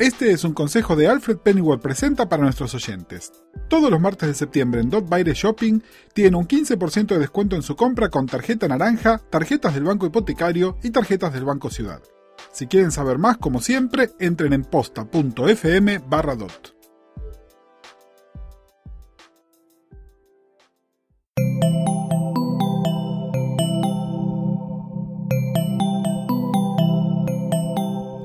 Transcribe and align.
Este 0.00 0.32
es 0.32 0.42
un 0.42 0.54
consejo 0.54 0.96
de 0.96 1.06
Alfred 1.06 1.36
Pennyworth 1.36 1.80
Presenta 1.80 2.28
para 2.28 2.42
nuestros 2.42 2.74
oyentes. 2.74 3.32
Todos 3.68 3.92
los 3.92 4.00
martes 4.00 4.28
de 4.28 4.34
septiembre 4.34 4.80
en 4.80 4.90
Dot 4.90 5.08
Baile 5.08 5.34
Shopping 5.34 5.80
tienen 6.12 6.34
un 6.34 6.48
15% 6.48 7.06
de 7.06 7.18
descuento 7.20 7.54
en 7.54 7.62
su 7.62 7.76
compra 7.76 8.08
con 8.08 8.26
tarjeta 8.26 8.66
naranja, 8.66 9.18
tarjetas 9.30 9.72
del 9.72 9.84
Banco 9.84 10.06
Hipotecario 10.06 10.78
y 10.82 10.90
tarjetas 10.90 11.32
del 11.32 11.44
Banco 11.44 11.70
Ciudad. 11.70 12.02
Si 12.50 12.66
quieren 12.66 12.90
saber 12.90 13.18
más, 13.18 13.36
como 13.36 13.60
siempre, 13.60 14.10
entren 14.18 14.52
en 14.52 14.64
posta.fm 14.64 16.00
barra 16.08 16.34
dot. 16.34 16.73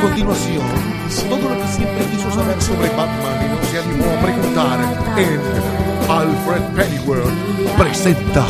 Continuación, 0.00 0.64
todo 1.28 1.48
lo 1.48 1.60
que 1.60 1.68
siempre 1.68 2.04
quiso 2.06 2.30
saber 2.32 2.60
sobre 2.62 2.88
Batman 2.90 3.44
y 3.44 3.48
no 3.48 3.70
se 3.70 3.78
animó 3.78 4.04
a 4.10 4.20
preguntar 4.22 4.80
en 5.18 5.40
Alfred 6.10 6.62
Pennyworth 6.74 7.76
presenta 7.76 8.46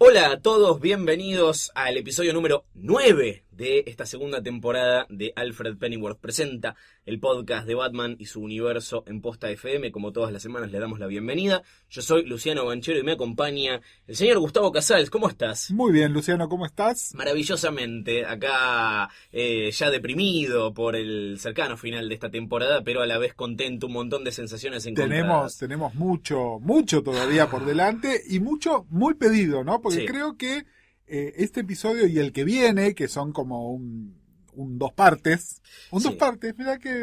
Hola 0.00 0.30
a 0.30 0.40
todos, 0.40 0.78
bienvenidos 0.78 1.72
al 1.74 1.96
episodio 1.96 2.32
número 2.32 2.64
9 2.74 3.47
de 3.58 3.82
esta 3.88 4.06
segunda 4.06 4.40
temporada 4.40 5.04
de 5.10 5.32
Alfred 5.34 5.76
Pennyworth 5.78 6.20
Presenta, 6.20 6.76
el 7.04 7.18
podcast 7.18 7.66
de 7.66 7.74
Batman 7.74 8.14
y 8.16 8.26
su 8.26 8.40
universo 8.40 9.02
en 9.08 9.20
Posta 9.20 9.50
FM. 9.50 9.90
Como 9.90 10.12
todas 10.12 10.32
las 10.32 10.42
semanas 10.42 10.70
le 10.70 10.78
damos 10.78 11.00
la 11.00 11.08
bienvenida. 11.08 11.62
Yo 11.90 12.00
soy 12.00 12.24
Luciano 12.24 12.64
Banchero 12.66 13.00
y 13.00 13.02
me 13.02 13.12
acompaña 13.12 13.80
el 14.06 14.14
señor 14.14 14.38
Gustavo 14.38 14.70
Casals. 14.70 15.10
¿Cómo 15.10 15.28
estás? 15.28 15.72
Muy 15.72 15.92
bien, 15.92 16.12
Luciano, 16.12 16.48
¿cómo 16.48 16.66
estás? 16.66 17.12
Maravillosamente, 17.16 18.24
acá 18.26 19.08
eh, 19.32 19.72
ya 19.72 19.90
deprimido 19.90 20.72
por 20.72 20.94
el 20.94 21.38
cercano 21.40 21.76
final 21.76 22.08
de 22.08 22.14
esta 22.14 22.30
temporada, 22.30 22.82
pero 22.84 23.02
a 23.02 23.06
la 23.06 23.18
vez 23.18 23.34
contento, 23.34 23.88
un 23.88 23.94
montón 23.94 24.22
de 24.22 24.30
sensaciones 24.30 24.86
encontradas. 24.86 25.18
Tenemos, 25.18 25.58
tenemos 25.58 25.94
mucho, 25.96 26.60
mucho 26.60 27.02
todavía 27.02 27.50
por 27.50 27.66
delante 27.66 28.22
y 28.28 28.38
mucho 28.38 28.86
muy 28.90 29.14
pedido, 29.14 29.64
¿no? 29.64 29.80
Porque 29.82 29.98
Sí. 30.02 30.06
creo 30.06 30.36
que 30.36 30.62
eh, 31.08 31.34
este 31.36 31.60
episodio 31.60 32.06
y 32.06 32.18
el 32.18 32.32
que 32.32 32.44
viene, 32.44 32.94
que 32.94 33.08
son 33.08 33.32
como 33.32 33.70
un, 33.72 34.16
un 34.52 34.78
dos 34.78 34.92
partes, 34.92 35.60
un 35.90 36.00
Sí. 36.00 36.08
dos 36.08 36.16
partes, 36.16 36.54
mira 36.56 36.78
que... 36.78 36.90
Eh, 37.00 37.02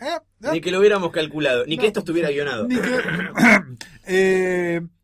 eh, 0.00 0.18
eh, 0.42 0.48
Ni 0.52 0.60
que 0.60 0.70
lo 0.70 0.78
hubiéramos 0.80 1.10
calculado, 1.12 1.64
ni 1.66 1.76
No, 1.76 1.80
que 1.82 1.86
esto 1.88 2.00
estuviera 2.00 2.30
guionado. 2.30 2.66
ni 2.68 2.76
que- 2.76 2.88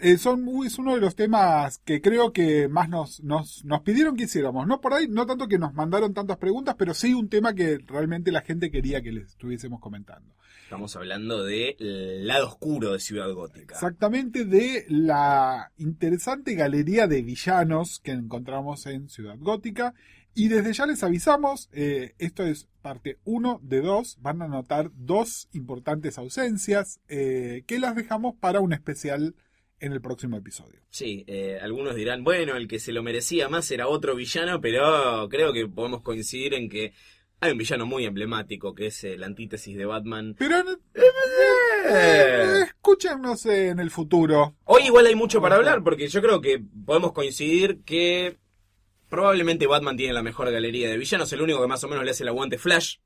Eh, 0.00 0.16
son 0.16 0.42
muy- 0.42 0.68
es 0.68 0.78
uno 0.78 0.94
de 0.94 1.00
los 1.00 1.16
temas 1.16 1.78
que 1.84 2.00
creo 2.00 2.32
que 2.32 2.68
más 2.68 2.88
nos, 2.88 3.20
nos, 3.22 3.64
nos 3.64 3.80
pidieron 3.82 4.16
que 4.16 4.24
hiciéramos. 4.24 4.66
No 4.66 4.80
por 4.80 4.94
ahí, 4.94 5.08
no 5.08 5.26
tanto 5.26 5.48
que 5.48 5.58
nos 5.58 5.74
mandaron 5.74 6.14
tantas 6.14 6.36
preguntas, 6.38 6.76
pero 6.78 6.94
sí 6.94 7.14
un 7.14 7.28
tema 7.28 7.54
que 7.54 7.78
realmente 7.86 8.30
la 8.30 8.42
gente 8.42 8.70
quería 8.70 9.02
que 9.02 9.10
les 9.12 9.30
estuviésemos 9.30 9.80
comentando. 9.80 10.34
Estamos 10.62 10.94
hablando 10.96 11.44
del 11.44 12.26
lado 12.26 12.46
oscuro 12.48 12.92
de 12.92 13.00
Ciudad 13.00 13.32
Gótica. 13.32 13.74
Exactamente 13.74 14.44
de 14.44 14.84
la 14.88 15.72
interesante 15.78 16.54
galería 16.54 17.06
de 17.06 17.22
villanos 17.22 18.00
que 18.00 18.12
encontramos 18.12 18.86
en 18.86 19.08
Ciudad 19.08 19.36
Gótica. 19.38 19.94
Y 20.34 20.46
desde 20.48 20.72
ya 20.74 20.86
les 20.86 21.02
avisamos, 21.02 21.68
eh, 21.72 22.14
esto 22.18 22.44
es 22.44 22.68
parte 22.82 23.18
1 23.24 23.58
de 23.64 23.80
2, 23.80 24.18
van 24.20 24.42
a 24.42 24.46
notar 24.46 24.92
dos 24.94 25.48
importantes 25.52 26.18
ausencias 26.18 27.00
eh, 27.08 27.64
que 27.66 27.80
las 27.80 27.96
dejamos 27.96 28.36
para 28.36 28.60
un 28.60 28.72
especial 28.72 29.34
en 29.80 29.92
el 29.92 30.00
próximo 30.00 30.36
episodio. 30.36 30.80
Sí, 30.90 31.24
eh, 31.26 31.58
algunos 31.62 31.94
dirán, 31.94 32.24
bueno, 32.24 32.56
el 32.56 32.66
que 32.68 32.78
se 32.78 32.92
lo 32.92 33.02
merecía 33.02 33.48
más 33.48 33.70
era 33.70 33.86
otro 33.88 34.14
villano, 34.14 34.60
pero 34.60 35.28
creo 35.28 35.52
que 35.52 35.66
podemos 35.68 36.02
coincidir 36.02 36.54
en 36.54 36.68
que 36.68 36.92
hay 37.40 37.52
un 37.52 37.58
villano 37.58 37.86
muy 37.86 38.04
emblemático 38.04 38.74
que 38.74 38.86
es 38.86 39.04
eh, 39.04 39.16
la 39.16 39.26
antítesis 39.26 39.76
de 39.76 39.84
Batman. 39.84 40.34
Pero 40.38 40.56
Eh. 41.90 42.62
escúchenos 42.64 43.46
en 43.46 43.78
el 43.78 43.90
futuro. 43.90 44.56
Hoy 44.64 44.82
igual 44.86 45.06
hay 45.06 45.14
mucho 45.14 45.40
para 45.40 45.56
hablar 45.56 45.82
porque 45.84 46.08
yo 46.08 46.20
creo 46.20 46.40
que 46.40 46.60
podemos 46.84 47.12
coincidir 47.12 47.82
que 47.84 48.36
probablemente 49.08 49.66
Batman 49.66 49.96
tiene 49.96 50.12
la 50.12 50.22
mejor 50.22 50.50
galería 50.50 50.88
de 50.90 50.98
villanos, 50.98 51.32
el 51.32 51.40
único 51.42 51.60
que 51.62 51.68
más 51.68 51.82
o 51.84 51.88
menos 51.88 52.04
le 52.04 52.10
hace 52.10 52.24
el 52.24 52.28
aguante 52.28 52.58
Flash. 52.58 52.96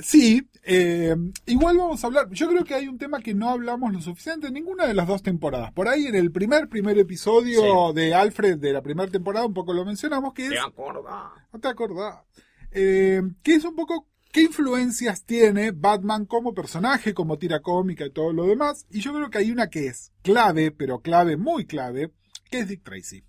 Sí, 0.00 0.48
eh, 0.64 1.14
igual 1.46 1.76
vamos 1.76 2.02
a 2.02 2.06
hablar. 2.08 2.28
Yo 2.30 2.48
creo 2.48 2.64
que 2.64 2.74
hay 2.74 2.88
un 2.88 2.98
tema 2.98 3.20
que 3.20 3.34
no 3.34 3.50
hablamos 3.50 3.92
lo 3.92 4.00
suficiente 4.00 4.48
en 4.48 4.54
ninguna 4.54 4.86
de 4.86 4.94
las 4.94 5.06
dos 5.06 5.22
temporadas. 5.22 5.72
Por 5.72 5.88
ahí 5.88 6.06
en 6.06 6.14
el 6.14 6.32
primer, 6.32 6.68
primer 6.68 6.98
episodio 6.98 7.92
de 7.92 8.14
Alfred 8.14 8.58
de 8.58 8.72
la 8.72 8.82
primera 8.82 9.10
temporada, 9.10 9.46
un 9.46 9.54
poco 9.54 9.72
lo 9.72 9.84
mencionamos, 9.84 10.34
que 10.34 10.46
es. 10.46 10.50
¿Te 10.50 10.58
acordás? 10.58 11.32
No 11.52 11.60
te 11.60 11.68
acordás. 11.68 12.24
Eh, 12.72 13.22
que 13.42 13.54
es 13.54 13.64
un 13.64 13.76
poco 13.76 14.08
qué 14.32 14.42
influencias 14.42 15.24
tiene 15.24 15.70
Batman 15.70 16.26
como 16.26 16.54
personaje, 16.54 17.14
como 17.14 17.38
tira 17.38 17.60
cómica 17.60 18.04
y 18.04 18.10
todo 18.10 18.32
lo 18.32 18.46
demás. 18.46 18.86
Y 18.90 19.00
yo 19.00 19.14
creo 19.14 19.30
que 19.30 19.38
hay 19.38 19.52
una 19.52 19.70
que 19.70 19.86
es 19.86 20.12
clave, 20.22 20.72
pero 20.72 21.00
clave, 21.00 21.36
muy 21.36 21.66
clave, 21.66 22.10
que 22.50 22.60
es 22.60 22.68
Dick 22.68 22.82
Tracy. 22.82 23.24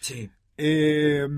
Sí. 0.00 0.28
Eh, 0.56 1.28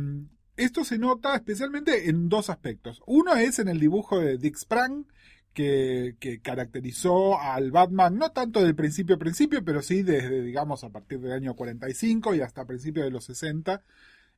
esto 0.65 0.85
se 0.85 0.99
nota 0.99 1.35
especialmente 1.35 2.09
en 2.09 2.29
dos 2.29 2.51
aspectos. 2.51 3.03
Uno 3.07 3.35
es 3.35 3.59
en 3.59 3.69
el 3.69 3.81
dibujo 3.81 4.19
de 4.19 4.39
Dick 4.39 4.57
Sprang, 4.57 5.07
que, 5.53 6.17
que 6.21 6.41
caracterizó 6.41 7.41
al 7.41 7.71
Batman, 7.73 8.17
no 8.17 8.31
tanto 8.31 8.63
del 8.63 8.75
principio 8.75 9.17
a 9.17 9.19
principio, 9.19 9.65
pero 9.65 9.83
sí 9.83 10.03
desde, 10.03 10.43
digamos, 10.43 10.85
a 10.85 10.91
partir 10.91 11.21
del 11.21 11.33
año 11.33 11.55
45 11.55 12.35
y 12.35 12.41
hasta 12.41 12.67
principios 12.67 13.05
de 13.05 13.11
los 13.11 13.25
60, 13.25 13.83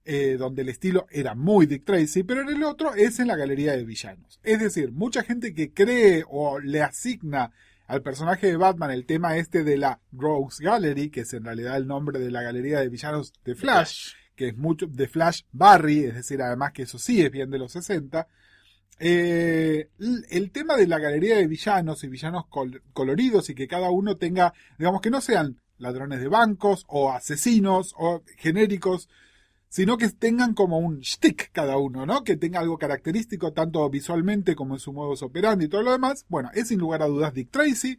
eh, 0.04 0.36
donde 0.38 0.62
el 0.62 0.68
estilo 0.68 1.06
era 1.10 1.34
muy 1.34 1.66
Dick 1.66 1.84
Tracy, 1.84 2.22
pero 2.22 2.40
en 2.40 2.48
el 2.48 2.64
otro 2.64 2.94
es 2.94 3.20
en 3.20 3.28
la 3.28 3.36
galería 3.36 3.76
de 3.76 3.84
villanos. 3.84 4.40
Es 4.42 4.58
decir, 4.58 4.90
mucha 4.92 5.22
gente 5.22 5.54
que 5.54 5.72
cree 5.72 6.24
o 6.28 6.58
le 6.58 6.82
asigna 6.82 7.52
al 7.86 8.02
personaje 8.02 8.46
de 8.46 8.56
Batman 8.56 8.90
el 8.90 9.06
tema 9.06 9.36
este 9.36 9.64
de 9.64 9.76
la 9.76 10.00
Rogues 10.12 10.60
Gallery, 10.60 11.10
que 11.10 11.20
es 11.20 11.34
en 11.34 11.44
realidad 11.44 11.76
el 11.76 11.86
nombre 11.86 12.18
de 12.18 12.30
la 12.30 12.42
galería 12.42 12.80
de 12.80 12.88
villanos 12.88 13.32
de 13.44 13.54
Flash, 13.54 14.14
que 14.36 14.48
es 14.48 14.56
mucho 14.56 14.86
de 14.86 15.08
Flash 15.08 15.42
Barry, 15.52 16.04
es 16.04 16.14
decir, 16.14 16.40
además 16.42 16.72
que 16.72 16.82
eso 16.82 16.98
sí 16.98 17.20
es 17.22 17.30
bien 17.30 17.50
de 17.50 17.58
los 17.58 17.72
60, 17.72 18.26
Eh, 19.04 19.88
el 20.30 20.50
tema 20.52 20.76
de 20.76 20.86
la 20.86 20.98
galería 20.98 21.36
de 21.36 21.48
villanos 21.48 22.04
y 22.04 22.08
villanos 22.08 22.46
col- 22.48 22.82
coloridos 22.92 23.50
y 23.50 23.54
que 23.54 23.66
cada 23.66 23.90
uno 23.90 24.16
tenga, 24.16 24.54
digamos 24.78 25.00
que 25.00 25.10
no 25.10 25.20
sean 25.20 25.58
ladrones 25.78 26.20
de 26.20 26.28
bancos 26.28 26.84
o 26.86 27.10
asesinos 27.10 27.94
o 27.98 28.22
genéricos, 28.36 29.08
sino 29.68 29.96
que 29.96 30.08
tengan 30.10 30.54
como 30.54 30.78
un 30.78 31.00
shtick 31.00 31.50
cada 31.52 31.78
uno, 31.78 32.06
¿no? 32.06 32.22
Que 32.22 32.36
tenga 32.36 32.60
algo 32.60 32.78
característico 32.78 33.52
tanto 33.52 33.88
visualmente 33.90 34.54
como 34.54 34.74
en 34.74 34.80
su 34.80 34.92
modus 34.92 35.22
operandi 35.22 35.64
y 35.64 35.68
todo 35.68 35.82
lo 35.82 35.92
demás. 35.92 36.24
Bueno, 36.28 36.50
es 36.54 36.68
sin 36.68 36.78
lugar 36.78 37.02
a 37.02 37.06
dudas 37.06 37.34
Dick 37.34 37.50
Tracy. 37.50 37.98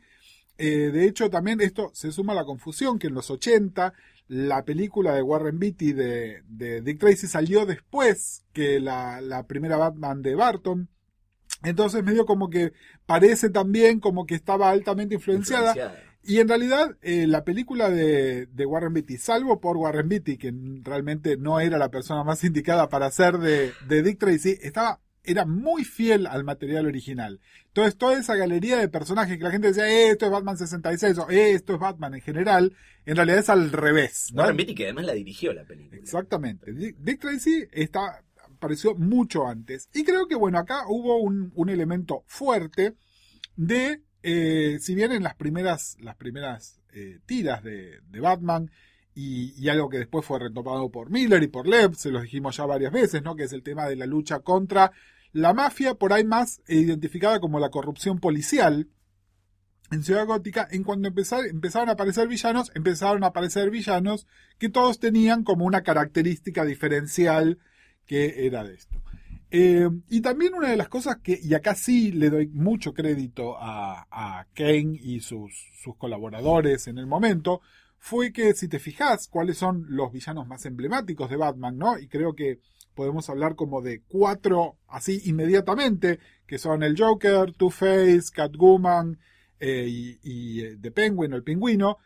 Eh, 0.57 0.91
de 0.93 1.05
hecho, 1.07 1.29
también 1.29 1.59
esto 1.61 1.89
se 1.93 2.11
suma 2.11 2.33
a 2.33 2.35
la 2.37 2.45
confusión 2.45 2.99
que 2.99 3.07
en 3.07 3.15
los 3.15 3.29
80 3.31 3.93
la 4.27 4.63
película 4.65 5.13
de 5.13 5.21
Warren 5.21 5.59
Beatty 5.59 5.93
de, 5.93 6.43
de 6.47 6.81
Dick 6.81 6.99
Tracy 6.99 7.27
salió 7.27 7.65
después 7.65 8.43
que 8.53 8.79
la, 8.79 9.21
la 9.21 9.45
primera 9.47 9.77
Batman 9.77 10.21
de 10.21 10.35
Barton. 10.35 10.89
Entonces 11.63 12.03
medio 12.03 12.25
como 12.25 12.49
que 12.49 12.73
parece 13.05 13.49
también 13.49 13.99
como 13.99 14.25
que 14.25 14.35
estaba 14.35 14.69
altamente 14.69 15.15
influenciada. 15.15 15.69
Influenciada. 15.69 16.13
Y 16.25 16.39
en 16.39 16.47
realidad, 16.47 16.97
eh, 17.01 17.27
la 17.27 17.43
película 17.43 17.89
de, 17.89 18.45
de 18.45 18.65
Warren 18.65 18.93
Beatty, 18.93 19.17
salvo 19.17 19.59
por 19.59 19.75
Warren 19.75 20.07
Beatty, 20.07 20.37
que 20.37 20.53
realmente 20.81 21.35
no 21.35 21.59
era 21.59 21.77
la 21.77 21.89
persona 21.89 22.23
más 22.23 22.45
indicada 22.45 22.87
para 22.87 23.07
hacer 23.07 23.39
de, 23.39 23.73
de 23.89 24.03
Dick 24.03 24.19
Tracy, 24.19 24.57
estaba, 24.61 25.01
era 25.23 25.45
muy 25.45 25.83
fiel 25.83 26.27
al 26.27 26.43
material 26.43 26.85
original. 26.85 27.39
Entonces, 27.67 27.97
toda 27.97 28.19
esa 28.19 28.35
galería 28.35 28.77
de 28.77 28.89
personajes 28.89 29.37
que 29.37 29.43
la 29.43 29.51
gente 29.51 29.67
decía, 29.67 29.87
"Eh, 29.87 30.09
esto 30.09 30.25
es 30.25 30.31
Batman 30.31 30.57
66 30.57 31.17
o 31.17 31.29
"Eh, 31.29 31.51
esto 31.51 31.73
es 31.73 31.79
Batman 31.79 32.13
en 32.15 32.21
general, 32.21 32.75
en 33.05 33.15
realidad 33.15 33.39
es 33.39 33.49
al 33.49 33.71
revés. 33.71 34.29
¿no? 34.33 34.41
Warren 34.41 34.57
Beatty 34.57 34.75
que 34.75 34.83
además 34.85 35.05
la 35.05 35.13
dirigió 35.13 35.53
la 35.53 35.65
película. 35.65 35.99
Exactamente. 35.99 36.73
Dick, 36.73 36.97
Dick 36.99 37.19
Tracy 37.19 37.65
está, 37.71 38.23
apareció 38.51 38.95
mucho 38.95 39.47
antes. 39.47 39.89
Y 39.93 40.03
creo 40.03 40.27
que, 40.27 40.35
bueno, 40.35 40.57
acá 40.57 40.83
hubo 40.87 41.17
un, 41.17 41.51
un 41.55 41.69
elemento 41.69 42.23
fuerte 42.27 42.95
de, 43.55 44.01
eh, 44.23 44.77
si 44.79 44.95
bien 44.95 45.11
en 45.11 45.23
las 45.23 45.35
primeras, 45.35 45.97
las 45.99 46.15
primeras 46.15 46.79
eh, 46.93 47.19
tiras 47.25 47.63
de, 47.63 47.99
de 48.09 48.19
Batman, 48.19 48.69
y, 49.15 49.69
algo 49.69 49.89
que 49.89 49.99
después 49.99 50.25
fue 50.25 50.39
retomado 50.39 50.89
por 50.89 51.09
Miller 51.09 51.43
y 51.43 51.47
por 51.47 51.67
Lev, 51.67 51.95
se 51.95 52.11
los 52.11 52.23
dijimos 52.23 52.57
ya 52.57 52.65
varias 52.65 52.91
veces, 52.91 53.23
¿no? 53.23 53.35
Que 53.35 53.43
es 53.43 53.53
el 53.53 53.63
tema 53.63 53.87
de 53.87 53.95
la 53.95 54.05
lucha 54.05 54.39
contra 54.39 54.91
la 55.31 55.53
mafia, 55.53 55.95
por 55.95 56.13
ahí 56.13 56.23
más 56.23 56.61
identificada 56.67 57.39
como 57.39 57.59
la 57.59 57.69
corrupción 57.69 58.19
policial, 58.19 58.87
en 59.91 60.03
Ciudad 60.03 60.25
Gótica, 60.25 60.67
en 60.71 60.83
cuando 60.83 61.07
empezar- 61.07 61.45
empezaron 61.45 61.89
a 61.89 61.93
aparecer 61.93 62.27
villanos, 62.27 62.71
empezaron 62.73 63.23
a 63.23 63.27
aparecer 63.27 63.69
villanos 63.69 64.25
que 64.57 64.69
todos 64.69 64.99
tenían 64.99 65.43
como 65.43 65.65
una 65.65 65.83
característica 65.83 66.65
diferencial 66.65 67.59
que 68.05 68.47
era 68.47 68.63
de 68.63 68.73
esto. 68.73 69.01
Eh, 69.51 69.87
y 70.09 70.21
también 70.21 70.55
una 70.55 70.69
de 70.69 70.77
las 70.77 70.89
cosas 70.89 71.17
que, 71.17 71.39
y 71.41 71.53
acá 71.53 71.75
sí 71.75 72.11
le 72.11 72.31
doy 72.31 72.47
mucho 72.47 72.93
crédito 72.93 73.55
a, 73.59 74.07
a 74.09 74.47
Kane 74.55 74.99
y 74.99 75.19
sus, 75.19 75.53
sus 75.83 75.95
colaboradores 75.95 76.87
en 76.87 76.97
el 76.97 77.05
momento, 77.05 77.61
fue 78.05 78.33
que 78.33 78.53
si 78.53 78.67
te 78.67 78.79
fijas 78.79 79.29
cuáles 79.29 79.57
son 79.57 79.85
los 79.87 80.11
villanos 80.11 80.45
más 80.45 80.65
emblemáticos 80.65 81.29
de 81.29 81.37
Batman, 81.37 81.77
¿no? 81.77 81.97
Y 81.97 82.09
creo 82.09 82.35
que 82.35 82.59
podemos 82.95 83.29
hablar 83.29 83.55
como 83.55 83.81
de 83.81 84.01
cuatro 84.09 84.77
así 84.89 85.21
inmediatamente, 85.23 86.19
que 86.45 86.57
son 86.57 86.83
el 86.83 86.99
Joker, 86.99 87.53
Two-Face, 87.53 88.23
Catwoman 88.33 89.19
eh, 89.57 89.85
y, 89.87 90.19
y, 90.21 90.65
eh, 90.65 90.77
The 90.81 90.91
Penguin 90.91 91.31
o 91.31 91.37
el 91.37 91.43
pingüino, 91.43 91.97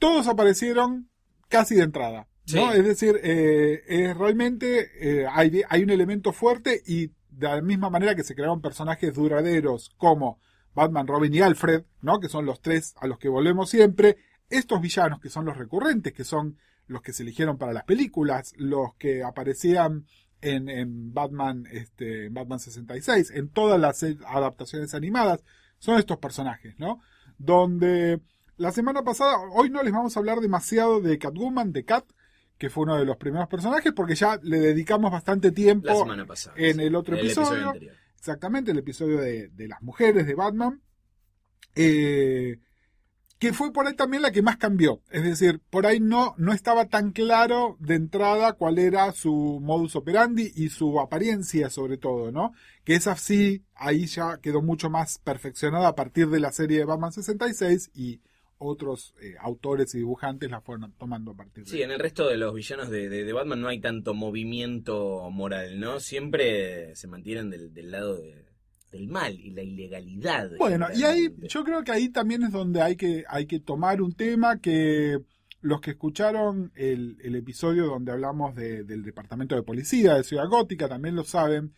todos 0.00 0.26
aparecieron 0.26 1.08
casi 1.48 1.76
de 1.76 1.84
entrada. 1.84 2.26
¿no? 2.52 2.72
Sí. 2.72 2.78
Es 2.78 2.84
decir, 2.84 3.20
eh, 3.22 3.84
es 3.86 4.16
realmente 4.16 4.88
eh, 5.00 5.28
hay, 5.30 5.62
hay 5.68 5.84
un 5.84 5.90
elemento 5.90 6.32
fuerte 6.32 6.82
y 6.84 7.12
de 7.30 7.46
la 7.46 7.62
misma 7.62 7.90
manera 7.90 8.16
que 8.16 8.24
se 8.24 8.34
crearon 8.34 8.60
personajes 8.60 9.14
duraderos 9.14 9.94
como 9.98 10.40
Batman, 10.74 11.06
Robin 11.06 11.32
y 11.32 11.42
Alfred, 11.42 11.84
¿no? 12.02 12.18
que 12.18 12.28
son 12.28 12.44
los 12.44 12.60
tres 12.60 12.96
a 12.96 13.06
los 13.06 13.20
que 13.20 13.28
volvemos 13.28 13.70
siempre, 13.70 14.16
estos 14.50 14.80
villanos 14.80 15.20
que 15.20 15.28
son 15.28 15.44
los 15.44 15.56
recurrentes, 15.56 16.12
que 16.12 16.24
son 16.24 16.56
los 16.86 17.02
que 17.02 17.12
se 17.12 17.22
eligieron 17.22 17.58
para 17.58 17.72
las 17.72 17.84
películas, 17.84 18.54
los 18.56 18.94
que 18.94 19.22
aparecían 19.22 20.06
en, 20.40 20.68
en 20.68 21.12
Batman, 21.12 21.66
este, 21.70 22.28
Batman 22.30 22.58
66, 22.60 23.32
en 23.32 23.48
todas 23.50 23.78
las 23.78 24.02
adaptaciones 24.26 24.94
animadas, 24.94 25.44
son 25.78 25.98
estos 25.98 26.18
personajes, 26.18 26.78
¿no? 26.78 27.00
Donde 27.36 28.20
la 28.56 28.72
semana 28.72 29.02
pasada, 29.02 29.36
hoy 29.52 29.68
no 29.70 29.82
les 29.82 29.92
vamos 29.92 30.16
a 30.16 30.20
hablar 30.20 30.40
demasiado 30.40 31.00
de 31.00 31.18
Catwoman, 31.18 31.72
de 31.72 31.84
Cat, 31.84 32.04
que 32.56 32.70
fue 32.70 32.84
uno 32.84 32.96
de 32.96 33.04
los 33.04 33.16
primeros 33.16 33.48
personajes, 33.48 33.92
porque 33.92 34.14
ya 34.16 34.38
le 34.42 34.58
dedicamos 34.58 35.12
bastante 35.12 35.52
tiempo 35.52 35.88
La 35.88 35.94
semana 35.96 36.26
pasada. 36.26 36.56
en 36.58 36.80
el 36.80 36.94
otro 36.96 37.16
episodio. 37.16 37.72
Exactamente, 38.16 38.72
el 38.72 38.78
episodio 38.78 39.18
de, 39.18 39.48
de 39.48 39.68
las 39.68 39.80
mujeres 39.82 40.26
de 40.26 40.34
Batman. 40.34 40.80
eh, 41.76 42.58
que 43.38 43.52
fue 43.52 43.72
por 43.72 43.86
ahí 43.86 43.94
también 43.94 44.22
la 44.22 44.32
que 44.32 44.42
más 44.42 44.56
cambió. 44.56 45.00
Es 45.10 45.22
decir, 45.22 45.60
por 45.70 45.86
ahí 45.86 46.00
no, 46.00 46.34
no 46.38 46.52
estaba 46.52 46.86
tan 46.88 47.12
claro 47.12 47.76
de 47.78 47.94
entrada 47.94 48.54
cuál 48.54 48.78
era 48.78 49.12
su 49.12 49.60
modus 49.62 49.94
operandi 49.96 50.50
y 50.56 50.70
su 50.70 50.98
apariencia 51.00 51.70
sobre 51.70 51.98
todo, 51.98 52.32
¿no? 52.32 52.52
Que 52.84 52.94
esa 52.96 53.14
sí, 53.16 53.62
ahí 53.74 54.06
ya 54.06 54.38
quedó 54.42 54.60
mucho 54.62 54.90
más 54.90 55.18
perfeccionada 55.20 55.88
a 55.88 55.94
partir 55.94 56.28
de 56.30 56.40
la 56.40 56.50
serie 56.52 56.78
de 56.78 56.84
Batman 56.84 57.12
66 57.12 57.90
y 57.94 58.20
otros 58.60 59.14
eh, 59.22 59.36
autores 59.40 59.94
y 59.94 59.98
dibujantes 59.98 60.50
la 60.50 60.60
fueron 60.60 60.92
tomando 60.98 61.30
a 61.30 61.34
partir 61.36 61.62
de 61.62 61.70
Sí, 61.70 61.80
en 61.80 61.92
el 61.92 62.00
resto 62.00 62.26
de 62.28 62.38
los 62.38 62.52
villanos 62.52 62.90
de, 62.90 63.08
de- 63.08 63.32
Batman 63.32 63.60
no 63.60 63.68
hay 63.68 63.78
tanto 63.80 64.14
movimiento 64.14 65.30
moral, 65.30 65.78
¿no? 65.78 66.00
Siempre 66.00 66.96
se 66.96 67.06
mantienen 67.06 67.50
del, 67.50 67.72
del 67.72 67.90
lado 67.92 68.16
de- 68.16 68.47
del 68.90 69.08
mal 69.08 69.38
y 69.38 69.50
la 69.50 69.62
ilegalidad. 69.62 70.50
Bueno, 70.58 70.86
y 70.94 71.02
ahí 71.04 71.28
yo 71.48 71.64
creo 71.64 71.84
que 71.84 71.92
ahí 71.92 72.08
también 72.08 72.42
es 72.42 72.52
donde 72.52 72.80
hay 72.82 72.96
que, 72.96 73.24
hay 73.28 73.46
que 73.46 73.60
tomar 73.60 74.00
un 74.00 74.12
tema 74.14 74.58
que 74.60 75.18
los 75.60 75.80
que 75.80 75.90
escucharon 75.90 76.70
el, 76.76 77.18
el 77.22 77.34
episodio 77.34 77.86
donde 77.86 78.12
hablamos 78.12 78.54
de- 78.54 78.84
del 78.84 79.02
Departamento 79.02 79.54
de 79.56 79.62
Policía 79.62 80.14
de 80.14 80.24
Ciudad 80.24 80.48
Gótica 80.48 80.88
también 80.88 81.16
lo 81.16 81.24
saben. 81.24 81.74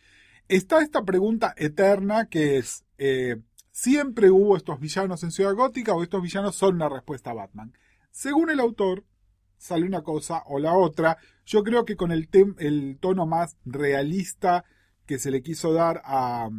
Está 0.47 0.81
esta 0.81 1.03
pregunta 1.03 1.53
eterna 1.57 2.27
que 2.27 2.57
es, 2.57 2.85
eh, 2.97 3.37
¿siempre 3.71 4.29
hubo 4.29 4.55
estos 4.55 4.79
villanos 4.79 5.23
en 5.23 5.31
Ciudad 5.31 5.53
Gótica 5.55 5.93
o 5.93 6.03
estos 6.03 6.21
villanos 6.21 6.55
son 6.55 6.75
una 6.75 6.89
respuesta 6.89 7.31
a 7.31 7.35
Batman? 7.35 7.73
Según 8.11 8.49
el 8.51 8.59
autor, 8.59 9.03
sale 9.57 9.85
una 9.85 10.01
cosa 10.03 10.43
o 10.45 10.59
la 10.59 10.73
otra. 10.73 11.17
Yo 11.45 11.63
creo 11.63 11.83
que 11.85 11.95
con 11.95 12.11
el, 12.11 12.29
el 12.59 12.97
tono 12.99 13.25
más 13.25 13.57
realista 13.65 14.63
que 15.05 15.17
se 15.19 15.31
le 15.31 15.41
quiso 15.41 15.73
dar 15.73 16.01
a, 16.05 16.49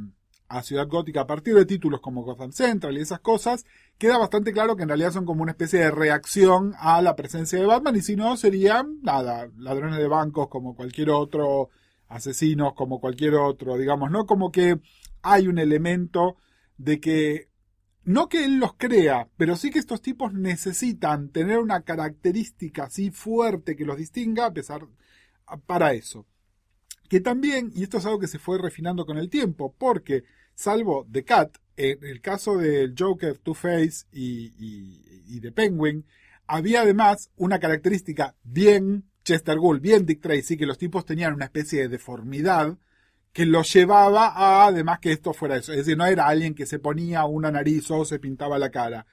a 0.52 0.62
Ciudad 0.62 0.86
Gótica 0.86 1.22
a 1.22 1.26
partir 1.26 1.54
de 1.54 1.64
títulos 1.64 2.02
como 2.02 2.22
Gotham 2.22 2.52
Central 2.52 2.96
y 2.98 3.00
esas 3.00 3.20
cosas, 3.20 3.64
queda 3.96 4.18
bastante 4.18 4.52
claro 4.52 4.76
que 4.76 4.82
en 4.82 4.90
realidad 4.90 5.12
son 5.12 5.24
como 5.24 5.42
una 5.42 5.52
especie 5.52 5.80
de 5.80 5.90
reacción 5.90 6.74
a 6.78 7.00
la 7.00 7.16
presencia 7.16 7.58
de 7.58 7.64
Batman 7.64 7.96
y 7.96 8.02
si 8.02 8.16
no 8.16 8.36
serían, 8.36 8.98
nada, 9.02 9.48
ladrones 9.56 9.98
de 9.98 10.08
bancos 10.08 10.48
como 10.48 10.76
cualquier 10.76 11.08
otro, 11.08 11.70
asesinos 12.06 12.74
como 12.74 13.00
cualquier 13.00 13.34
otro, 13.34 13.78
digamos, 13.78 14.10
¿no? 14.10 14.26
Como 14.26 14.52
que 14.52 14.78
hay 15.22 15.48
un 15.48 15.58
elemento 15.58 16.36
de 16.76 17.00
que 17.00 17.48
no 18.04 18.28
que 18.28 18.44
él 18.44 18.58
los 18.58 18.74
crea, 18.74 19.30
pero 19.38 19.56
sí 19.56 19.70
que 19.70 19.78
estos 19.78 20.02
tipos 20.02 20.34
necesitan 20.34 21.30
tener 21.30 21.58
una 21.60 21.80
característica 21.80 22.84
así 22.84 23.10
fuerte 23.10 23.74
que 23.74 23.86
los 23.86 23.96
distinga 23.96 24.44
a 24.44 24.52
pesar 24.52 24.86
para 25.64 25.94
eso. 25.94 26.26
Que 27.08 27.20
también, 27.20 27.72
y 27.74 27.84
esto 27.84 27.96
es 27.98 28.04
algo 28.04 28.18
que 28.18 28.28
se 28.28 28.38
fue 28.38 28.58
refinando 28.58 29.06
con 29.06 29.16
el 29.16 29.30
tiempo, 29.30 29.74
porque 29.78 30.24
salvo 30.62 31.06
The 31.10 31.24
Cat, 31.24 31.56
en 31.76 32.04
el 32.04 32.20
caso 32.20 32.56
del 32.56 32.94
Joker, 32.96 33.38
Two-Face 33.38 34.06
y, 34.12 34.52
y, 34.58 35.24
y 35.36 35.40
The 35.40 35.50
Penguin, 35.52 36.04
había 36.46 36.82
además 36.82 37.30
una 37.36 37.58
característica 37.58 38.34
bien 38.44 39.04
Chester 39.24 39.58
Gould, 39.58 39.80
bien 39.80 40.06
Dick 40.06 40.20
Tracy, 40.20 40.56
que 40.56 40.66
los 40.66 40.78
tipos 40.78 41.04
tenían 41.04 41.34
una 41.34 41.46
especie 41.46 41.82
de 41.82 41.88
deformidad 41.88 42.76
que 43.32 43.46
lo 43.46 43.62
llevaba 43.62 44.26
a 44.28 44.66
además 44.66 44.98
que 45.00 45.12
esto 45.12 45.32
fuera 45.32 45.56
eso. 45.56 45.72
Es 45.72 45.78
decir, 45.78 45.96
no 45.96 46.06
era 46.06 46.26
alguien 46.28 46.54
que 46.54 46.66
se 46.66 46.78
ponía 46.78 47.24
una 47.24 47.50
nariz 47.50 47.90
o 47.90 48.04
se 48.04 48.18
pintaba 48.18 48.58
la 48.58 48.70
cara. 48.70 49.06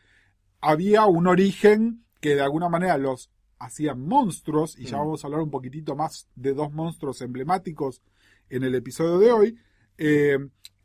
Había 0.61 1.05
un 1.05 1.25
origen 1.27 2.03
que 2.19 2.35
de 2.35 2.41
alguna 2.41 2.67
manera 2.69 2.97
los 2.97 3.31
hacían 3.59 4.05
monstruos, 4.05 4.77
y 4.77 4.85
ya 4.85 4.97
Mm. 4.97 4.99
vamos 4.99 5.23
a 5.23 5.27
hablar 5.27 5.41
un 5.41 5.51
poquitito 5.51 5.95
más 5.95 6.27
de 6.35 6.53
dos 6.53 6.71
monstruos 6.73 7.21
emblemáticos 7.21 8.01
en 8.49 8.63
el 8.63 8.75
episodio 8.75 9.19
de 9.19 9.31
hoy, 9.31 9.57
eh, 9.97 10.37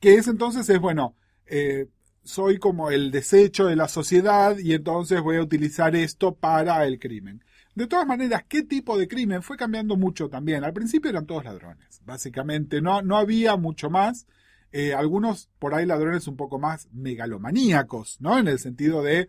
que 0.04 0.16
es 0.16 0.28
entonces, 0.28 0.68
es 0.68 0.78
bueno, 0.78 1.16
eh, 1.46 1.86
soy 2.22 2.58
como 2.58 2.90
el 2.90 3.10
desecho 3.10 3.64
de 3.64 3.74
la 3.74 3.88
sociedad 3.88 4.58
y 4.58 4.74
entonces 4.74 5.22
voy 5.22 5.38
a 5.38 5.42
utilizar 5.42 5.96
esto 5.96 6.34
para 6.34 6.84
el 6.84 6.98
crimen. 6.98 7.42
De 7.74 7.86
todas 7.86 8.06
maneras, 8.06 8.44
¿qué 8.46 8.64
tipo 8.64 8.98
de 8.98 9.08
crimen? 9.08 9.42
Fue 9.42 9.56
cambiando 9.56 9.96
mucho 9.96 10.28
también. 10.28 10.62
Al 10.62 10.74
principio 10.74 11.08
eran 11.08 11.24
todos 11.24 11.46
ladrones, 11.46 12.02
básicamente. 12.04 12.82
No, 12.82 13.00
no 13.00 13.16
había 13.16 13.56
mucho 13.56 13.88
más. 13.88 14.26
Eh, 14.72 14.92
algunos 14.92 15.48
por 15.58 15.74
ahí 15.74 15.86
ladrones 15.86 16.28
un 16.28 16.36
poco 16.36 16.58
más 16.58 16.86
megalomaníacos, 16.92 18.20
¿no? 18.20 18.38
En 18.38 18.46
el 18.46 18.58
sentido 18.58 19.02
de... 19.02 19.28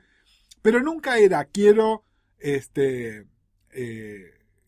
Pero 0.62 0.84
nunca 0.84 1.20
era, 1.20 1.46
quiero, 1.46 2.04
este, 2.38 3.28
eh, 3.72 4.26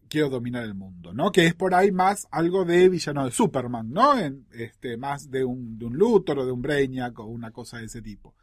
quiero 0.10 0.30
dominar 0.30 0.64
el 0.64 0.74
mundo, 0.74 1.14
¿no? 1.14 1.32
Que 1.32 1.46
es 1.46 1.54
por 1.54 1.74
ahí 1.74 1.92
más 1.92 2.28
algo 2.32 2.66
de 2.66 2.90
villano 2.90 3.26
de 3.26 3.32
Superman, 3.32 3.92
¿no? 3.92 4.18
En, 4.20 4.46
este, 4.52 4.98
más 4.98 5.30
de 5.30 5.44
un, 5.44 5.78
de 5.78 5.86
un 5.86 5.98
Luthor 5.98 6.40
o 6.40 6.46
de 6.46 6.52
un 6.52 6.62
Brainiac 6.62 7.18
o 7.20 7.26
una 7.26 7.52
cosa 7.52 7.78
de 7.80 7.86
ese 7.86 8.02
tipo. 8.02 8.36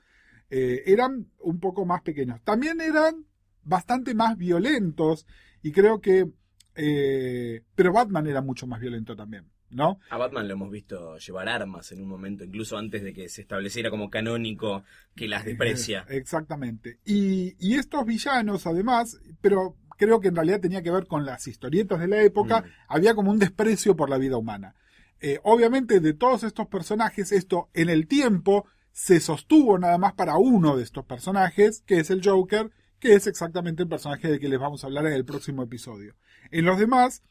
Eh, 0.51 0.83
eran 0.87 1.27
un 1.41 1.59
poco 1.61 1.85
más 1.85 2.03
pequeños. 2.03 2.41
También 2.43 2.81
eran 2.81 3.25
bastante 3.63 4.15
más 4.15 4.37
violentos 4.37 5.27
y 5.63 5.73
creo 5.73 6.01
que... 6.01 6.29
eh, 6.75 7.63
pero 7.75 7.93
Batman 7.93 8.27
era 8.27 8.43
mucho 8.43 8.67
más 8.67 8.81
violento 8.81 9.17
también, 9.17 9.47
¿no? 9.71 9.99
A 10.11 10.19
Batman 10.19 10.47
lo 10.47 10.55
hemos 10.55 10.71
visto 10.71 11.17
llevar 11.19 11.49
armas 11.49 11.91
en 11.93 12.03
un 12.03 12.09
momento, 12.09 12.45
incluso 12.45 12.77
antes 12.77 13.03
de 13.03 13.13
que 13.13 13.29
se 13.29 13.41
estableciera 13.43 13.91
como 13.91 14.11
canónico 14.11 14.85
que 15.17 15.29
las 15.29 15.45
desprecia. 15.45 16.05
Eh, 16.09 16.17
Exactamente. 16.19 16.99
Y, 17.05 17.55
y 17.59 17.75
estos 17.77 18.05
villanos, 18.05 18.67
además, 18.67 19.19
pero 19.41 19.77
creo 19.97 20.21
que 20.21 20.29
en 20.29 20.37
realidad 20.37 20.61
tenía 20.61 20.83
que 20.83 20.91
ver 20.91 21.07
con 21.07 21.25
las 21.25 21.47
historietas 21.47 22.01
de 22.01 22.09
la 22.09 22.23
época, 22.23 22.61
Mm. 22.63 22.65
había 22.89 23.15
como 23.15 23.31
un 23.31 23.39
desprecio 23.39 23.97
por 23.97 24.11
la 24.11 24.19
vida 24.19 24.37
humana. 24.37 24.75
Eh, 25.21 25.41
obviamente, 25.45 26.01
de 26.01 26.13
todos 26.15 26.43
estos 26.45 26.67
personajes, 26.67 27.33
esto 27.33 27.69
en 27.75 27.89
el 27.89 28.07
tiempo 28.07 28.67
se 28.93 29.21
sostuvo 29.21 29.79
nada 29.79 29.99
más 29.99 30.13
para 30.15 30.37
uno 30.37 30.77
de 30.77 30.83
estos 30.83 31.05
personajes, 31.05 31.83
que 31.87 31.99
es 31.99 32.11
el 32.11 32.21
Joker, 32.25 32.71
que 33.01 33.15
es 33.15 33.27
exactamente 33.27 33.83
el 33.83 33.89
personaje 33.89 34.29
del 34.29 34.39
que 34.41 34.49
les 34.49 34.59
vamos 34.61 34.83
a 34.85 34.87
hablar 34.87 35.07
en 35.07 35.13
el 35.15 35.25
próximo 35.25 35.63
episodio. 35.63 36.15
En 36.51 36.65
los 36.65 36.79
demás, 36.79 37.23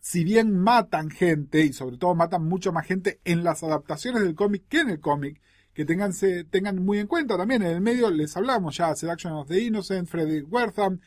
si 0.00 0.24
bien 0.24 0.56
matan 0.58 1.10
gente, 1.10 1.64
y 1.64 1.72
sobre 1.72 1.98
todo 1.98 2.14
matan 2.14 2.44
mucho 2.44 2.72
más 2.72 2.86
gente 2.86 3.20
en 3.24 3.44
las 3.44 3.62
adaptaciones 3.62 4.22
del 4.22 4.34
cómic 4.34 4.64
que 4.68 4.80
en 4.80 4.90
el 4.90 5.00
cómic, 5.00 5.40
que 5.74 5.84
tengan, 5.84 6.12
se- 6.12 6.44
tengan 6.44 6.82
muy 6.84 6.98
en 6.98 7.06
cuenta 7.06 7.36
también, 7.36 7.62
en 7.62 7.68
el 7.68 7.80
medio 7.80 8.10
les 8.10 8.36
hablamos 8.36 8.76
ya, 8.76 8.94
Seduction 8.96 9.32
of 9.34 9.48
the 9.48 9.60
Innocent, 9.60 10.08
Freddy 10.08 10.40
Wertham, 10.42 11.00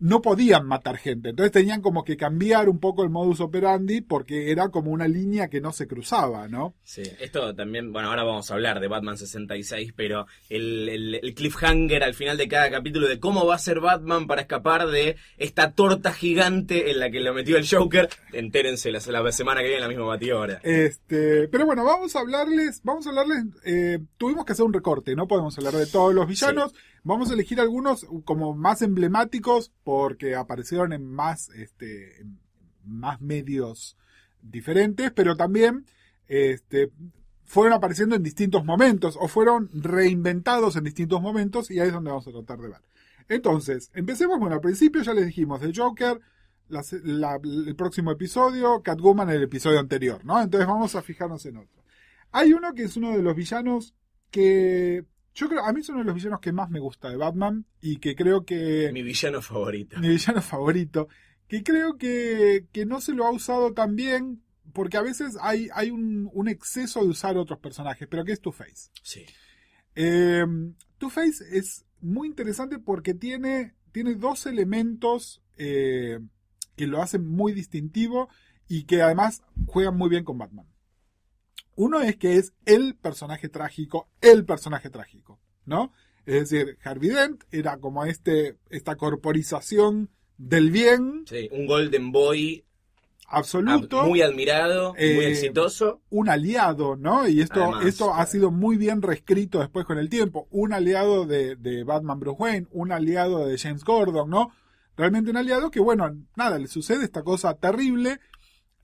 no 0.00 0.22
podían 0.22 0.66
matar 0.66 0.96
gente, 0.96 1.30
entonces 1.30 1.50
tenían 1.52 1.82
como 1.82 2.04
que 2.04 2.16
cambiar 2.16 2.68
un 2.68 2.78
poco 2.78 3.02
el 3.02 3.10
modus 3.10 3.40
operandi 3.40 4.00
porque 4.00 4.50
era 4.52 4.68
como 4.68 4.92
una 4.92 5.08
línea 5.08 5.48
que 5.48 5.60
no 5.60 5.72
se 5.72 5.86
cruzaba, 5.88 6.46
¿no? 6.48 6.74
Sí, 6.84 7.02
esto 7.20 7.54
también, 7.54 7.92
bueno, 7.92 8.08
ahora 8.10 8.22
vamos 8.22 8.50
a 8.50 8.54
hablar 8.54 8.78
de 8.80 8.86
Batman 8.88 9.16
66, 9.18 9.92
pero 9.96 10.26
el, 10.48 10.88
el- 10.88 11.14
el 11.16 11.34
cliffhanger 11.34 12.04
al 12.04 12.14
final 12.14 12.36
de 12.36 12.46
cada 12.48 12.70
capítulo 12.70 13.08
de 13.08 13.18
cómo 13.18 13.44
va 13.46 13.56
a 13.56 13.58
ser 13.58 13.80
Batman 13.80 14.26
para 14.26 14.42
escapar 14.42 14.86
de 14.88 15.16
esta 15.36 15.72
torta 15.72 16.12
gigante 16.12 16.90
en 16.90 17.00
la 17.00 17.10
que 17.10 17.20
lo 17.20 17.34
metió 17.34 17.56
el 17.56 17.68
Joker, 17.68 18.08
entérense 18.32 18.92
la, 18.92 19.00
la 19.00 19.32
semana 19.32 19.60
que 19.60 19.66
viene 19.66 19.76
en 19.78 19.82
la 19.82 19.88
misma 19.88 20.04
batidora. 20.04 20.60
Este, 20.62 21.48
pero 21.48 21.66
bueno, 21.66 21.84
vamos 21.84 22.14
a 22.14 22.20
hablarles, 22.20 22.80
vamos 22.84 23.06
a 23.06 23.10
hablarles, 23.10 23.44
eh, 23.64 23.98
tuvimos 24.16 24.44
que 24.44 24.52
hacer 24.52 24.64
un 24.64 24.72
recorte, 24.72 25.16
no 25.16 25.26
podemos 25.26 25.58
hablar 25.58 25.74
de 25.74 25.86
todos 25.86 26.14
los 26.14 26.26
villanos, 26.28 26.72
vamos 27.04 27.30
a 27.30 27.34
elegir 27.34 27.60
algunos 27.60 28.06
como 28.24 28.54
más 28.54 28.82
emblemáticos 28.82 29.72
porque 29.88 30.34
aparecieron 30.36 30.92
en 30.92 31.06
más, 31.06 31.48
este, 31.48 32.22
más 32.84 33.22
medios 33.22 33.96
diferentes, 34.42 35.10
pero 35.12 35.34
también, 35.34 35.86
este, 36.26 36.92
fueron 37.46 37.72
apareciendo 37.72 38.14
en 38.14 38.22
distintos 38.22 38.66
momentos 38.66 39.16
o 39.18 39.28
fueron 39.28 39.70
reinventados 39.72 40.76
en 40.76 40.84
distintos 40.84 41.22
momentos 41.22 41.70
y 41.70 41.80
ahí 41.80 41.86
es 41.86 41.94
donde 41.94 42.10
vamos 42.10 42.28
a 42.28 42.32
tratar 42.32 42.58
de 42.58 42.68
ver. 42.68 42.82
Entonces, 43.30 43.90
empecemos, 43.94 44.38
bueno, 44.38 44.56
al 44.56 44.60
principio 44.60 45.00
ya 45.00 45.14
les 45.14 45.24
dijimos 45.24 45.62
de 45.62 45.72
Joker, 45.74 46.20
el 46.68 47.74
próximo 47.74 48.10
episodio, 48.10 48.82
Catwoman 48.82 49.30
el 49.30 49.44
episodio 49.44 49.80
anterior, 49.80 50.22
¿no? 50.22 50.38
Entonces 50.38 50.68
vamos 50.68 50.96
a 50.96 51.00
fijarnos 51.00 51.46
en 51.46 51.56
otro. 51.56 51.82
Hay 52.30 52.52
uno 52.52 52.74
que 52.74 52.82
es 52.82 52.98
uno 52.98 53.12
de 53.12 53.22
los 53.22 53.34
villanos 53.34 53.94
que 54.30 55.06
yo 55.34 55.48
creo, 55.48 55.64
a 55.64 55.72
mí 55.72 55.80
es 55.80 55.88
uno 55.88 55.98
de 56.00 56.04
los 56.04 56.14
villanos 56.14 56.40
que 56.40 56.52
más 56.52 56.70
me 56.70 56.80
gusta 56.80 57.08
de 57.10 57.16
Batman 57.16 57.64
y 57.80 57.98
que 57.98 58.14
creo 58.16 58.44
que 58.44 58.90
Mi 58.92 59.02
villano 59.02 59.40
favorito. 59.42 59.98
mi 60.00 60.08
villano 60.08 60.42
favorito, 60.42 61.08
que 61.46 61.62
creo 61.62 61.96
que, 61.96 62.66
que 62.72 62.86
no 62.86 63.00
se 63.00 63.12
lo 63.14 63.26
ha 63.26 63.30
usado 63.30 63.72
tan 63.72 63.94
bien 63.96 64.42
porque 64.72 64.96
a 64.96 65.02
veces 65.02 65.36
hay, 65.40 65.68
hay 65.74 65.90
un, 65.90 66.28
un 66.32 66.48
exceso 66.48 67.00
de 67.02 67.08
usar 67.08 67.36
otros 67.38 67.58
personajes, 67.58 68.06
pero 68.08 68.24
que 68.24 68.32
es 68.32 68.40
Two-Face. 68.40 68.90
Sí. 69.02 69.24
Eh, 69.94 70.44
Two-Face 70.98 71.44
es 71.52 71.84
muy 72.00 72.28
interesante 72.28 72.78
porque 72.78 73.14
tiene, 73.14 73.74
tiene 73.92 74.14
dos 74.14 74.46
elementos 74.46 75.42
eh, 75.56 76.20
que 76.76 76.86
lo 76.86 77.02
hacen 77.02 77.26
muy 77.26 77.52
distintivo 77.52 78.28
y 78.68 78.84
que 78.84 79.02
además 79.02 79.42
juegan 79.66 79.96
muy 79.96 80.10
bien 80.10 80.24
con 80.24 80.38
Batman. 80.38 80.66
Uno 81.80 82.00
es 82.00 82.16
que 82.16 82.34
es 82.36 82.52
el 82.66 82.96
personaje 82.96 83.48
trágico, 83.48 84.08
el 84.20 84.44
personaje 84.44 84.90
trágico, 84.90 85.38
¿no? 85.64 85.92
Es 86.26 86.50
decir, 86.50 86.76
Harvey 86.82 87.10
Dent 87.10 87.44
era 87.52 87.78
como 87.78 88.04
este, 88.04 88.56
esta 88.68 88.96
corporización 88.96 90.10
del 90.36 90.70
bien 90.72 91.22
Sí, 91.28 91.48
un 91.52 91.66
Golden 91.66 92.10
Boy 92.10 92.64
absoluto. 93.28 94.02
ab- 94.02 94.08
muy 94.08 94.22
admirado, 94.22 94.92
muy 94.94 94.98
Eh, 95.04 95.28
exitoso. 95.30 96.00
un 96.10 96.28
aliado, 96.28 96.96
¿no? 96.96 97.28
Y 97.28 97.40
esto, 97.42 97.62
Además, 97.62 97.86
esto 97.86 98.12
ha 98.12 98.26
sido 98.26 98.50
muy 98.50 98.76
bien 98.76 99.00
reescrito 99.00 99.60
después 99.60 99.84
con 99.86 99.98
el 99.98 100.08
tiempo. 100.08 100.48
Un 100.50 100.72
aliado 100.72 101.26
de, 101.26 101.54
de 101.56 101.84
Batman 101.84 102.18
Bruce 102.18 102.36
Wayne, 102.42 102.66
un 102.72 102.90
aliado 102.92 103.46
de 103.46 103.56
James 103.56 103.84
Gordon, 103.84 104.28
¿no? 104.30 104.50
Realmente 104.96 105.30
un 105.30 105.36
aliado 105.36 105.70
que, 105.70 105.80
bueno, 105.80 106.10
nada, 106.36 106.58
le 106.58 106.66
sucede 106.66 107.04
esta 107.04 107.22
cosa 107.22 107.54
terrible. 107.54 108.18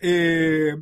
eh, 0.01 0.75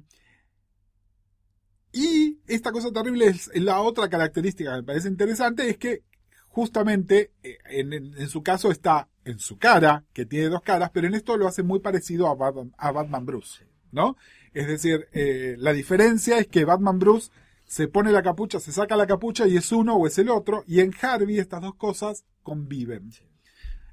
y 1.93 2.39
esta 2.47 2.73
cosa 2.73 2.91
terrible 2.93 3.27
es 3.27 3.51
la 3.55 3.81
otra 3.81 4.09
característica 4.09 4.71
que 4.71 4.77
me 4.79 4.83
parece 4.83 5.09
interesante, 5.09 5.69
es 5.69 5.77
que 5.79 6.03
justamente 6.49 7.33
eh, 7.43 7.59
en, 7.71 7.93
en- 7.93 8.15
en 8.19 8.29
su 8.29 8.43
caso 8.43 8.71
está 8.71 9.09
en 9.25 9.39
su 9.39 9.57
cara, 9.59 10.05
que 10.13 10.27
tiene 10.27 10.49
dos 10.49 10.63
caras, 10.63 10.91
pero 10.93 11.07
en 11.07 11.15
esto 11.15 11.37
lo 11.37 11.47
hace 11.47 11.63
muy 11.63 11.79
parecido 11.81 12.27
a 12.29 12.35
Batman, 12.35 12.75
a 12.77 12.91
Batman 12.93 13.25
Bruce, 13.27 13.65
¿no? 13.93 14.17
Es 14.53 14.67
decir, 14.67 15.09
eh, 15.13 15.55
la 15.59 15.73
diferencia 15.73 16.39
es 16.39 16.47
que 16.49 16.65
Batman 16.65 16.99
Bruce 16.99 17.31
se 17.67 17.89
pone 17.89 18.13
la 18.13 18.23
capucha, 18.23 18.61
se 18.61 18.73
saca 18.73 18.97
la 18.97 19.07
capucha 19.07 19.47
y 19.47 19.57
es 19.57 19.71
uno 19.73 19.95
o 19.97 20.07
es 20.07 20.19
el 20.19 20.29
otro, 20.29 20.65
y 20.67 20.81
en 20.81 20.93
Harvey 21.01 21.39
estas 21.39 21.63
dos 21.63 21.75
cosas 21.77 22.25
conviven. 22.43 23.11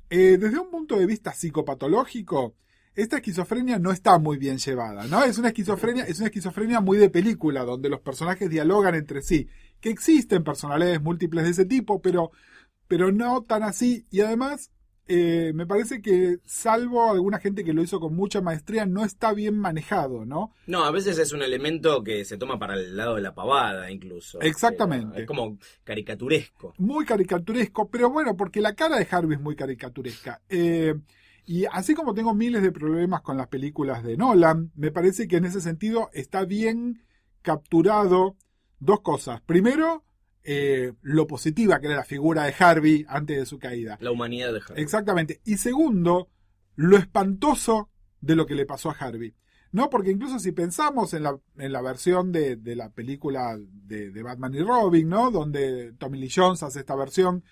Eh, 0.10 0.38
desde 0.40 0.60
un 0.60 0.70
punto 0.72 0.98
de 0.98 1.06
vista 1.06 1.32
psicopatológico, 1.34 2.56
esta 3.02 3.18
esquizofrenia 3.18 3.80
no 3.80 3.92
está 3.92 4.18
muy 4.20 4.38
bien 4.38 4.58
llevada, 4.58 5.06
¿no? 5.08 5.24
Es 5.24 5.38
una 5.38 5.50
esquizofrenia, 5.50 6.04
es 6.04 6.20
una 6.20 6.28
esquizofrenia 6.28 6.82
muy 6.82 6.98
de 6.98 7.10
película, 7.10 7.64
donde 7.64 7.90
los 7.90 8.02
personajes 8.02 8.50
dialogan 8.50 8.96
entre 8.96 9.22
sí, 9.22 9.48
que 9.80 9.90
existen 9.90 10.44
personalidades 10.44 11.02
múltiples 11.02 11.46
de 11.46 11.52
ese 11.52 11.66
tipo, 11.66 12.02
pero, 12.02 12.32
pero 12.88 13.12
no 13.12 13.44
tan 13.44 13.64
así, 13.64 14.06
y 14.12 14.22
además, 14.22 14.72
eh, 15.08 15.54
me 15.56 15.66
parece 15.66 16.02
que, 16.02 16.38
salvo 16.46 17.10
alguna 17.10 17.40
gente 17.40 17.64
que 17.64 17.74
lo 17.74 17.82
hizo 17.82 18.00
con 18.00 18.16
mucha 18.16 18.42
maestría, 18.42 18.86
no 18.86 19.06
está 19.06 19.34
bien 19.34 19.58
manejado, 19.58 20.26
¿no? 20.26 20.54
No, 20.68 20.84
a 20.84 20.92
veces 20.92 21.18
es 21.18 21.32
un 21.32 21.42
elemento 21.42 22.04
que 22.04 22.26
se 22.26 22.38
toma 22.38 22.60
para 22.60 22.76
el 22.76 22.98
lado 22.98 23.16
de 23.16 23.22
la 23.22 23.34
pavada, 23.34 23.90
incluso. 23.90 24.42
Exactamente. 24.42 25.18
Eh, 25.18 25.22
Es 25.22 25.28
como 25.28 25.58
caricaturesco. 25.84 26.74
muy 26.78 27.06
caricaturesco, 27.06 27.90
pero 27.90 28.10
bueno, 28.10 28.36
porque 28.36 28.62
la 28.62 28.76
cara 28.76 28.98
de 28.98 29.08
Harvey 29.10 29.36
es 29.38 29.42
muy 29.42 29.56
caricaturesca. 29.56 30.42
Eh, 30.50 30.94
y 31.50 31.66
así 31.66 31.96
como 31.96 32.14
tengo 32.14 32.36
miles 32.36 32.62
de 32.62 32.72
problemas 32.72 33.22
con 33.22 33.36
las 33.36 33.48
películas 33.48 34.04
de 34.04 34.16
Nolan, 34.16 34.72
me 34.76 34.92
parece 34.92 35.28
que 35.28 35.38
en 35.38 35.46
ese 35.46 35.62
sentido 35.62 36.12
está 36.14 36.46
bien 36.46 37.04
capturado 37.42 38.38
dos 38.78 39.02
cosas. 39.02 39.42
Primero, 39.42 40.06
eh, 40.44 40.94
lo 41.02 41.26
positiva 41.26 41.80
que 41.80 41.88
era 41.88 41.96
la 41.96 42.04
figura 42.04 42.44
de 42.44 42.54
Harvey 42.60 43.04
antes 43.10 43.36
de 43.36 43.48
su 43.48 43.58
caída. 43.58 43.98
La 44.00 44.12
humanidad 44.12 44.54
de 44.54 44.60
Harvey. 44.60 44.84
Exactamente. 44.84 45.42
Y 45.44 45.58
segundo, 45.58 46.30
lo 46.76 46.98
espantoso 46.98 47.90
de 48.22 48.36
lo 48.36 48.46
que 48.46 48.54
le 48.54 48.68
pasó 48.68 48.92
a 48.92 48.98
Harvey. 49.00 49.34
No, 49.72 49.90
porque 49.90 50.12
incluso 50.12 50.38
si 50.38 50.52
pensamos 50.52 51.16
en 51.16 51.24
la, 51.24 51.36
en 51.58 51.72
la 51.72 51.82
versión 51.82 52.32
de, 52.32 52.58
de 52.58 52.76
la 52.76 52.92
película 52.92 53.58
de, 53.60 54.12
de 54.12 54.22
Batman 54.22 54.54
y 54.54 54.62
Robin, 54.62 55.10
¿no? 55.10 55.32
Donde 55.32 55.94
Tommy 55.94 56.20
Lee 56.20 56.30
Jones 56.32 56.62
hace 56.62 56.82
esta 56.82 56.96
versión 56.96 57.44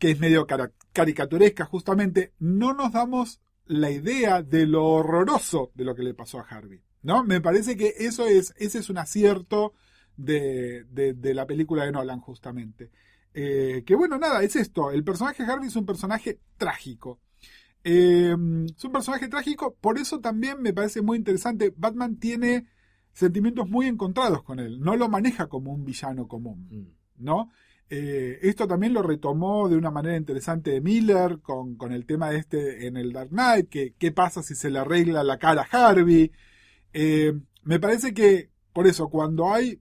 que 0.00 0.10
es 0.10 0.18
medio 0.18 0.46
caricaturesca 0.92 1.66
justamente, 1.66 2.32
no 2.40 2.72
nos 2.74 2.90
damos 2.92 3.40
la 3.66 3.90
idea 3.90 4.42
de 4.42 4.66
lo 4.66 4.84
horroroso 4.86 5.70
de 5.74 5.84
lo 5.84 5.94
que 5.94 6.02
le 6.02 6.14
pasó 6.14 6.40
a 6.40 6.42
Harvey, 6.42 6.80
¿no? 7.02 7.22
Me 7.22 7.40
parece 7.40 7.76
que 7.76 7.94
eso 7.98 8.26
es, 8.26 8.52
ese 8.56 8.78
es 8.80 8.90
un 8.90 8.98
acierto 8.98 9.74
de, 10.16 10.84
de- 10.90 11.12
de 11.14 11.34
la 11.34 11.46
película 11.46 11.84
de 11.84 11.92
Nolan 11.92 12.20
justamente. 12.20 12.90
Eh, 13.34 13.84
que 13.86 13.94
bueno, 13.94 14.18
nada, 14.18 14.42
es 14.42 14.56
esto, 14.56 14.90
el 14.90 15.04
personaje 15.04 15.44
de 15.44 15.52
Harvey 15.52 15.68
es 15.68 15.76
un 15.76 15.86
personaje 15.86 16.40
trágico. 16.56 17.20
Eh, 17.84 18.34
es 18.76 18.84
un 18.84 18.92
personaje 18.92 19.28
trágico, 19.28 19.76
por 19.80 19.98
eso 19.98 20.18
también 20.20 20.60
me 20.60 20.72
parece 20.72 21.02
muy 21.02 21.16
interesante, 21.18 21.72
Batman 21.76 22.16
tiene 22.16 22.66
sentimientos 23.12 23.68
muy 23.68 23.86
encontrados 23.86 24.42
con 24.42 24.58
él, 24.60 24.80
no 24.80 24.96
lo 24.96 25.08
maneja 25.08 25.46
como 25.48 25.72
un 25.72 25.84
villano 25.84 26.26
común. 26.26 26.68
Mm. 26.70 27.24
¿no? 27.24 27.50
Eh, 27.92 28.38
esto 28.42 28.68
también 28.68 28.94
lo 28.94 29.02
retomó 29.02 29.68
de 29.68 29.76
una 29.76 29.90
manera 29.90 30.16
interesante 30.16 30.80
Miller 30.80 31.40
con, 31.40 31.74
con 31.74 31.92
el 31.92 32.06
tema 32.06 32.30
de 32.30 32.38
este 32.38 32.86
en 32.86 32.96
el 32.96 33.12
Dark 33.12 33.30
Knight, 33.30 33.68
que 33.68 33.94
qué 33.98 34.12
pasa 34.12 34.44
si 34.44 34.54
se 34.54 34.70
le 34.70 34.78
arregla 34.78 35.24
la 35.24 35.38
cara 35.38 35.66
a 35.68 35.88
Harvey. 35.88 36.30
Eh, 36.92 37.32
me 37.64 37.80
parece 37.80 38.14
que, 38.14 38.50
por 38.72 38.86
eso, 38.86 39.08
cuando 39.08 39.52
hay, 39.52 39.80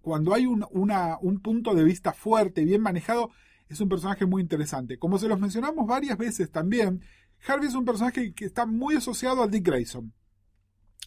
cuando 0.00 0.32
hay 0.32 0.46
un, 0.46 0.64
un 0.72 1.40
punto 1.40 1.74
de 1.74 1.84
vista 1.84 2.14
fuerte, 2.14 2.64
bien 2.64 2.80
manejado, 2.80 3.30
es 3.68 3.80
un 3.82 3.90
personaje 3.90 4.24
muy 4.24 4.40
interesante. 4.40 4.98
Como 4.98 5.18
se 5.18 5.28
los 5.28 5.38
mencionamos 5.38 5.86
varias 5.86 6.16
veces 6.16 6.50
también, 6.50 7.02
Harvey 7.46 7.68
es 7.68 7.74
un 7.74 7.84
personaje 7.84 8.32
que 8.32 8.46
está 8.46 8.64
muy 8.64 8.96
asociado 8.96 9.42
a 9.42 9.48
Dick 9.48 9.66
Grayson. 9.66 10.14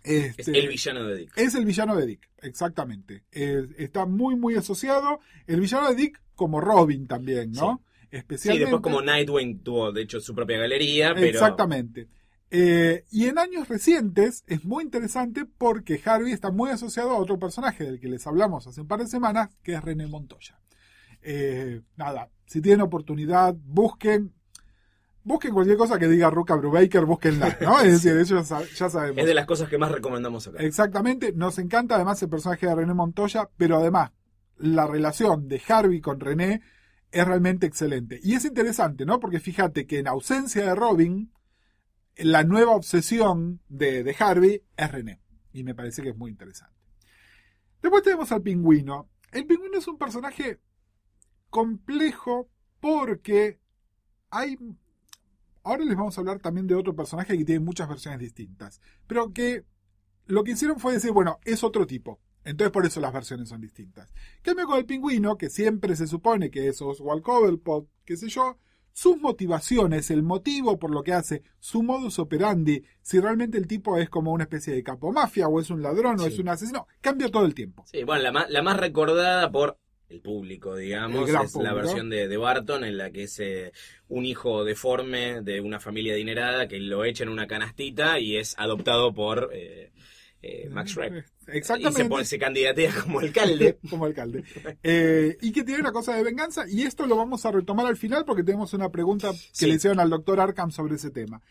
Es 0.03 0.39
Este, 0.39 0.57
el 0.59 0.67
villano 0.67 1.03
de 1.05 1.15
Dick. 1.17 1.37
es 1.37 1.55
el 1.55 1.65
villano 1.65 1.95
de 1.95 2.05
Dick, 2.05 2.29
exactamente. 2.41 3.23
Está 3.31 4.05
muy, 4.05 4.35
muy 4.35 4.55
asociado. 4.55 5.19
El 5.47 5.59
villano 5.61 5.89
de 5.89 5.95
Dick 5.95 6.21
como 6.35 6.59
Robin 6.59 7.07
también, 7.07 7.51
¿no? 7.51 7.81
Sí, 7.85 8.07
Especialmente. 8.17 8.65
después 8.65 8.81
como 8.81 9.01
Nightwing 9.01 9.59
tuvo 9.63 9.91
de 9.91 10.01
hecho 10.01 10.19
su 10.19 10.33
propia 10.35 10.57
galería, 10.57 11.13
pero 11.13 11.27
Exactamente. 11.27 12.07
Eh, 12.53 13.05
y 13.11 13.27
en 13.27 13.39
años 13.39 13.69
recientes 13.69 14.43
es 14.45 14.65
muy 14.65 14.83
interesante 14.83 15.45
porque 15.57 16.01
Harvey 16.03 16.33
está 16.33 16.51
muy 16.51 16.69
asociado 16.69 17.11
a 17.11 17.17
otro 17.17 17.39
personaje 17.39 17.85
del 17.85 17.99
que 18.01 18.09
les 18.09 18.27
hablamos 18.27 18.67
hace 18.67 18.81
un 18.81 18.87
par 18.87 18.99
de 18.99 19.07
semanas, 19.07 19.49
que 19.63 19.73
es 19.73 19.81
René 19.81 20.05
Montoya. 20.07 20.59
Eh, 21.21 21.79
nada, 21.95 22.29
si 22.45 22.61
tienen 22.61 22.81
oportunidad, 22.81 23.55
busquen. 23.55 24.33
Busquen 25.23 25.53
cualquier 25.53 25.77
cosa 25.77 25.99
que 25.99 26.07
diga 26.07 26.29
Ruka 26.29 26.55
Brubaker, 26.55 27.05
búsquenla, 27.05 27.57
¿no? 27.61 27.79
Es 27.81 28.01
decir, 28.03 28.17
eso 28.17 28.41
ya 28.75 28.89
sabemos. 28.89 29.19
es 29.19 29.25
de 29.25 29.33
las 29.33 29.45
cosas 29.45 29.69
que 29.69 29.77
más 29.77 29.91
recomendamos 29.91 30.47
acá. 30.47 30.59
Exactamente, 30.63 31.31
nos 31.33 31.59
encanta 31.59 31.95
además 31.95 32.21
el 32.23 32.29
personaje 32.29 32.65
de 32.65 32.73
René 32.75 32.93
Montoya, 32.93 33.49
pero 33.57 33.77
además 33.77 34.11
la 34.57 34.87
relación 34.87 35.47
de 35.47 35.61
Harvey 35.67 36.01
con 36.01 36.19
René 36.19 36.61
es 37.11 37.27
realmente 37.27 37.67
excelente. 37.67 38.19
Y 38.23 38.35
es 38.35 38.45
interesante, 38.45 39.05
¿no? 39.05 39.19
Porque 39.19 39.39
fíjate 39.39 39.85
que 39.85 39.99
en 39.99 40.07
ausencia 40.07 40.65
de 40.65 40.75
Robin, 40.75 41.31
la 42.15 42.43
nueva 42.43 42.71
obsesión 42.71 43.61
de, 43.67 44.03
de 44.03 44.15
Harvey 44.17 44.63
es 44.77 44.91
René. 44.91 45.19
Y 45.53 45.63
me 45.63 45.75
parece 45.75 46.01
que 46.01 46.09
es 46.09 46.17
muy 46.17 46.31
interesante. 46.31 46.73
Después 47.81 48.03
tenemos 48.03 48.31
al 48.31 48.41
pingüino. 48.41 49.09
El 49.31 49.45
pingüino 49.45 49.77
es 49.77 49.87
un 49.87 49.97
personaje 49.97 50.59
complejo 51.49 52.49
porque 52.79 53.59
hay... 54.29 54.57
Ahora 55.63 55.85
les 55.85 55.95
vamos 55.95 56.17
a 56.17 56.21
hablar 56.21 56.39
también 56.39 56.67
de 56.67 56.75
otro 56.75 56.95
personaje 56.95 57.37
que 57.37 57.45
tiene 57.45 57.59
muchas 57.59 57.87
versiones 57.87 58.19
distintas. 58.19 58.81
Pero 59.07 59.31
que 59.31 59.63
lo 60.25 60.43
que 60.43 60.51
hicieron 60.51 60.79
fue 60.79 60.93
decir, 60.93 61.11
bueno, 61.11 61.39
es 61.43 61.63
otro 61.63 61.85
tipo. 61.85 62.19
Entonces 62.43 62.71
por 62.71 62.85
eso 62.85 62.99
las 62.99 63.13
versiones 63.13 63.49
son 63.49 63.61
distintas. 63.61 64.13
Cambio 64.41 64.65
con 64.65 64.77
el 64.77 64.85
pingüino, 64.85 65.37
que 65.37 65.49
siempre 65.49 65.95
se 65.95 66.07
supone 66.07 66.49
que 66.49 66.67
es 66.67 66.81
Oswald 66.81 67.21
Cobblepot, 67.21 67.87
qué 68.03 68.17
sé 68.17 68.29
yo, 68.29 68.57
sus 68.93 69.17
motivaciones, 69.17 70.11
el 70.11 70.23
motivo 70.23 70.77
por 70.77 70.91
lo 70.91 71.03
que 71.03 71.13
hace, 71.13 71.43
su 71.59 71.83
modus 71.83 72.19
operandi, 72.19 72.83
si 73.01 73.19
realmente 73.19 73.57
el 73.57 73.67
tipo 73.67 73.97
es 73.97 74.09
como 74.09 74.31
una 74.31 74.43
especie 74.43 74.73
de 74.73 74.83
capo 74.83 75.11
mafia 75.11 75.47
o 75.47 75.59
es 75.59 75.69
un 75.69 75.81
ladrón 75.81 76.19
o 76.19 76.25
es 76.25 76.39
un 76.39 76.49
asesino, 76.49 76.87
cambia 76.99 77.29
todo 77.29 77.45
el 77.45 77.53
tiempo. 77.53 77.85
Sí, 77.87 78.03
bueno, 78.03 78.23
la 78.23 78.31
más, 78.31 78.49
la 78.49 78.61
más 78.61 78.77
recordada 78.77 79.51
por 79.51 79.77
el 80.11 80.19
público, 80.21 80.75
digamos, 80.75 81.29
El 81.29 81.35
es 81.37 81.55
la 81.55 81.73
versión 81.73 82.09
de, 82.09 82.27
de 82.27 82.37
Barton 82.37 82.83
en 82.83 82.97
la 82.97 83.11
que 83.11 83.23
es 83.23 83.39
eh, 83.39 83.71
un 84.09 84.25
hijo 84.25 84.63
deforme 84.65 85.41
de 85.41 85.61
una 85.61 85.79
familia 85.79 86.13
adinerada 86.13 86.67
que 86.67 86.79
lo 86.79 87.05
echa 87.05 87.23
en 87.23 87.29
una 87.29 87.47
canastita 87.47 88.19
y 88.19 88.35
es 88.37 88.55
adoptado 88.57 89.13
por 89.13 89.49
eh, 89.53 89.91
eh, 90.41 90.67
Max 90.69 90.91
Schreck. 90.91 91.13
Y 91.13 91.45
se, 91.51 91.57
Exactamente. 91.57 92.05
pone, 92.09 92.25
se 92.25 92.37
candidatea 92.39 92.91
como 93.03 93.19
alcalde. 93.19 93.77
como 93.89 94.05
alcalde. 94.05 94.43
Eh, 94.83 95.37
y 95.41 95.51
que 95.51 95.63
tiene 95.63 95.81
una 95.81 95.91
cosa 95.91 96.15
de 96.15 96.23
venganza, 96.23 96.65
y 96.67 96.83
esto 96.83 97.05
lo 97.07 97.15
vamos 97.15 97.45
a 97.45 97.51
retomar 97.51 97.85
al 97.85 97.97
final 97.97 98.25
porque 98.25 98.43
tenemos 98.43 98.73
una 98.73 98.89
pregunta 98.89 99.31
que 99.31 99.37
Sí. 99.51 99.65
le 99.67 99.75
hicieron 99.75 99.99
al 99.99 100.09
doctor 100.09 100.39
Arkham 100.39 100.71
sobre 100.71 100.95
ese 100.95 101.09
tema. 101.11 101.41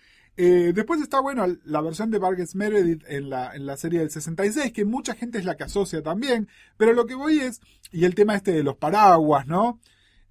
Eh, 0.42 0.72
después 0.74 1.02
está, 1.02 1.20
bueno, 1.20 1.44
la 1.66 1.82
versión 1.82 2.10
de 2.10 2.18
Vargas 2.18 2.54
Meredith 2.54 3.04
en 3.08 3.28
la, 3.28 3.54
en 3.54 3.66
la 3.66 3.76
serie 3.76 3.98
del 4.00 4.10
66, 4.10 4.72
que 4.72 4.86
mucha 4.86 5.14
gente 5.14 5.36
es 5.36 5.44
la 5.44 5.58
que 5.58 5.64
asocia 5.64 6.02
también, 6.02 6.48
pero 6.78 6.94
lo 6.94 7.04
que 7.04 7.14
voy 7.14 7.40
es, 7.40 7.60
y 7.92 8.06
el 8.06 8.14
tema 8.14 8.36
este 8.36 8.52
de 8.52 8.62
los 8.62 8.78
paraguas, 8.78 9.46
¿no? 9.46 9.80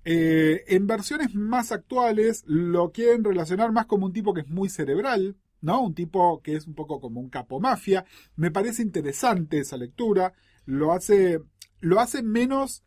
Eh, 0.06 0.64
en 0.68 0.88
versiones 0.88 1.36
más 1.36 1.72
actuales 1.72 2.44
lo 2.48 2.92
quieren 2.92 3.24
relacionar 3.24 3.72
más 3.72 3.86
como 3.86 4.08
un 4.08 4.12
tipo 4.12 4.34
que 4.34 4.42
es 4.42 4.50
muy 4.50 4.68
cerebral, 4.68 5.38
¿no? 5.62 5.80
Un 5.80 5.94
tipo 5.94 6.42
que 6.42 6.56
es 6.56 6.66
un 6.66 6.74
poco 6.74 7.00
como 7.00 7.20
un 7.20 7.30
capo 7.30 7.60
mafia. 7.60 8.04
Me 8.36 8.50
parece 8.50 8.82
interesante 8.82 9.60
esa 9.60 9.78
lectura. 9.78 10.34
Lo 10.66 10.92
hace, 10.92 11.40
lo 11.82 12.00
hace 12.00 12.24
menos, 12.24 12.84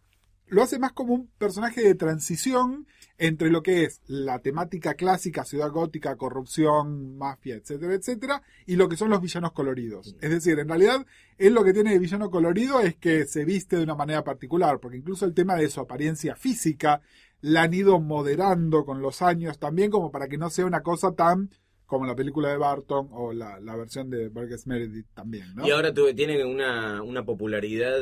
lo 0.52 0.62
hace 0.62 0.78
más 0.78 0.92
como 0.92 1.14
un 1.14 1.28
personaje 1.38 1.82
de 1.82 1.94
transición 1.94 2.86
entre 3.18 3.50
lo 3.50 3.62
que 3.62 3.84
es 3.84 4.00
la 4.06 4.38
temática 4.40 4.94
clásica, 4.94 5.44
ciudad 5.44 5.70
gótica, 5.70 6.16
corrupción, 6.16 7.16
mafia, 7.16 7.54
etcétera, 7.56 7.94
etcétera, 7.94 8.42
y 8.66 8.76
lo 8.76 8.88
que 8.88 8.96
son 8.96 9.10
los 9.10 9.20
villanos 9.20 9.52
coloridos. 9.52 10.16
Es 10.20 10.30
decir, 10.30 10.58
en 10.58 10.68
realidad, 10.68 11.06
él 11.38 11.54
lo 11.54 11.62
que 11.64 11.72
tiene 11.72 11.92
de 11.92 11.98
villano 11.98 12.30
colorido 12.30 12.80
es 12.80 12.96
que 12.96 13.26
se 13.26 13.44
viste 13.44 13.76
de 13.76 13.84
una 13.84 13.94
manera 13.94 14.24
particular, 14.24 14.78
porque 14.80 14.98
incluso 14.98 15.24
el 15.24 15.34
tema 15.34 15.56
de 15.56 15.68
su 15.68 15.80
apariencia 15.80 16.34
física 16.36 17.00
la 17.40 17.62
han 17.62 17.74
ido 17.74 18.00
moderando 18.00 18.84
con 18.84 19.02
los 19.02 19.22
años 19.22 19.58
también, 19.58 19.90
como 19.90 20.10
para 20.10 20.28
que 20.28 20.38
no 20.38 20.50
sea 20.50 20.66
una 20.66 20.82
cosa 20.82 21.12
tan 21.12 21.50
como 21.86 22.06
la 22.06 22.14
película 22.16 22.48
de 22.48 22.56
Barton 22.56 23.08
o 23.10 23.32
la, 23.34 23.60
la 23.60 23.76
versión 23.76 24.08
de 24.08 24.28
Burgess 24.28 24.66
Meredith 24.66 25.08
también, 25.12 25.54
¿no? 25.54 25.66
Y 25.66 25.70
ahora 25.72 25.92
tuve- 25.92 26.14
tiene 26.14 26.42
una, 26.44 27.02
una 27.02 27.22
popularidad 27.24 28.00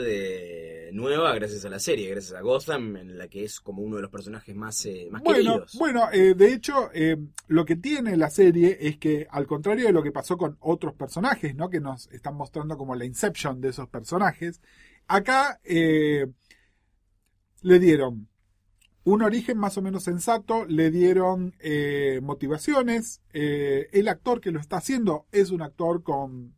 eh, 0.90 0.92
nueva 0.92 1.34
gracias 1.34 1.64
a 1.64 1.70
la 1.70 1.78
serie, 1.78 2.10
gracias 2.10 2.38
a 2.38 2.42
Gotham, 2.42 2.96
en 2.96 3.18
la 3.18 3.28
que 3.28 3.44
es 3.44 3.60
como 3.60 3.82
uno 3.82 3.96
de 3.96 4.02
los 4.02 4.10
personajes 4.10 4.54
más, 4.54 4.84
eh, 4.86 5.08
más 5.10 5.22
Bueno, 5.22 5.52
queridos. 5.52 5.78
bueno 5.78 6.08
eh, 6.12 6.34
de 6.34 6.52
hecho, 6.52 6.90
eh, 6.92 7.16
lo 7.48 7.64
que 7.64 7.76
tiene 7.76 8.16
la 8.16 8.30
serie 8.30 8.76
es 8.80 8.98
que, 8.98 9.26
al 9.30 9.46
contrario 9.46 9.86
de 9.86 9.92
lo 9.92 10.02
que 10.02 10.12
pasó 10.12 10.36
con 10.36 10.56
otros 10.60 10.94
personajes, 10.94 11.54
¿no? 11.54 11.70
Que 11.70 11.80
nos 11.80 12.08
están 12.08 12.34
mostrando 12.34 12.76
como 12.76 12.94
la 12.94 13.04
inception 13.04 13.60
de 13.60 13.70
esos 13.70 13.88
personajes, 13.88 14.60
acá 15.06 15.60
le 15.64 16.34
dieron 17.62 18.28
un 19.04 19.22
origen 19.22 19.58
más 19.58 19.76
o 19.76 19.82
menos 19.82 20.04
sensato, 20.04 20.64
le 20.66 20.90
dieron 20.90 21.54
motivaciones. 22.22 23.20
el 23.32 24.08
actor 24.08 24.40
que 24.40 24.52
lo 24.52 24.60
está 24.60 24.76
haciendo 24.76 25.26
es 25.32 25.50
un 25.50 25.62
actor 25.62 26.02
con, 26.02 26.54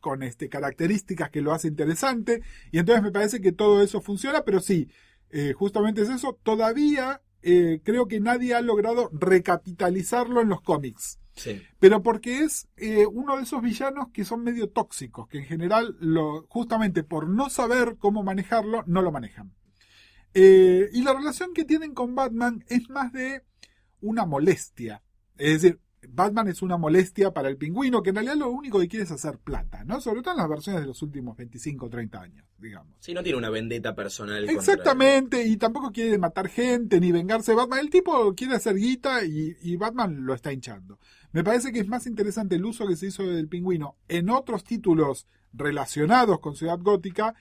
con 0.00 0.22
este, 0.22 0.48
características 0.48 1.30
que 1.30 1.40
lo 1.40 1.52
hace 1.52 1.68
interesante. 1.68 2.42
Y 2.70 2.78
entonces 2.78 3.02
me 3.02 3.12
parece 3.12 3.40
que 3.40 3.52
todo 3.52 3.82
eso 3.82 4.00
funciona, 4.00 4.44
pero 4.44 4.60
sí, 4.60 4.88
eh, 5.30 5.52
justamente 5.52 6.02
es 6.02 6.08
eso. 6.08 6.38
Todavía 6.42 7.20
eh, 7.42 7.80
creo 7.84 8.08
que 8.08 8.20
nadie 8.20 8.54
ha 8.54 8.60
logrado 8.60 9.10
recapitalizarlo 9.12 10.40
en 10.40 10.48
los 10.48 10.62
cómics. 10.62 11.18
Sí. 11.34 11.62
Pero 11.78 12.02
porque 12.02 12.40
es 12.40 12.68
eh, 12.76 13.06
uno 13.06 13.36
de 13.36 13.44
esos 13.44 13.62
villanos 13.62 14.08
que 14.12 14.24
son 14.24 14.42
medio 14.42 14.70
tóxicos, 14.70 15.28
que 15.28 15.38
en 15.38 15.44
general, 15.44 15.96
lo, 16.00 16.46
justamente 16.48 17.04
por 17.04 17.28
no 17.28 17.48
saber 17.48 17.96
cómo 17.98 18.22
manejarlo, 18.22 18.82
no 18.86 19.02
lo 19.02 19.12
manejan. 19.12 19.52
Y 20.34 21.02
la 21.02 21.14
relación 21.14 21.52
que 21.52 21.64
tienen 21.64 21.94
con 21.94 22.14
Batman 22.14 22.64
es 22.68 22.88
más 22.90 23.12
de 23.12 23.42
una 24.00 24.24
molestia. 24.24 25.02
Es 25.36 25.62
decir, 25.62 25.80
Batman 26.10 26.48
es 26.48 26.62
una 26.62 26.76
molestia 26.76 27.32
para 27.32 27.48
el 27.48 27.56
pingüino, 27.56 28.02
que 28.02 28.10
en 28.10 28.16
realidad 28.16 28.36
lo 28.36 28.50
único 28.50 28.78
que 28.80 28.88
quiere 28.88 29.04
es 29.04 29.10
hacer 29.10 29.38
plata, 29.38 29.84
¿no? 29.84 30.00
Sobre 30.00 30.22
todo 30.22 30.34
en 30.34 30.38
las 30.38 30.48
versiones 30.48 30.82
de 30.82 30.88
los 30.88 31.00
últimos 31.02 31.36
25 31.36 31.86
o 31.86 31.90
30 31.90 32.20
años, 32.20 32.46
digamos. 32.58 32.96
Sí, 33.00 33.14
no 33.14 33.22
tiene 33.22 33.38
una 33.38 33.50
vendetta 33.50 33.94
personal. 33.94 34.48
Exactamente, 34.48 35.46
y 35.46 35.56
tampoco 35.56 35.92
quiere 35.92 36.18
matar 36.18 36.48
gente 36.48 37.00
ni 37.00 37.12
vengarse 37.12 37.52
de 37.52 37.56
Batman. 37.56 37.80
El 37.80 37.90
tipo 37.90 38.34
quiere 38.34 38.56
hacer 38.56 38.76
guita 38.76 39.24
y, 39.24 39.56
y 39.62 39.76
Batman 39.76 40.24
lo 40.24 40.34
está 40.34 40.52
hinchando. 40.52 40.98
Me 41.32 41.44
parece 41.44 41.72
que 41.72 41.80
es 41.80 41.88
más 41.88 42.06
interesante 42.06 42.56
el 42.56 42.64
uso 42.64 42.86
que 42.86 42.96
se 42.96 43.06
hizo 43.06 43.22
del 43.24 43.48
pingüino 43.48 43.96
en 44.08 44.30
otros 44.30 44.64
títulos 44.64 45.26
relacionados 45.52 46.40
con 46.40 46.56
Ciudad 46.56 46.78
Gótica 46.80 47.34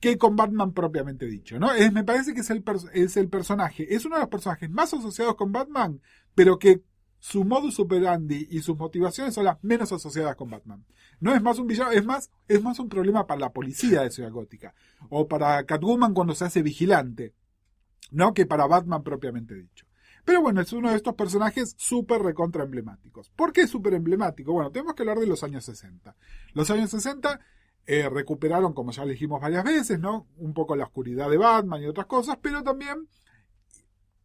que 0.00 0.16
con 0.16 0.36
Batman 0.36 0.72
propiamente 0.72 1.26
dicho, 1.26 1.58
¿no? 1.58 1.72
Es, 1.72 1.92
me 1.92 2.04
parece 2.04 2.32
que 2.32 2.40
es 2.40 2.50
el, 2.50 2.62
es 2.92 3.16
el 3.16 3.28
personaje, 3.28 3.94
es 3.94 4.04
uno 4.04 4.16
de 4.16 4.22
los 4.22 4.30
personajes 4.30 4.70
más 4.70 4.94
asociados 4.94 5.34
con 5.34 5.50
Batman, 5.50 6.00
pero 6.34 6.58
que 6.58 6.82
su 7.18 7.44
modus 7.44 7.78
operandi 7.80 8.46
y 8.50 8.60
sus 8.60 8.76
motivaciones 8.76 9.34
son 9.34 9.44
las 9.44 9.62
menos 9.62 9.92
asociadas 9.92 10.36
con 10.36 10.50
Batman. 10.50 10.84
No 11.20 11.34
es 11.34 11.42
más 11.42 11.58
un 11.58 11.66
villano, 11.66 11.90
es 11.90 12.04
más, 12.04 12.30
es 12.46 12.62
más 12.62 12.78
un 12.78 12.88
problema 12.88 13.26
para 13.26 13.40
la 13.40 13.52
policía 13.52 14.02
de 14.02 14.10
Ciudad 14.10 14.30
Gótica. 14.30 14.74
O 15.08 15.26
para 15.26 15.64
Catwoman 15.64 16.14
cuando 16.14 16.34
se 16.34 16.44
hace 16.44 16.62
vigilante. 16.62 17.34
No 18.10 18.34
que 18.34 18.46
para 18.46 18.66
Batman 18.66 19.02
propiamente 19.02 19.54
dicho. 19.54 19.86
Pero 20.24 20.42
bueno, 20.42 20.60
es 20.60 20.72
uno 20.72 20.90
de 20.90 20.96
estos 20.96 21.14
personajes 21.14 21.74
súper 21.78 22.22
recontra 22.22 22.64
emblemáticos. 22.64 23.30
¿Por 23.30 23.52
qué 23.52 23.66
súper 23.66 23.94
emblemático? 23.94 24.52
Bueno, 24.52 24.70
tenemos 24.70 24.94
que 24.94 25.02
hablar 25.02 25.18
de 25.18 25.26
los 25.26 25.42
años 25.42 25.64
60. 25.64 26.14
Los 26.52 26.70
años 26.70 26.90
60 26.90 27.40
eh, 27.86 28.08
recuperaron, 28.10 28.74
como 28.74 28.92
ya 28.92 29.06
dijimos 29.06 29.40
varias 29.40 29.64
veces, 29.64 29.98
¿no? 29.98 30.26
Un 30.36 30.52
poco 30.52 30.76
la 30.76 30.84
oscuridad 30.84 31.30
de 31.30 31.38
Batman 31.38 31.82
y 31.82 31.86
otras 31.86 32.06
cosas, 32.06 32.38
pero 32.42 32.62
también 32.62 33.08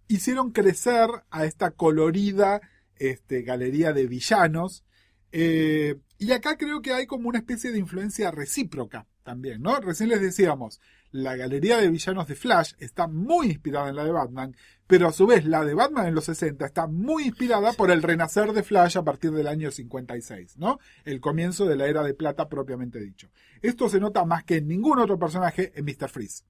hicieron 0.09 0.51
crecer 0.51 1.09
a 1.29 1.45
esta 1.45 1.71
colorida 1.71 2.61
este, 2.97 3.41
galería 3.41 3.93
de 3.93 4.07
villanos. 4.07 4.83
Eh, 5.31 5.99
y 6.17 6.31
acá 6.31 6.57
creo 6.57 6.81
que 6.81 6.93
hay 6.93 7.05
como 7.05 7.27
una 7.29 7.39
especie 7.39 7.71
de 7.71 7.79
influencia 7.79 8.31
recíproca 8.31 9.07
también, 9.23 9.61
¿no? 9.61 9.79
Recién 9.79 10.09
les 10.09 10.21
decíamos, 10.21 10.79
la 11.11 11.35
galería 11.35 11.77
de 11.77 11.89
villanos 11.89 12.27
de 12.27 12.35
Flash 12.35 12.73
está 12.79 13.07
muy 13.07 13.47
inspirada 13.47 13.89
en 13.89 13.95
la 13.95 14.03
de 14.03 14.11
Batman, 14.11 14.55
pero 14.87 15.07
a 15.07 15.13
su 15.13 15.25
vez 15.25 15.45
la 15.45 15.63
de 15.63 15.73
Batman 15.73 16.07
en 16.07 16.15
los 16.15 16.25
60 16.25 16.65
está 16.65 16.87
muy 16.87 17.25
inspirada 17.25 17.73
por 17.73 17.91
el 17.91 18.03
renacer 18.03 18.51
de 18.51 18.63
Flash 18.63 18.97
a 18.97 19.03
partir 19.03 19.31
del 19.31 19.47
año 19.47 19.71
56, 19.71 20.57
¿no? 20.57 20.79
El 21.05 21.21
comienzo 21.21 21.65
de 21.65 21.75
la 21.75 21.87
era 21.87 22.03
de 22.03 22.13
plata 22.13 22.49
propiamente 22.49 22.99
dicho. 22.99 23.29
Esto 23.61 23.89
se 23.89 23.99
nota 23.99 24.25
más 24.25 24.43
que 24.43 24.57
en 24.57 24.67
ningún 24.67 24.99
otro 24.99 25.17
personaje 25.17 25.71
en 25.75 25.85
Mr. 25.85 26.09
Freeze. 26.09 26.43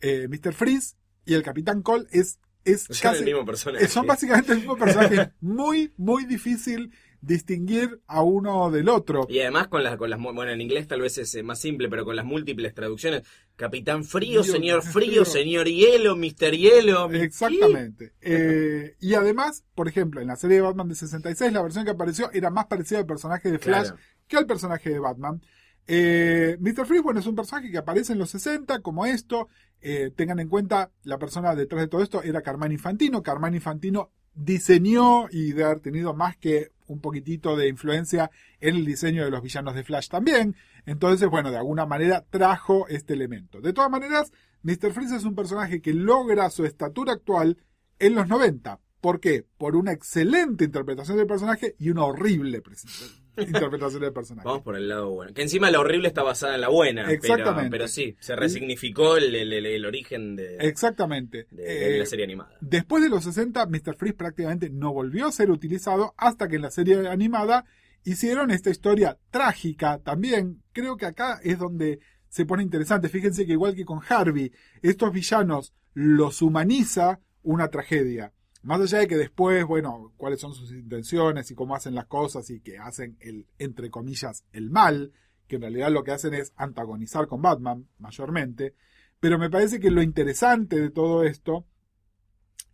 Eh, 0.00 0.28
Mr. 0.28 0.52
Freeze 0.52 0.96
y 1.24 1.34
el 1.34 1.42
Capitán 1.42 1.82
Cole 1.82 2.06
es 2.10 2.38
es 2.64 2.82
Son 2.84 2.96
casi, 3.00 3.18
el 3.20 3.24
mismo 3.26 3.44
personaje. 3.44 3.88
son 3.88 4.06
básicamente 4.06 4.52
el 4.52 4.58
mismo 4.58 4.76
personaje. 4.76 5.30
muy, 5.40 5.92
muy 5.96 6.24
difícil 6.24 6.92
distinguir 7.22 8.00
a 8.06 8.22
uno 8.22 8.70
del 8.70 8.88
otro. 8.88 9.26
Y 9.28 9.40
además 9.40 9.68
con 9.68 9.82
las, 9.84 9.96
con 9.98 10.08
las, 10.08 10.18
bueno, 10.18 10.48
en 10.50 10.60
inglés 10.60 10.88
tal 10.88 11.02
vez 11.02 11.18
es 11.18 11.42
más 11.44 11.60
simple, 11.60 11.88
pero 11.90 12.04
con 12.04 12.16
las 12.16 12.24
múltiples 12.24 12.74
traducciones. 12.74 13.22
Capitán 13.56 14.04
Frío, 14.04 14.42
Señor 14.42 14.82
Frío. 14.82 14.92
Frío, 14.92 15.24
Señor 15.26 15.66
Hielo, 15.68 16.16
Mister 16.16 16.56
Hielo. 16.56 17.10
Exactamente. 17.12 18.12
Eh, 18.22 18.96
y 19.00 19.14
además, 19.14 19.64
por 19.74 19.86
ejemplo, 19.88 20.20
en 20.22 20.28
la 20.28 20.36
serie 20.36 20.56
de 20.56 20.62
Batman 20.62 20.88
de 20.88 20.94
66, 20.94 21.52
la 21.52 21.62
versión 21.62 21.84
que 21.84 21.90
apareció 21.90 22.30
era 22.32 22.48
más 22.50 22.66
parecida 22.66 23.00
al 23.00 23.06
personaje 23.06 23.50
de 23.50 23.58
Flash 23.58 23.88
Claro. 23.88 23.98
que 24.26 24.36
al 24.38 24.46
personaje 24.46 24.88
de 24.90 24.98
Batman. 24.98 25.42
Eh, 25.86 26.56
Mr. 26.60 26.86
Freeze, 26.86 27.02
bueno, 27.02 27.20
es 27.20 27.26
un 27.26 27.34
personaje 27.34 27.70
que 27.70 27.78
aparece 27.78 28.12
en 28.12 28.18
los 28.18 28.30
60, 28.30 28.80
como 28.80 29.06
esto. 29.06 29.48
Eh, 29.80 30.12
tengan 30.14 30.40
en 30.40 30.48
cuenta, 30.48 30.90
la 31.04 31.18
persona 31.18 31.54
detrás 31.54 31.82
de 31.82 31.88
todo 31.88 32.02
esto 32.02 32.22
era 32.22 32.42
Carmine 32.42 32.74
Infantino. 32.74 33.22
Carmine 33.22 33.56
Infantino 33.56 34.10
diseñó 34.34 35.26
y 35.30 35.52
de 35.52 35.64
haber 35.64 35.80
tenido 35.80 36.14
más 36.14 36.36
que 36.36 36.72
un 36.86 37.00
poquitito 37.00 37.56
de 37.56 37.68
influencia 37.68 38.30
en 38.60 38.76
el 38.76 38.84
diseño 38.84 39.24
de 39.24 39.30
los 39.30 39.42
villanos 39.42 39.74
de 39.74 39.84
Flash 39.84 40.08
también. 40.08 40.56
Entonces, 40.86 41.28
bueno, 41.28 41.50
de 41.50 41.58
alguna 41.58 41.86
manera 41.86 42.24
trajo 42.28 42.88
este 42.88 43.14
elemento. 43.14 43.60
De 43.60 43.72
todas 43.72 43.90
maneras, 43.90 44.32
Mr. 44.62 44.92
Freeze 44.92 45.16
es 45.16 45.24
un 45.24 45.34
personaje 45.34 45.80
que 45.80 45.94
logra 45.94 46.50
su 46.50 46.64
estatura 46.64 47.12
actual 47.12 47.58
en 47.98 48.14
los 48.14 48.28
90. 48.28 48.80
¿Por 49.00 49.18
qué? 49.20 49.44
Por 49.58 49.76
una 49.76 49.92
excelente 49.92 50.64
interpretación 50.64 51.16
del 51.16 51.26
personaje 51.26 51.74
y 51.78 51.88
una 51.90 52.04
horrible 52.04 52.62
interpretación 53.38 54.02
del 54.02 54.12
personaje. 54.12 54.46
Vamos 54.46 54.62
por 54.62 54.76
el 54.76 54.88
lado 54.88 55.10
bueno. 55.10 55.32
Que 55.32 55.42
encima 55.42 55.70
la 55.70 55.80
horrible 55.80 56.08
está 56.08 56.22
basada 56.22 56.54
en 56.54 56.60
la 56.60 56.68
buena. 56.68 57.02
pero- 57.04 57.14
Exactamente. 57.14 57.70
Pero, 57.70 57.88
sí, 57.88 58.16
se 58.20 58.36
resignificó 58.36 59.16
el, 59.16 59.34
el- 59.34 59.52
el- 59.52 59.66
el 59.66 59.86
origen 59.86 60.36
de, 60.36 60.56
Exactamente. 60.58 61.46
de- 61.50 61.62
de 61.62 61.96
Eh, 61.96 61.98
la 61.98 62.06
serie 62.06 62.24
animada. 62.24 62.56
Después 62.60 63.02
de 63.02 63.08
los 63.08 63.24
60, 63.24 63.64
Mr. 63.66 63.96
Freeze 63.96 64.16
prácticamente 64.16 64.68
no 64.70 64.92
volvió 64.92 65.26
a 65.26 65.32
ser 65.32 65.50
utilizado 65.50 66.14
hasta 66.18 66.48
que 66.48 66.56
en 66.56 66.62
la 66.62 66.70
serie 66.70 67.08
animada 67.08 67.64
hicieron 68.04 68.50
esta 68.50 68.70
historia 68.70 69.18
trágica 69.30 69.98
también. 70.02 70.62
Creo 70.72 70.96
que 70.96 71.06
acá 71.06 71.40
es 71.42 71.58
donde 71.58 72.00
se 72.28 72.44
pone 72.46 72.62
interesante. 72.62 73.08
Fíjense 73.08 73.46
que 73.46 73.52
igual 73.52 73.74
que 73.74 73.84
con 73.84 74.00
Harvey, 74.08 74.52
estos 74.82 75.12
villanos 75.12 75.72
los 75.94 76.42
humaniza 76.42 77.20
una 77.42 77.68
tragedia. 77.68 78.32
Más 78.62 78.80
allá 78.80 78.98
de 78.98 79.08
que 79.08 79.16
después, 79.16 79.64
bueno, 79.64 80.12
cuáles 80.16 80.40
son 80.40 80.54
sus 80.54 80.70
intenciones 80.72 81.50
y 81.50 81.54
cómo 81.54 81.74
hacen 81.74 81.94
las 81.94 82.06
cosas 82.06 82.50
y 82.50 82.60
que 82.60 82.78
hacen 82.78 83.16
el, 83.20 83.46
entre 83.58 83.90
comillas, 83.90 84.44
el 84.52 84.70
mal, 84.70 85.12
que 85.46 85.56
en 85.56 85.62
realidad 85.62 85.90
lo 85.90 86.04
que 86.04 86.12
hacen 86.12 86.34
es 86.34 86.52
antagonizar 86.56 87.26
con 87.26 87.40
Batman, 87.40 87.88
mayormente. 87.98 88.74
Pero 89.18 89.38
me 89.38 89.50
parece 89.50 89.80
que 89.80 89.90
lo 89.90 90.02
interesante 90.02 90.78
de 90.78 90.90
todo 90.90 91.24
esto 91.24 91.66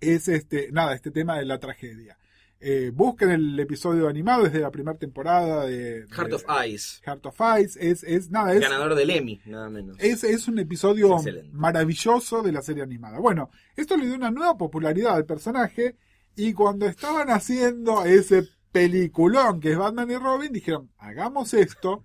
es 0.01 0.29
este, 0.29 0.71
nada, 0.73 0.95
este 0.95 1.11
tema 1.11 1.39
de 1.39 1.45
la 1.45 1.59
tragedia. 1.59 2.19
Eh, 2.59 2.91
busquen 2.95 3.31
el 3.31 3.61
episodio 3.61 4.09
animado 4.09 4.45
desde 4.45 4.61
la 4.61 4.71
primera 4.71 4.97
temporada 4.97 5.67
de, 5.67 6.07
Heart 6.11 6.33
of 6.33 6.45
Ice. 6.67 7.01
Heart 7.05 7.27
of 7.27 7.39
Ice. 7.63 7.79
Es, 7.91 8.03
es 8.03 8.31
nada, 8.31 8.55
es, 8.55 8.61
Ganador 8.61 8.95
del 8.95 9.11
Emmy, 9.11 9.41
nada 9.45 9.69
menos. 9.69 9.97
es, 10.01 10.25
es 10.25 10.49
un 10.49 10.59
episodio 10.59 11.15
excelente. 11.17 11.51
maravilloso 11.53 12.43
de 12.43 12.53
la 12.53 12.63
serie 12.63 12.83
animada. 12.83 13.19
Bueno, 13.19 13.51
esto 13.77 13.97
le 13.97 14.07
dio 14.07 14.15
una 14.15 14.31
nueva 14.31 14.57
popularidad 14.57 15.15
al 15.17 15.27
personaje 15.27 15.97
y 16.35 16.55
cuando 16.55 16.87
estaban 16.87 17.29
haciendo 17.31 18.05
ese 18.05 18.49
peliculón 18.73 19.61
que 19.61 19.73
es 19.73 19.79
Batman 19.79 20.11
y 20.11 20.17
Robin, 20.17 20.53
dijeron, 20.53 20.91
hagamos 20.99 21.53
esto. 21.55 22.05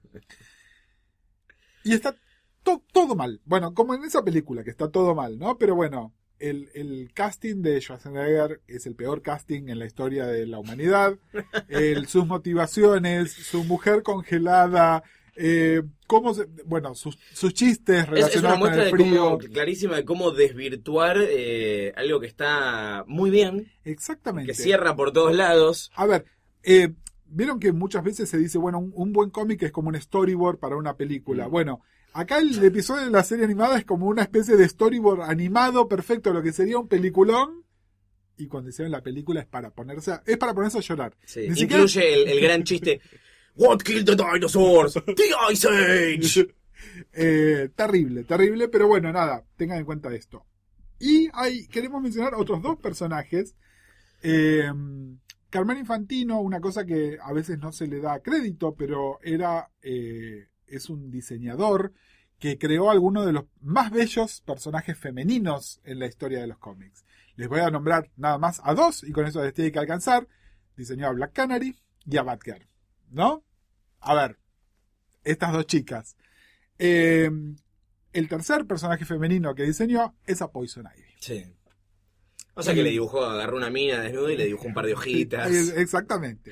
Y 1.83 1.93
está 1.93 2.15
to- 2.63 2.83
todo 2.91 3.15
mal. 3.15 3.41
Bueno, 3.45 3.73
como 3.73 3.93
en 3.95 4.03
esa 4.03 4.23
película, 4.23 4.63
que 4.63 4.69
está 4.69 4.89
todo 4.89 5.15
mal, 5.15 5.37
¿no? 5.39 5.57
Pero 5.57 5.75
bueno, 5.75 6.13
el, 6.41 6.69
el 6.73 7.11
casting 7.13 7.61
de 7.61 7.79
Schwarzenegger 7.79 8.61
es 8.67 8.85
el 8.85 8.95
peor 8.95 9.21
casting 9.21 9.69
en 9.69 9.79
la 9.79 9.85
historia 9.85 10.25
de 10.25 10.45
la 10.47 10.59
humanidad. 10.59 11.17
El- 11.69 12.05
sus 12.07 12.25
motivaciones, 12.27 13.31
su 13.31 13.63
mujer 13.63 14.03
congelada, 14.03 15.03
eh, 15.35 15.83
cómo 16.07 16.33
se- 16.33 16.47
bueno, 16.65 16.93
sus, 16.95 17.17
sus 17.33 17.53
chistes 17.53 17.99
Es, 17.99 18.03
es 18.03 18.07
una 18.09 18.55
relacionados 18.55 18.59
con 18.59 19.07
de 19.07 19.17
cómo, 19.17 19.37
clarísima 19.37 19.95
de 19.95 20.05
cómo 20.05 20.31
desvirtuar 20.31 21.17
eh, 21.21 21.93
algo 21.95 22.19
que 22.19 22.27
está 22.27 23.05
muy 23.07 23.29
bien, 23.29 23.71
Exactamente. 23.85 24.51
que 24.51 24.57
cierra 24.57 24.95
por 24.95 25.13
todos 25.13 25.33
lados. 25.35 25.91
A 25.95 26.05
ver, 26.05 26.25
eh, 26.63 26.93
vieron 27.25 27.59
que 27.59 27.71
muchas 27.71 28.03
veces 28.03 28.29
se 28.29 28.37
dice, 28.37 28.57
bueno, 28.57 28.79
un, 28.79 28.91
un 28.93 29.13
buen 29.13 29.29
cómic 29.29 29.63
es 29.63 29.71
como 29.71 29.87
un 29.89 29.99
storyboard 29.99 30.59
para 30.59 30.75
una 30.75 30.97
película. 30.97 31.47
Mm. 31.47 31.51
Bueno, 31.51 31.81
acá 32.13 32.39
el 32.39 32.63
episodio 32.63 33.05
de 33.05 33.11
la 33.11 33.23
serie 33.23 33.45
animada 33.45 33.77
es 33.77 33.85
como 33.85 34.07
una 34.07 34.21
especie 34.23 34.55
de 34.57 34.67
storyboard 34.67 35.21
animado 35.23 35.87
perfecto, 35.87 36.33
lo 36.33 36.41
que 36.41 36.51
sería 36.53 36.77
un 36.79 36.87
peliculón. 36.87 37.63
Y 38.37 38.47
cuando 38.47 38.69
hicieron 38.69 38.91
la 38.91 39.01
película 39.03 39.41
es 39.41 39.45
para 39.47 39.69
ponerse 39.71 40.11
a, 40.13 40.23
es 40.25 40.37
para 40.37 40.53
ponerse 40.53 40.77
a 40.79 40.81
llorar. 40.81 41.15
Sí, 41.25 41.43
siquiera- 41.55 41.75
Incluye 41.83 42.13
el, 42.23 42.29
el 42.29 42.41
gran 42.41 42.63
chiste. 42.63 43.01
What 43.55 43.79
killed 43.79 44.05
the 44.05 44.15
dinosaurs? 44.15 44.93
The 44.93 45.51
Ice 45.51 45.67
Age. 45.67 46.47
Eh, 47.13 47.69
terrible, 47.75 48.23
terrible, 48.23 48.67
pero 48.67 48.87
bueno, 48.87 49.11
nada, 49.11 49.45
tengan 49.55 49.77
en 49.77 49.85
cuenta 49.85 50.11
esto. 50.15 50.45
Y 50.99 51.29
hay, 51.33 51.67
queremos 51.67 52.01
mencionar 52.01 52.33
otros 52.33 52.61
dos 52.63 52.79
personajes. 52.79 53.55
Eh, 54.23 54.63
Carmen 55.51 55.77
Infantino, 55.77 56.41
una 56.41 56.59
cosa 56.59 56.83
que 56.85 57.17
a 57.21 57.33
veces 57.33 57.59
no 57.59 57.71
se 57.71 57.85
le 57.85 57.99
da 57.99 58.19
crédito, 58.21 58.73
pero 58.73 59.19
era, 59.21 59.69
eh, 59.83 60.47
es 60.71 60.89
un 60.89 61.11
diseñador 61.11 61.93
que 62.39 62.57
creó 62.57 62.89
algunos 62.89 63.25
de 63.25 63.33
los 63.33 63.45
más 63.61 63.91
bellos 63.91 64.41
personajes 64.41 64.97
femeninos 64.97 65.79
en 65.83 65.99
la 65.99 66.07
historia 66.07 66.41
de 66.41 66.47
los 66.47 66.57
cómics. 66.57 67.05
Les 67.35 67.47
voy 67.47 67.59
a 67.59 67.69
nombrar 67.69 68.09
nada 68.17 68.37
más 68.37 68.61
a 68.63 68.73
dos, 68.73 69.03
y 69.03 69.11
con 69.11 69.25
eso 69.25 69.43
les 69.43 69.53
tiene 69.53 69.71
que 69.71 69.79
alcanzar. 69.79 70.27
Diseñó 70.75 71.07
a 71.07 71.11
Black 71.11 71.33
Canary 71.33 71.77
y 72.05 72.17
a 72.17 72.23
Batgirl. 72.23 72.67
¿No? 73.09 73.43
A 73.99 74.15
ver, 74.15 74.39
estas 75.23 75.53
dos 75.53 75.67
chicas. 75.67 76.17
Eh, 76.79 77.29
el 78.13 78.27
tercer 78.27 78.65
personaje 78.65 79.05
femenino 79.05 79.53
que 79.53 79.63
diseñó 79.63 80.15
es 80.25 80.41
a 80.41 80.51
Poison 80.51 80.87
Ivy. 80.97 81.07
Sí. 81.19 81.45
O 82.53 82.63
sea 82.63 82.73
que 82.73 82.83
le 82.83 82.89
dibujó, 82.89 83.23
agarró 83.23 83.57
una 83.57 83.69
mina 83.69 83.99
desnuda 84.01 84.31
y 84.31 84.37
le 84.37 84.45
dibujó 84.45 84.67
un 84.67 84.73
par 84.73 84.85
de 84.85 84.93
hojitas. 84.93 85.49
Exactamente. 85.77 86.51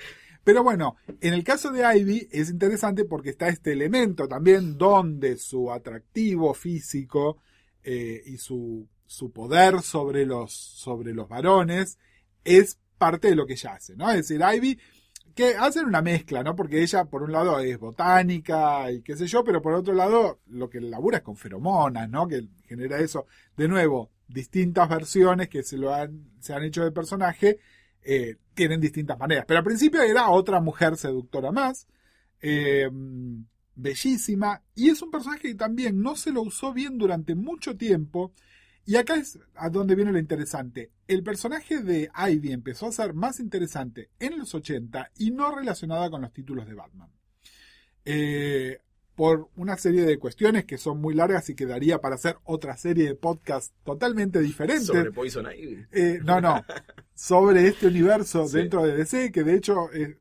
Pero 0.49 0.63
bueno, 0.63 0.95
en 1.21 1.35
el 1.35 1.43
caso 1.43 1.71
de 1.71 1.83
Ivy 1.99 2.27
es 2.31 2.49
interesante 2.49 3.05
porque 3.05 3.29
está 3.29 3.49
este 3.49 3.71
elemento 3.71 4.27
también 4.27 4.79
donde 4.79 5.37
su 5.37 5.71
atractivo 5.71 6.55
físico 6.55 7.37
eh, 7.83 8.23
y 8.25 8.37
su, 8.37 8.87
su 9.05 9.31
poder 9.31 9.83
sobre 9.83 10.25
los, 10.25 10.51
sobre 10.51 11.13
los 11.13 11.29
varones 11.29 11.99
es 12.43 12.79
parte 12.97 13.27
de 13.29 13.35
lo 13.35 13.45
que 13.45 13.53
ella 13.53 13.75
hace, 13.75 13.95
¿no? 13.95 14.09
Es 14.09 14.27
decir, 14.27 14.41
Ivy 14.41 14.79
que 15.35 15.55
hacen 15.55 15.85
una 15.85 16.01
mezcla, 16.01 16.41
¿no? 16.41 16.55
Porque 16.55 16.81
ella, 16.81 17.05
por 17.05 17.21
un 17.21 17.31
lado, 17.31 17.59
es 17.59 17.77
botánica 17.77 18.91
y 18.91 19.03
qué 19.03 19.15
sé 19.15 19.27
yo, 19.27 19.43
pero 19.43 19.61
por 19.61 19.75
otro 19.75 19.93
lado, 19.93 20.39
lo 20.47 20.67
que 20.67 20.81
labura 20.81 21.17
es 21.17 21.23
con 21.23 21.35
feromonas, 21.35 22.09
¿no? 22.09 22.27
Que 22.27 22.47
genera 22.67 22.97
eso. 22.97 23.27
De 23.55 23.67
nuevo, 23.67 24.09
distintas 24.27 24.89
versiones 24.89 25.47
que 25.47 25.61
se 25.61 25.77
lo 25.77 25.93
han, 25.93 26.31
se 26.39 26.55
han 26.55 26.63
hecho 26.63 26.83
de 26.83 26.91
personaje, 26.91 27.59
eh, 28.03 28.37
tienen 28.53 28.81
distintas 28.81 29.17
maneras. 29.17 29.45
Pero 29.47 29.59
al 29.59 29.63
principio 29.63 30.01
era 30.01 30.29
otra 30.29 30.59
mujer 30.59 30.97
seductora 30.97 31.51
más, 31.51 31.87
eh, 32.41 32.89
bellísima, 33.75 34.61
y 34.75 34.89
es 34.89 35.01
un 35.01 35.11
personaje 35.11 35.49
que 35.49 35.55
también 35.55 36.01
no 36.01 36.15
se 36.15 36.31
lo 36.31 36.41
usó 36.41 36.73
bien 36.73 36.97
durante 36.97 37.35
mucho 37.35 37.77
tiempo. 37.77 38.33
Y 38.85 38.95
acá 38.95 39.15
es 39.15 39.39
a 39.55 39.69
donde 39.69 39.95
viene 39.95 40.11
lo 40.11 40.17
interesante. 40.17 40.91
El 41.07 41.21
personaje 41.21 41.81
de 41.81 42.09
Ivy 42.15 42.51
empezó 42.51 42.87
a 42.87 42.91
ser 42.91 43.13
más 43.13 43.39
interesante 43.39 44.09
en 44.19 44.39
los 44.39 44.55
80 44.55 45.11
y 45.17 45.31
no 45.31 45.53
relacionada 45.55 46.09
con 46.09 46.21
los 46.21 46.33
títulos 46.33 46.65
de 46.65 46.73
Batman. 46.73 47.09
Eh, 48.03 48.79
por 49.19 49.49
una 49.57 49.75
serie 49.75 50.03
de 50.03 50.17
cuestiones 50.17 50.63
que 50.63 50.77
son 50.77 51.01
muy 51.01 51.13
largas 51.13 51.49
y 51.49 51.53
que 51.53 51.65
daría 51.65 51.99
para 51.99 52.15
hacer 52.15 52.37
otra 52.45 52.77
serie 52.77 53.05
de 53.05 53.15
podcast 53.15 53.73
totalmente 53.83 54.39
diferente. 54.39 54.85
Sobre 54.85 55.11
Poison 55.11 55.45
Ivy. 55.51 55.87
Eh, 55.91 56.19
no, 56.23 56.39
no. 56.39 56.63
Sobre 57.15 57.67
este 57.67 57.87
universo 57.87 58.47
Sí. 58.47 58.59
dentro 58.59 58.81
de 58.85 58.95
DC, 58.95 59.33
que 59.33 59.43
de 59.43 59.55
hecho 59.55 59.91
eh, 59.91 60.17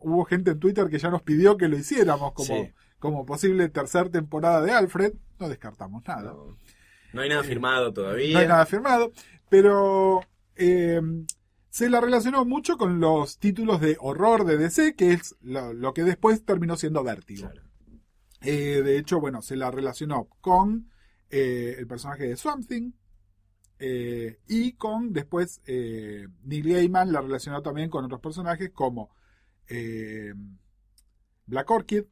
hubo 0.00 0.24
gente 0.24 0.52
en 0.52 0.58
Twitter 0.58 0.88
que 0.88 0.98
ya 0.98 1.10
nos 1.10 1.20
pidió 1.20 1.58
que 1.58 1.68
lo 1.68 1.76
hiciéramos 1.76 2.32
como, 2.32 2.46
Sí. 2.64 2.72
como 2.98 3.26
posible 3.26 3.68
tercera 3.68 4.08
temporada 4.08 4.62
de 4.62 4.72
Alfred. 4.72 5.12
No 5.38 5.50
descartamos 5.50 6.02
nada. 6.06 6.32
No, 6.32 6.56
no 7.12 7.20
hay 7.20 7.28
nada 7.28 7.44
firmado 7.44 7.92
todavía. 7.92 8.32
No 8.32 8.38
hay 8.38 8.48
nada 8.48 8.64
firmado, 8.64 9.12
pero 9.50 10.22
eh, 10.54 11.02
se 11.68 11.90
la 11.90 12.00
relacionó 12.00 12.46
mucho 12.46 12.78
con 12.78 12.98
los 12.98 13.38
títulos 13.38 13.82
de 13.82 13.98
horror 14.00 14.46
de 14.46 14.56
DC, 14.56 14.94
que 14.94 15.12
es 15.12 15.36
lo, 15.42 15.74
lo 15.74 15.92
que 15.92 16.02
después 16.02 16.46
terminó 16.46 16.78
siendo 16.78 17.04
Vértigo. 17.04 17.50
Claro. 17.50 17.65
Eh, 18.46 18.82
de 18.82 18.98
hecho, 18.98 19.20
bueno, 19.20 19.42
se 19.42 19.56
la 19.56 19.70
relacionó 19.70 20.28
con 20.40 20.90
eh, 21.30 21.74
el 21.78 21.86
personaje 21.86 22.28
de 22.28 22.36
Swamp 22.36 22.66
Thing 22.66 22.92
eh, 23.78 24.38
y 24.48 24.72
con 24.72 25.12
después 25.12 25.60
Neil 25.66 26.28
Gaiman 26.72 27.12
la 27.12 27.20
relacionó 27.20 27.60
también 27.62 27.90
con 27.90 28.04
otros 28.04 28.20
personajes 28.20 28.70
como 28.72 29.10
Black 31.46 31.70
Orchid, 31.70 32.04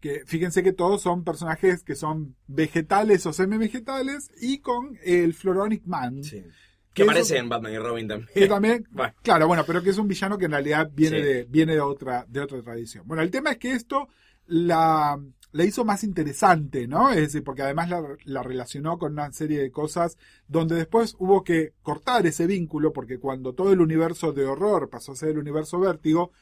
que 0.00 0.22
fíjense 0.26 0.62
que 0.62 0.72
todos 0.72 1.02
son 1.02 1.24
personajes 1.24 1.82
que 1.82 1.94
son 1.94 2.36
vegetales 2.46 3.26
o 3.26 3.32
semi-vegetales 3.32 4.30
y 4.40 4.58
con 4.60 4.98
el 5.02 5.34
Floronic 5.34 5.84
Man, 5.86 6.22
Sí. 6.22 6.42
Que 6.92 7.02
aparece 7.02 7.38
en 7.38 7.48
Batman 7.48 7.72
y 7.72 7.78
Robin 7.78 8.06
también. 8.06 8.28
que 8.32 8.46
también, 8.46 8.84
Bueno. 8.92 9.14
claro, 9.22 9.48
bueno, 9.48 9.64
pero 9.66 9.82
que 9.82 9.90
es 9.90 9.98
un 9.98 10.06
villano 10.06 10.38
que 10.38 10.44
en 10.44 10.52
realidad 10.52 10.88
viene 10.94 11.16
Sí. 11.18 11.22
de, 11.24 11.44
viene 11.44 11.72
de 11.74 11.80
otra, 11.80 12.24
de 12.28 12.40
otra 12.40 12.62
tradición. 12.62 13.04
Bueno, 13.06 13.22
el 13.22 13.32
tema 13.32 13.50
es 13.50 13.58
que 13.58 13.72
esto 13.72 14.08
la, 14.46 15.18
la 15.54 15.64
hizo 15.64 15.84
más 15.84 16.02
interesante, 16.02 16.88
¿no? 16.88 17.10
Es 17.10 17.20
decir, 17.20 17.44
porque 17.44 17.62
además 17.62 17.88
la, 17.88 18.02
la 18.24 18.42
relacionó 18.42 18.98
con 18.98 19.12
una 19.12 19.30
serie 19.30 19.60
de 19.60 19.70
cosas 19.70 20.18
donde 20.48 20.74
después 20.74 21.14
hubo 21.20 21.44
que 21.44 21.74
cortar 21.80 22.26
ese 22.26 22.48
vínculo, 22.48 22.92
porque 22.92 23.20
cuando 23.20 23.54
todo 23.54 23.72
el 23.72 23.80
universo 23.80 24.32
de 24.32 24.46
horror 24.46 24.90
pasó 24.90 25.12
a 25.12 25.16
ser 25.16 25.28
el 25.28 25.38
universo 25.38 25.78
vértigo, 25.78 26.32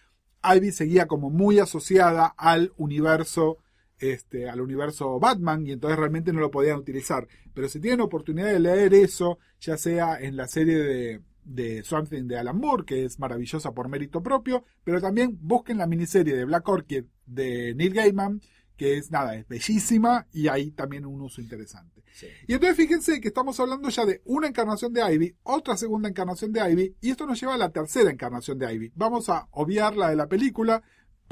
Ivy 0.42 0.72
seguía 0.72 1.06
como 1.06 1.28
muy 1.28 1.58
asociada 1.58 2.34
al 2.38 2.72
universo 2.78 3.58
este, 3.98 4.48
al 4.48 4.62
universo 4.62 5.20
Batman 5.20 5.66
y 5.66 5.72
entonces 5.72 5.98
realmente 5.98 6.32
no 6.32 6.40
lo 6.40 6.50
podían 6.50 6.78
utilizar. 6.78 7.28
Pero 7.52 7.68
si 7.68 7.80
tienen 7.80 8.00
oportunidad 8.00 8.50
de 8.50 8.60
leer 8.60 8.94
eso, 8.94 9.38
ya 9.60 9.76
sea 9.76 10.18
en 10.18 10.38
la 10.38 10.48
serie 10.48 10.78
de, 10.78 11.20
de 11.44 11.84
Something 11.84 12.26
de 12.28 12.38
Alan 12.38 12.56
Moore, 12.56 12.84
que 12.86 13.04
es 13.04 13.18
maravillosa 13.18 13.72
por 13.72 13.90
mérito 13.90 14.22
propio, 14.22 14.64
pero 14.84 15.02
también 15.02 15.38
busquen 15.42 15.76
la 15.76 15.86
miniserie 15.86 16.34
de 16.34 16.46
Black 16.46 16.66
Orchid 16.66 17.04
de 17.26 17.74
Neil 17.74 17.92
Gaiman, 17.92 18.40
que 18.76 18.96
es 18.96 19.10
nada, 19.10 19.34
es 19.36 19.46
bellísima 19.46 20.26
y 20.32 20.48
hay 20.48 20.70
también 20.70 21.06
un 21.06 21.20
uso 21.20 21.40
interesante. 21.40 22.02
Sí. 22.12 22.26
Y 22.46 22.54
entonces 22.54 22.76
fíjense 22.76 23.20
que 23.20 23.28
estamos 23.28 23.58
hablando 23.60 23.88
ya 23.88 24.04
de 24.04 24.20
una 24.24 24.46
encarnación 24.46 24.92
de 24.92 25.14
Ivy, 25.14 25.34
otra 25.42 25.76
segunda 25.76 26.08
encarnación 26.08 26.52
de 26.52 26.70
Ivy, 26.70 26.96
y 27.00 27.10
esto 27.10 27.26
nos 27.26 27.40
lleva 27.40 27.54
a 27.54 27.58
la 27.58 27.70
tercera 27.70 28.10
encarnación 28.10 28.58
de 28.58 28.72
Ivy. 28.72 28.92
Vamos 28.94 29.28
a 29.28 29.48
obviar 29.52 29.96
la 29.96 30.10
de 30.10 30.16
la 30.16 30.28
película, 30.28 30.82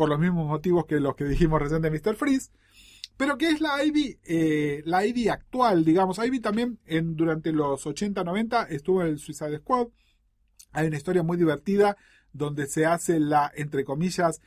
por 0.00 0.08
los 0.08 0.18
mismos 0.18 0.46
motivos 0.46 0.86
que 0.86 0.98
los 0.98 1.14
que 1.14 1.24
dijimos 1.24 1.60
recién 1.60 1.82
de 1.82 1.90
Mr. 1.90 2.16
Freeze, 2.16 2.50
pero 3.18 3.36
que 3.36 3.50
es 3.50 3.60
la 3.60 3.84
Ivy, 3.84 4.18
eh, 4.24 4.82
la 4.86 5.04
Ivy 5.04 5.28
actual, 5.28 5.84
digamos. 5.84 6.18
Ivy 6.18 6.40
también 6.40 6.78
en, 6.86 7.16
durante 7.16 7.52
los 7.52 7.84
80-90 7.84 8.68
estuvo 8.70 9.02
en 9.02 9.08
el 9.08 9.18
Suicide 9.18 9.58
Squad. 9.58 9.88
Hay 10.72 10.86
una 10.86 10.96
historia 10.96 11.22
muy 11.22 11.36
divertida 11.36 11.98
donde 12.32 12.66
se 12.66 12.86
hace 12.86 13.20
la, 13.20 13.52
entre 13.54 13.84
comillas, 13.84 14.40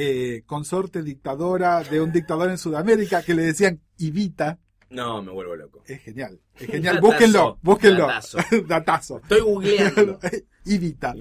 eh, 0.00 0.44
consorte 0.46 1.02
dictadora 1.02 1.82
de 1.82 2.00
un 2.00 2.12
dictador 2.12 2.48
en 2.50 2.56
Sudamérica 2.58 3.24
que 3.24 3.34
le 3.34 3.42
decían 3.42 3.80
Ivita. 3.96 4.60
No, 4.90 5.20
me 5.22 5.32
vuelvo 5.32 5.56
loco. 5.56 5.82
Es 5.86 6.00
genial, 6.02 6.40
es 6.54 6.68
genial. 6.68 7.00
Búsquenlo, 7.00 7.58
búsquenlo. 7.62 8.06
datazo. 8.06 8.38
Datazo. 8.68 9.18
Estoy 9.18 9.40
googleando. 9.40 10.20
Evita. 10.64 11.14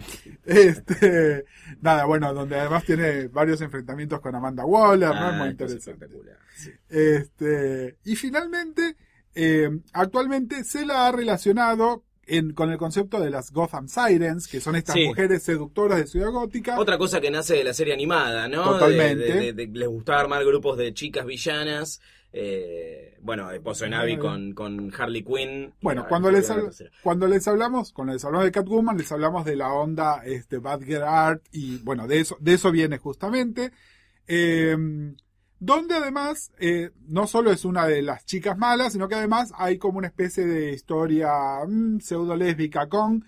Este, 0.46 1.46
nada, 1.82 2.06
bueno, 2.06 2.34
donde 2.34 2.60
además 2.60 2.84
tiene 2.84 3.28
varios 3.30 3.62
enfrentamientos 3.62 4.20
con 4.20 4.36
Amanda 4.36 4.64
Waller, 4.64 5.10
¿no? 5.10 5.16
Ah, 5.16 5.30
Es 5.32 5.38
muy 5.38 5.48
es 5.48 5.52
interesante. 5.54 5.92
espectacular. 5.92 6.38
Sí. 6.56 6.72
Este, 6.90 7.98
y 8.04 8.16
finalmente, 8.16 8.96
eh, 9.34 9.70
actualmente 9.94 10.64
se 10.64 10.86
la 10.86 11.08
ha 11.08 11.12
relacionado 11.12 12.04
en- 12.28 12.54
con 12.54 12.70
el 12.72 12.78
concepto 12.78 13.20
de 13.20 13.30
las 13.30 13.52
Gotham 13.52 13.88
Sirens, 13.88 14.48
que 14.48 14.60
son 14.62 14.76
estas 14.76 14.96
Sí. 14.96 15.06
mujeres 15.06 15.44
seductoras 15.44 15.98
de 16.00 16.08
Ciudad 16.08 16.30
Gótica. 16.32 16.80
Otra 16.80 16.98
cosa 16.98 17.20
que 17.22 17.32
nace 17.32 17.56
de 17.56 17.64
la 17.64 17.74
serie 17.74 17.94
animada, 17.94 18.48
¿no? 18.48 18.64
Totalmente. 18.64 19.24
De- 19.24 19.54
de- 19.54 19.54
de- 19.54 19.80
les 19.80 19.88
gustaba 19.88 20.20
armar 20.20 20.44
grupos 20.46 20.78
de 20.78 20.94
chicas 20.94 21.26
villanas. 21.26 22.00
eh, 22.34 23.18
bueno, 23.22 23.48
de 23.50 23.60
Pozo 23.62 23.86
en 23.86 23.94
Abby 23.96 24.18
con, 24.18 24.52
con 24.54 24.92
Harley 24.96 25.24
Quinn. 25.24 25.74
Bueno, 25.82 26.06
cuando 26.08 26.30
les, 26.30 26.52
cuando 27.02 27.26
les 27.26 27.48
hablamos, 27.48 27.94
cuando 27.94 28.14
les 28.14 28.24
hablamos 28.26 28.46
de 28.46 28.52
Catwoman, 28.52 28.98
les 28.98 29.12
hablamos 29.12 29.44
de 29.46 29.56
la 29.56 29.72
onda 29.74 30.22
este, 30.26 30.58
Badger 30.58 31.04
Art 31.04 31.42
y 31.52 31.78
bueno, 31.78 32.06
de 32.06 32.20
eso, 32.20 32.38
de 32.40 32.54
eso 32.54 32.70
viene 32.72 32.98
justamente. 33.00 33.72
Eh, 34.28 34.76
donde 35.60 35.96
además 35.96 36.52
eh, 36.60 36.92
no 37.08 37.28
solo 37.28 37.52
es 37.52 37.66
una 37.66 37.88
de 37.88 38.02
las 38.02 38.26
chicas 38.26 38.58
malas, 38.58 38.94
sino 38.94 39.08
que 39.08 39.16
además 39.16 39.52
hay 39.58 39.78
como 39.78 39.98
una 39.98 40.08
especie 40.08 40.46
de 40.46 40.74
historia 40.74 41.30
mm, 41.68 42.00
pseudo 42.00 42.36
lésbica 42.36 42.88
con 42.88 43.26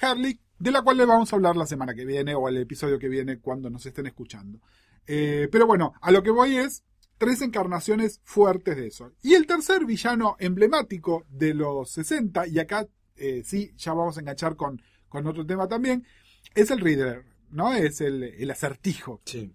Harley, 0.00 0.40
de 0.58 0.70
la 0.70 0.82
cual 0.82 0.96
les 0.96 1.06
vamos 1.06 1.32
a 1.32 1.36
hablar 1.36 1.56
la 1.56 1.66
semana 1.66 1.94
que 1.94 2.04
viene 2.04 2.34
o 2.34 2.48
el 2.48 2.56
episodio 2.56 2.98
que 2.98 3.08
viene 3.08 3.38
cuando 3.38 3.68
nos 3.68 3.84
estén 3.84 4.06
escuchando. 4.06 4.60
Eh, 5.06 5.48
pero 5.52 5.66
bueno, 5.66 5.92
a 6.00 6.10
lo 6.10 6.22
que 6.22 6.30
voy 6.30 6.56
es 6.56 6.82
tres 7.18 7.42
encarnaciones 7.42 8.20
fuertes 8.24 8.76
de 8.76 8.86
eso. 8.88 9.12
Y 9.22 9.34
el 9.34 9.46
tercer 9.46 9.84
villano 9.84 10.36
emblemático 10.38 11.24
de 11.28 11.54
los 11.54 11.90
60, 11.90 12.46
y 12.48 12.58
acá 12.58 12.86
eh, 13.16 13.42
sí, 13.44 13.72
ya 13.76 13.92
vamos 13.92 14.16
a 14.16 14.20
enganchar 14.20 14.56
con, 14.56 14.80
con 15.08 15.26
otro 15.26 15.44
tema 15.46 15.68
también, 15.68 16.06
es 16.54 16.70
el 16.70 16.80
Riddler, 16.80 17.24
¿no? 17.50 17.74
Es 17.74 18.00
el, 18.00 18.22
el 18.22 18.50
acertijo. 18.50 19.20
Sí. 19.24 19.52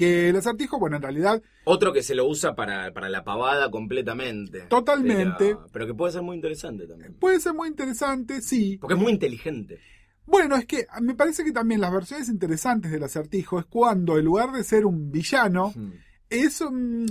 Que 0.00 0.30
el 0.30 0.36
acertijo, 0.36 0.78
bueno, 0.78 0.96
en 0.96 1.02
realidad, 1.02 1.42
Otro 1.64 1.92
que 1.92 2.02
se 2.02 2.14
lo 2.14 2.26
usa 2.26 2.54
para, 2.54 2.90
para 2.92 3.08
la 3.10 3.22
pavada 3.22 3.70
completamente. 3.70 4.60
Totalmente. 4.62 5.36
Pero, 5.56 5.66
pero 5.72 5.86
que 5.86 5.94
puede 5.94 6.12
ser 6.12 6.22
muy 6.22 6.36
interesante 6.36 6.86
también. 6.86 7.14
puede 7.14 7.38
ser 7.38 7.52
muy 7.54 7.68
interesante, 7.68 8.40
sí. 8.40 8.78
Porque 8.80 8.94
es 8.94 9.00
muy 9.00 9.12
inteligente. 9.12 9.78
Bueno, 10.26 10.56
es 10.56 10.64
que 10.64 10.86
me 11.02 11.14
parece 11.14 11.44
que 11.44 11.52
también 11.52 11.80
las 11.80 11.92
versiones 11.92 12.28
interesantes 12.28 12.90
del 12.90 13.02
acertijo 13.02 13.58
es 13.58 13.66
cuando 13.66 14.16
en 14.18 14.24
lugar 14.24 14.52
de 14.52 14.64
ser 14.64 14.86
un 14.86 15.10
villano, 15.10 15.72
Mm. 15.76 15.90
es 16.30 16.60
un... 16.60 17.06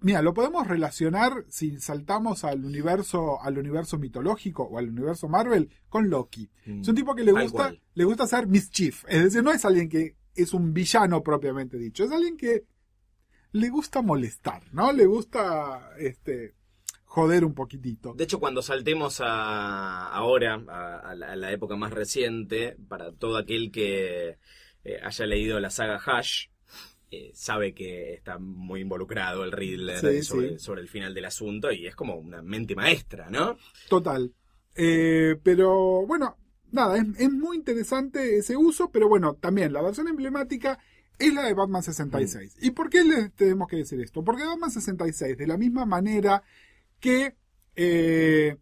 Mira, 0.00 0.22
lo 0.22 0.32
podemos 0.32 0.66
relacionar 0.66 1.44
si 1.48 1.80
saltamos 1.80 2.44
al 2.44 2.64
universo, 2.64 3.40
al 3.42 3.58
universo 3.58 3.98
mitológico 3.98 4.62
o 4.64 4.78
al 4.78 4.90
universo 4.90 5.28
Marvel 5.28 5.70
con 5.88 6.08
Loki. 6.10 6.48
Mm. 6.66 6.82
Es 6.82 6.88
un 6.88 6.94
tipo 6.94 7.14
que 7.16 7.24
le 7.24 7.32
Tal 7.32 7.42
gusta, 7.44 7.58
cual. 7.58 7.82
le 7.94 8.04
gusta 8.04 8.24
hacer 8.24 8.46
mischief. 8.46 9.04
Es 9.08 9.24
decir, 9.24 9.42
no 9.42 9.50
es 9.50 9.64
alguien 9.64 9.88
que 9.88 10.14
es 10.42 10.52
un 10.54 10.72
villano 10.72 11.22
propiamente 11.22 11.76
dicho, 11.78 12.04
es 12.04 12.10
alguien 12.12 12.36
que 12.36 12.64
le 13.52 13.68
gusta 13.70 14.02
molestar, 14.02 14.62
¿no? 14.72 14.92
Le 14.92 15.06
gusta 15.06 15.90
este 15.98 16.54
joder 17.04 17.44
un 17.44 17.54
poquitito. 17.54 18.12
De 18.14 18.24
hecho, 18.24 18.38
cuando 18.38 18.60
saltemos 18.62 19.20
a 19.22 20.08
ahora, 20.08 20.62
a, 20.68 20.98
a 20.98 21.14
la, 21.14 21.32
a 21.32 21.36
la 21.36 21.52
época 21.52 21.74
más 21.76 21.92
reciente, 21.92 22.76
para 22.88 23.12
todo 23.12 23.38
aquel 23.38 23.70
que 23.72 24.38
eh, 24.84 25.00
haya 25.02 25.26
leído 25.26 25.58
la 25.60 25.70
saga 25.70 25.96
Hash, 26.04 26.48
eh, 27.10 27.30
sabe 27.34 27.72
que 27.72 28.12
está 28.12 28.38
muy 28.38 28.82
involucrado 28.82 29.42
el 29.42 29.52
Riddler 29.52 29.98
Sí, 29.98 30.22
sobre, 30.22 30.48
sí. 30.50 30.58
sobre 30.58 30.82
el 30.82 30.88
final 30.88 31.14
del 31.14 31.24
asunto 31.24 31.72
y 31.72 31.86
es 31.86 31.96
como 31.96 32.16
una 32.16 32.42
mente 32.42 32.74
maestra, 32.76 33.30
¿no? 33.30 33.56
Total. 33.88 34.30
Eh, 34.76 35.36
pero 35.42 36.06
bueno, 36.06 36.36
nada, 36.72 36.96
es, 36.98 37.04
es 37.18 37.30
muy 37.30 37.56
interesante 37.56 38.36
ese 38.36 38.56
uso, 38.56 38.90
pero 38.90 39.08
bueno, 39.08 39.34
también 39.34 39.72
la 39.72 39.82
versión 39.82 40.08
emblemática 40.08 40.78
es 41.18 41.34
la 41.34 41.44
de 41.44 41.54
Batman 41.54 41.82
66. 41.82 42.56
¿Y 42.60 42.70
por 42.70 42.88
qué 42.90 43.04
les 43.04 43.32
tenemos 43.32 43.68
que 43.68 43.76
decir 43.76 44.00
esto? 44.00 44.22
Porque 44.22 44.44
Batman 44.44 44.70
66, 44.70 45.36
de 45.36 45.46
la 45.46 45.56
misma 45.56 45.84
manera 45.84 46.42
que 47.00 47.34
eh, 47.74 48.56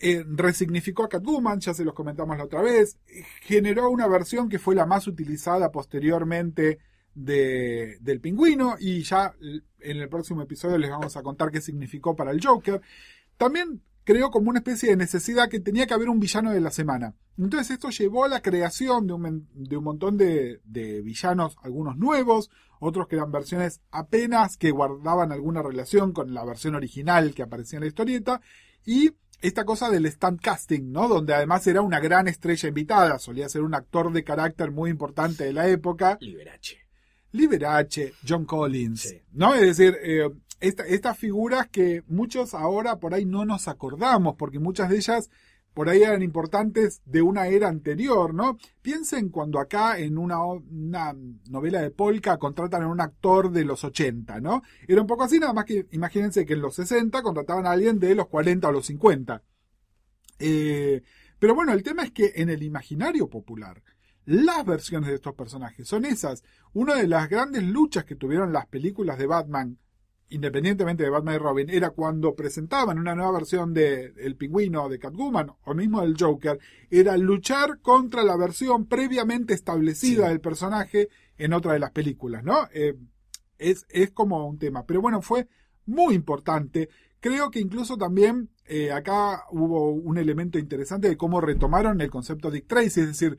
eh, 0.00 0.24
resignificó 0.28 1.04
a 1.04 1.08
Catwoman, 1.08 1.60
ya 1.60 1.74
se 1.74 1.84
los 1.84 1.94
comentamos 1.94 2.36
la 2.36 2.44
otra 2.44 2.62
vez, 2.62 2.98
generó 3.40 3.90
una 3.90 4.06
versión 4.06 4.48
que 4.48 4.58
fue 4.58 4.74
la 4.74 4.86
más 4.86 5.06
utilizada 5.06 5.70
posteriormente 5.70 6.78
de, 7.14 7.96
del 8.00 8.20
pingüino 8.20 8.76
y 8.78 9.02
ya 9.02 9.34
en 9.40 9.96
el 9.96 10.08
próximo 10.08 10.42
episodio 10.42 10.78
les 10.78 10.90
vamos 10.90 11.16
a 11.16 11.22
contar 11.22 11.50
qué 11.50 11.60
significó 11.60 12.14
para 12.14 12.30
el 12.30 12.44
Joker. 12.44 12.80
También 13.36 13.80
creó 14.06 14.30
como 14.30 14.50
una 14.50 14.60
especie 14.60 14.90
de 14.90 14.96
necesidad 14.96 15.48
que 15.48 15.58
tenía 15.58 15.84
que 15.84 15.92
haber 15.92 16.08
un 16.08 16.20
villano 16.20 16.52
de 16.52 16.60
la 16.60 16.70
semana. 16.70 17.16
Entonces 17.36 17.72
esto 17.72 17.90
llevó 17.90 18.24
a 18.24 18.28
la 18.28 18.40
creación 18.40 19.08
de 19.08 19.12
un, 19.14 19.48
de 19.52 19.76
un 19.76 19.82
montón 19.82 20.16
de, 20.16 20.60
de 20.64 21.02
villanos, 21.02 21.56
algunos 21.60 21.96
nuevos, 21.96 22.48
otros 22.78 23.08
que 23.08 23.16
eran 23.16 23.32
versiones 23.32 23.80
apenas 23.90 24.56
que 24.56 24.70
guardaban 24.70 25.32
alguna 25.32 25.60
relación 25.60 26.12
con 26.12 26.32
la 26.32 26.44
versión 26.44 26.76
original 26.76 27.34
que 27.34 27.42
aparecía 27.42 27.78
en 27.78 27.82
la 27.82 27.88
historieta, 27.88 28.40
y 28.84 29.10
esta 29.42 29.64
cosa 29.64 29.90
del 29.90 30.06
stand 30.06 30.40
casting, 30.40 30.92
¿no? 30.92 31.08
Donde 31.08 31.34
además 31.34 31.66
era 31.66 31.82
una 31.82 31.98
gran 31.98 32.28
estrella 32.28 32.68
invitada, 32.68 33.18
solía 33.18 33.48
ser 33.48 33.62
un 33.62 33.74
actor 33.74 34.12
de 34.12 34.22
carácter 34.22 34.70
muy 34.70 34.88
importante 34.88 35.42
de 35.42 35.52
la 35.52 35.68
época. 35.68 36.16
Liberace. 36.20 36.78
Liberace, 37.32 38.14
John 38.26 38.44
Collins, 38.44 39.00
Sí. 39.00 39.20
¿no? 39.32 39.52
Es 39.54 39.76
decir, 39.76 39.96
eh, 40.00 40.30
esta- 40.60 40.86
estas 40.86 41.18
figuras 41.18 41.68
que 41.68 42.02
muchos 42.06 42.54
ahora 42.54 42.98
por 42.98 43.14
ahí 43.14 43.24
no 43.24 43.44
nos 43.44 43.68
acordamos, 43.68 44.36
porque 44.36 44.58
muchas 44.58 44.88
de 44.88 44.96
ellas 44.96 45.30
por 45.74 45.90
ahí 45.90 46.02
eran 46.02 46.22
importantes 46.22 47.02
de 47.04 47.20
una 47.20 47.48
era 47.48 47.68
anterior, 47.68 48.32
¿no? 48.32 48.56
Piensen 48.80 49.28
cuando 49.28 49.60
acá 49.60 49.98
en 49.98 50.16
una 50.16 50.38
novela 51.50 51.82
de 51.82 51.90
Polka 51.90 52.38
contratan 52.38 52.84
a 52.84 52.88
un 52.88 53.02
actor 53.02 53.50
de 53.52 53.66
los 53.66 53.84
80, 53.84 54.40
¿no? 54.40 54.62
Era 54.88 55.02
un 55.02 55.06
poco 55.06 55.24
así, 55.24 55.38
nada 55.38 55.52
más 55.52 55.66
que 55.66 55.86
imagínense 55.90 56.46
que 56.46 56.54
en 56.54 56.62
los 56.62 56.76
60 56.76 57.20
contrataban 57.20 57.66
a 57.66 57.72
alguien 57.72 57.98
de 57.98 58.14
los 58.14 58.28
40 58.28 58.68
o 58.68 58.72
los 58.72 58.86
50. 58.86 59.42
Eh, 60.38 61.02
pero 61.38 61.54
bueno, 61.54 61.74
el 61.74 61.82
tema 61.82 62.04
es 62.04 62.10
que 62.10 62.32
en 62.36 62.48
el 62.48 62.62
imaginario 62.62 63.28
popular, 63.28 63.82
las 64.24 64.64
versiones 64.64 65.10
de 65.10 65.16
estos 65.16 65.34
personajes 65.34 65.86
son 65.86 66.06
esas. 66.06 66.42
Una 66.72 66.94
de 66.94 67.06
las 67.06 67.28
grandes 67.28 67.62
luchas 67.62 68.04
que 68.06 68.16
tuvieron 68.16 68.50
las 68.52 68.66
películas 68.66 69.18
de 69.18 69.26
Batman, 69.26 69.78
independientemente 70.30 71.04
de 71.04 71.10
Batman 71.10 71.36
y 71.36 71.38
Robin, 71.38 71.70
era 71.70 71.90
cuando 71.90 72.34
presentaban 72.34 72.98
una 72.98 73.14
nueva 73.14 73.32
versión 73.32 73.72
de 73.72 74.12
El 74.16 74.36
Pingüino, 74.36 74.88
de 74.88 74.98
Catwoman 74.98 75.52
o 75.64 75.74
mismo 75.74 76.00
del 76.02 76.16
Joker, 76.18 76.58
era 76.90 77.16
luchar 77.16 77.80
contra 77.80 78.24
la 78.24 78.36
versión 78.36 78.86
previamente 78.86 79.54
establecida 79.54 80.24
Sí. 80.24 80.28
del 80.28 80.40
personaje 80.40 81.08
en 81.38 81.52
otra 81.52 81.72
de 81.74 81.78
las 81.78 81.90
películas, 81.92 82.42
¿no? 82.44 82.68
Eh, 82.72 82.96
es, 83.58 83.86
es 83.88 84.10
como 84.10 84.46
un 84.46 84.58
tema. 84.58 84.84
Pero 84.84 85.00
bueno, 85.00 85.22
fue 85.22 85.48
muy 85.86 86.14
importante 86.14 86.88
Creo 87.20 87.50
que 87.50 87.60
incluso 87.60 87.96
también 87.96 88.50
eh, 88.66 88.92
acá 88.92 89.44
hubo 89.50 89.90
un 89.90 90.18
elemento 90.18 90.58
interesante 90.58 91.08
de 91.08 91.16
cómo 91.16 91.40
retomaron 91.40 92.00
el 92.00 92.10
concepto 92.10 92.50
de 92.50 92.58
Dick 92.58 92.68
Tracy, 92.68 93.00
es 93.00 93.06
decir, 93.08 93.38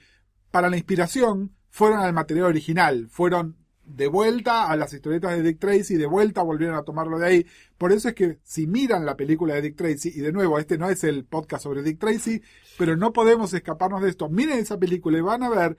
para 0.51 0.69
la 0.69 0.77
inspiración 0.77 1.55
fueron 1.69 1.99
al 1.99 2.11
material 2.11 2.47
original, 2.47 3.07
fueron 3.09 3.55
de 3.87 4.07
vuelta 4.07 4.69
a 4.69 4.75
las 4.75 4.93
historietas 4.93 5.31
de 5.37 5.41
Dick 5.43 5.59
Tracy, 5.59 5.95
de 5.95 6.05
vuelta 6.05 6.41
volvieron 6.43 6.75
a 6.75 6.83
tomarlo 6.83 7.17
de 7.19 7.25
ahí. 7.25 7.45
Por 7.77 7.91
eso 7.93 8.09
es 8.09 8.15
que 8.15 8.39
si 8.43 8.67
miran 8.67 9.05
la 9.05 9.15
película 9.15 9.55
de 9.55 9.61
Dick 9.61 9.75
Tracy, 9.77 10.09
y 10.13 10.19
de 10.19 10.31
nuevo, 10.33 10.59
este 10.59 10.77
no 10.77 10.89
es 10.89 11.03
el 11.05 11.23
podcast 11.25 11.63
sobre 11.63 11.83
Dick 11.83 11.97
Tracy, 11.99 12.41
pero 12.77 12.97
no 12.97 13.13
podemos 13.13 13.53
escaparnos 13.53 14.01
de 14.03 14.09
esto. 14.09 14.29
Miren 14.29 14.59
esa 14.59 14.77
película 14.77 15.17
y 15.17 15.21
van 15.21 15.41
a 15.43 15.49
ver 15.49 15.77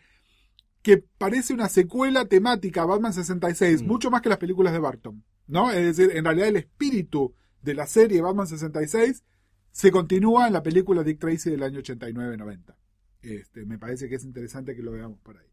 que 0.83 0.99
parece 1.19 1.53
una 1.53 1.69
secuela 1.69 2.25
temática 2.25 2.83
a 2.83 2.87
Batman 2.87 3.13
66, 3.13 3.83
Mm. 3.83 3.87
mucho 3.87 4.11
más 4.11 4.23
que 4.23 4.29
las 4.31 4.39
películas 4.39 4.73
de 4.73 4.79
Barton, 4.79 5.23
¿no? 5.47 5.71
Es 5.71 5.97
decir, 5.97 6.17
en 6.17 6.25
realidad 6.25 6.49
el 6.49 6.57
espíritu 6.57 7.35
de 7.63 7.75
la 7.75 7.87
serie 7.87 8.23
Batman 8.23 8.47
66 8.47 9.23
se 9.71 9.91
continúa 9.91 10.47
en 10.47 10.55
la 10.55 10.63
película 10.63 11.03
Dick 11.03 11.19
Tracy 11.19 11.51
del 11.51 11.63
año 11.63 11.81
89-90. 11.81 12.75
Este, 13.21 13.67
me 13.67 13.79
parece 13.79 14.09
que 14.09 14.15
es 14.15 14.25
interesante 14.25 14.75
que 14.75 14.83
lo 14.83 14.93
veamos 14.93 15.19
por 15.21 15.37
ahí. 15.37 15.48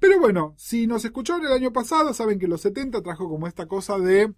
Pero 0.00 0.18
bueno, 0.18 0.54
si 0.56 0.86
nos 0.86 1.04
escucharon 1.04 1.44
el 1.44 1.52
año 1.52 1.72
pasado, 1.72 2.14
saben 2.14 2.38
que 2.38 2.48
los 2.48 2.62
70 2.62 3.02
trajo 3.02 3.28
como 3.28 3.46
esta 3.46 3.66
cosa 3.66 3.98
de 3.98 4.32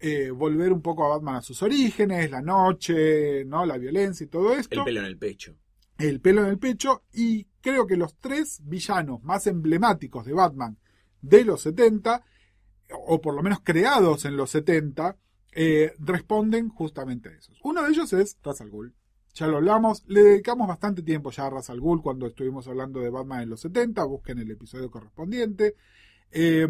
eh, 0.00 0.30
volver 0.30 0.72
un 0.72 0.82
poco 0.82 1.06
a 1.06 1.16
Batman 1.16 1.36
a 1.36 1.42
sus 1.42 1.62
orígenes, 1.62 2.30
la 2.30 2.42
noche, 2.42 3.44
¿no? 3.44 3.64
La 3.64 3.78
violencia 3.78 4.24
y 4.24 4.28
todo 4.28 4.54
esto 4.54 4.80
El 4.80 4.84
pelo 4.84 5.00
en 5.00 5.06
el 5.06 5.16
pecho. 5.16 5.56
el 5.98 6.20
pelo 6.20 6.42
en 6.42 6.48
el 6.48 6.58
pecho 6.58 7.04
y 7.12 7.46
creo 7.60 7.86
que 7.86 7.96
los 7.96 8.16
tres 8.18 8.60
villanos 8.64 9.22
más 9.22 9.46
emblemáticos 9.46 10.26
de 10.26 10.32
Batman 10.32 10.76
de 11.22 11.44
los 11.44 11.62
70, 11.62 12.22
o 13.06 13.20
por 13.20 13.34
lo 13.34 13.42
menos 13.42 13.60
creados 13.62 14.24
en 14.24 14.36
los 14.36 14.50
70, 14.50 15.16
eh, 15.52 15.92
responden 16.00 16.68
justamente 16.68 17.28
a 17.28 17.32
eso. 17.32 17.52
Uno 17.62 17.84
de 17.84 17.90
ellos 17.90 18.12
es 18.12 18.36
Ra's 18.42 18.60
al 18.60 18.70
Ghul. 18.70 18.94
Ya 19.34 19.48
lo 19.48 19.56
hablamos, 19.56 20.04
le 20.06 20.22
dedicamos 20.22 20.68
bastante 20.68 21.02
tiempo 21.02 21.32
ya 21.32 21.46
a 21.46 21.50
Ra's 21.50 21.68
al 21.68 21.80
Ghul 21.80 22.02
cuando 22.02 22.26
estuvimos 22.26 22.68
hablando 22.68 23.00
de 23.00 23.10
Batman 23.10 23.42
en 23.42 23.50
los 23.50 23.60
70, 23.60 24.04
busquen 24.04 24.38
el 24.38 24.50
episodio 24.50 24.90
correspondiente. 24.90 25.74
Eh, 26.30 26.68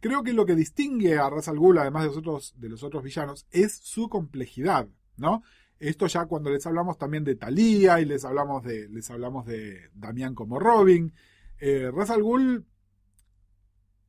creo 0.00 0.22
que 0.22 0.34
lo 0.34 0.44
que 0.44 0.54
distingue 0.54 1.18
a 1.18 1.30
Ra's 1.30 1.48
al 1.48 1.58
Ghul, 1.58 1.78
además 1.78 2.02
de 2.02 2.08
los 2.08 2.16
otros, 2.18 2.54
de 2.58 2.68
los 2.68 2.82
otros 2.82 3.02
villanos, 3.02 3.46
es 3.50 3.76
su 3.76 4.10
complejidad, 4.10 4.88
¿no? 5.16 5.42
Esto 5.78 6.06
ya 6.06 6.26
cuando 6.26 6.50
les 6.50 6.66
hablamos 6.66 6.98
también 6.98 7.24
de 7.24 7.34
Thalía 7.34 8.00
y 8.00 8.04
les 8.04 8.24
hablamos 8.24 8.62
de, 8.62 8.88
les 8.88 9.10
hablamos 9.10 9.46
de 9.46 9.90
Damián 9.94 10.34
como 10.34 10.58
Robin. 10.58 11.14
Eh, 11.58 11.90
Ghul 11.90 12.66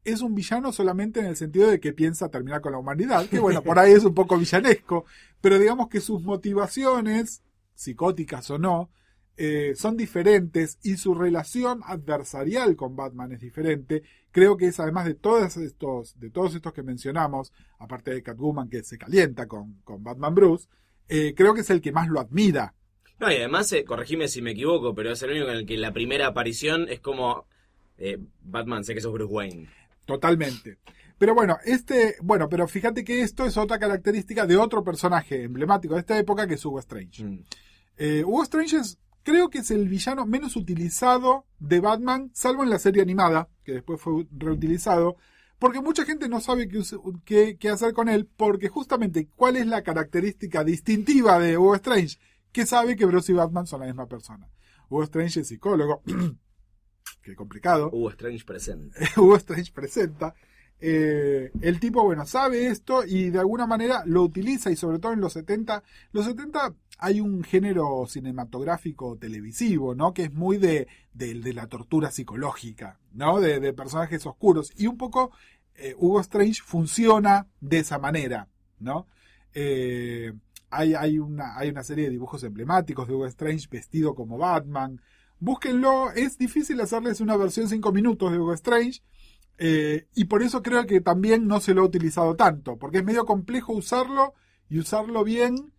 es 0.03 0.21
un 0.21 0.35
villano 0.35 0.71
solamente 0.71 1.19
en 1.19 1.25
el 1.25 1.35
sentido 1.35 1.69
de 1.69 1.79
que 1.79 1.91
piensa 1.91 2.29
terminar 2.29 2.61
con 2.61 2.71
la 2.71 2.77
humanidad, 2.77 3.27
que 3.27 3.39
bueno, 3.39 3.61
por 3.61 3.77
ahí 3.79 3.91
es 3.91 4.05
un 4.05 4.13
poco 4.13 4.37
villanesco, 4.37 5.05
pero 5.41 5.59
digamos 5.59 5.89
que 5.89 5.99
sus 5.99 6.23
motivaciones, 6.23 7.43
psicóticas 7.77 8.49
o 8.49 8.57
no, 8.57 8.89
eh, 9.37 9.73
son 9.75 9.95
diferentes 9.95 10.79
y 10.83 10.97
su 10.97 11.13
relación 11.13 11.81
adversarial 11.85 12.75
con 12.75 12.95
Batman 12.95 13.31
es 13.31 13.39
diferente. 13.39 14.01
Creo 14.31 14.57
que 14.57 14.67
es 14.67 14.79
además 14.79 15.05
de 15.05 15.13
todos 15.13 15.57
estos, 15.57 16.19
de 16.19 16.31
todos 16.31 16.55
estos 16.55 16.73
que 16.73 16.83
mencionamos, 16.83 17.53
aparte 17.77 18.11
de 18.11 18.23
Catwoman 18.23 18.67
que 18.67 18.83
se 18.83 18.97
calienta 18.97 19.47
con, 19.47 19.75
con 19.83 20.03
Batman 20.03 20.33
Bruce, 20.33 20.67
eh, 21.07 21.33
creo 21.35 21.53
que 21.53 21.61
es 21.61 21.69
el 21.69 21.81
que 21.81 21.91
más 21.91 22.09
lo 22.09 22.19
admira. 22.19 22.73
No, 23.19 23.31
y 23.31 23.35
además, 23.35 23.71
eh, 23.73 23.83
corregime 23.83 24.27
si 24.27 24.41
me 24.41 24.51
equivoco, 24.51 24.93
pero 24.93 25.11
es 25.11 25.21
el 25.23 25.31
único 25.31 25.49
en 25.49 25.57
el 25.57 25.65
que 25.65 25.77
la 25.77 25.93
primera 25.93 26.27
aparición 26.27 26.87
es 26.89 26.99
como 26.99 27.47
eh, 27.97 28.19
Batman, 28.41 28.83
sé 28.83 28.93
que 28.93 29.01
sos 29.01 29.13
Bruce 29.13 29.33
Wayne. 29.33 29.69
Totalmente. 30.05 30.77
Pero 31.17 31.33
bueno, 31.33 31.57
este, 31.65 32.15
bueno, 32.21 32.47
pero 32.47 32.67
fíjate 32.67 33.03
que 33.03 33.21
esto 33.21 33.45
es 33.45 33.57
otra 33.57 33.79
característica 33.79 34.45
de 34.45 34.55
otro 34.55 34.83
personaje 34.83 35.43
emblemático 35.43 35.95
de 35.95 36.01
esta 36.01 36.17
época 36.17 36.47
que 36.47 36.55
es 36.55 36.65
Hugo 36.65 36.79
Strange. 36.79 37.23
Mm. 37.23 37.43
Eh, 37.97 38.23
Hugo 38.25 38.43
Strange 38.43 38.77
es, 38.77 38.99
creo 39.23 39.49
que 39.49 39.59
es 39.59 39.71
el 39.71 39.87
villano 39.89 40.25
menos 40.25 40.55
utilizado 40.55 41.45
de 41.59 41.79
Batman, 41.79 42.29
salvo 42.33 42.63
en 42.63 42.69
la 42.69 42.79
serie 42.79 43.01
animada, 43.01 43.49
que 43.63 43.73
después 43.73 43.99
fue 43.99 44.25
reutilizado, 44.31 45.17
porque 45.59 45.81
mucha 45.81 46.05
gente 46.05 46.29
no 46.29 46.39
sabe 46.39 46.67
qué, 46.67 46.77
us- 46.77 46.95
qué- 47.25 47.57
qué 47.59 47.69
hacer 47.69 47.93
con 47.93 48.09
él, 48.09 48.27
porque 48.37 48.69
justamente, 48.69 49.27
¿cuál 49.35 49.55
es 49.57 49.65
la 49.67 49.81
característica 49.81 50.63
distintiva 50.63 51.39
de 51.39 51.57
Hugo 51.57 51.75
Strange? 51.75 52.17
Que 52.51 52.65
sabe 52.65 52.95
que 52.95 53.05
Bruce 53.05 53.31
y 53.31 53.35
Batman 53.35 53.65
son 53.67 53.79
la 53.81 53.87
misma 53.87 54.07
persona. 54.07 54.47
Hugo 54.89 55.03
Strange 55.03 55.41
es 55.41 55.47
psicólogo, 55.47 56.01
qué 57.21 57.35
complicado. 57.35 57.89
Hugo 57.91 58.09
Strange 58.11 58.45
presente. 58.45 58.99
Hugo 59.17 59.35
Strange 59.37 59.71
presenta. 59.73 60.33
Eh, 60.79 61.51
el 61.61 61.79
tipo, 61.79 62.03
bueno, 62.03 62.25
sabe 62.27 62.67
esto 62.67 63.03
y 63.03 63.31
de 63.31 63.39
alguna 63.39 63.65
manera 63.65 64.03
lo 64.05 64.21
utiliza 64.21 64.69
y 64.69 64.75
sobre 64.75 64.99
todo 64.99 65.11
en 65.13 65.19
los 65.21 65.33
70, 65.33 65.83
los 66.11 66.25
70 66.25 66.75
hay 66.97 67.21
un 67.21 67.43
género 67.43 68.05
cinematográfico 68.07 69.17
televisivo, 69.17 69.93
¿no? 69.93 70.13
Que 70.13 70.23
es 70.23 70.33
muy 70.33 70.57
de, 70.57 70.87
de, 71.13 71.53
la 71.53 71.67
tortura 71.67 72.11
psicológica, 72.11 72.99
¿no? 73.13 73.39
De, 73.39 73.59
de 73.59 73.73
personajes 73.73 74.25
oscuros. 74.25 74.71
Y 74.75 74.87
un 74.87 74.97
poco 74.97 75.31
eh, 75.75 75.95
Hugo 75.97 76.19
Strange 76.21 76.61
funciona 76.63 77.47
de 77.61 77.79
esa 77.79 77.99
manera, 77.99 78.49
¿no? 78.79 79.07
Eh, 79.53 80.33
hay, 80.69 80.95
hay, 80.95 81.19
una, 81.19 81.57
hay 81.57 81.69
una 81.69 81.83
serie 81.83 82.05
de 82.05 82.11
dibujos 82.11 82.43
emblemáticos 82.43 83.07
de 83.07 83.13
Hugo 83.13 83.27
Strange 83.27 83.67
vestido 83.69 84.15
como 84.15 84.37
Batman. 84.37 84.99
Búsquenlo, 85.39 86.11
es 86.13 86.37
difícil 86.37 86.81
hacerles 86.81 87.21
una 87.21 87.37
versión 87.37 87.69
5 87.69 87.91
minutos 87.91 88.31
de 88.31 88.39
Hugo 88.39 88.53
Strange. 88.53 89.01
eh, 89.59 90.07
y 90.15 90.25
por 90.25 90.41
eso 90.43 90.61
creo 90.63 90.85
que 90.85 91.01
también 91.01 91.47
no 91.47 91.59
se 91.59 91.73
lo 91.73 91.81
ha 91.83 91.85
utilizado 91.85 92.35
tanto, 92.35 92.77
porque 92.77 92.99
es 92.99 93.03
medio 93.03 93.25
complejo 93.25 93.73
usarlo 93.73 94.33
y 94.69 94.79
usarlo 94.79 95.23
bien. 95.23 95.73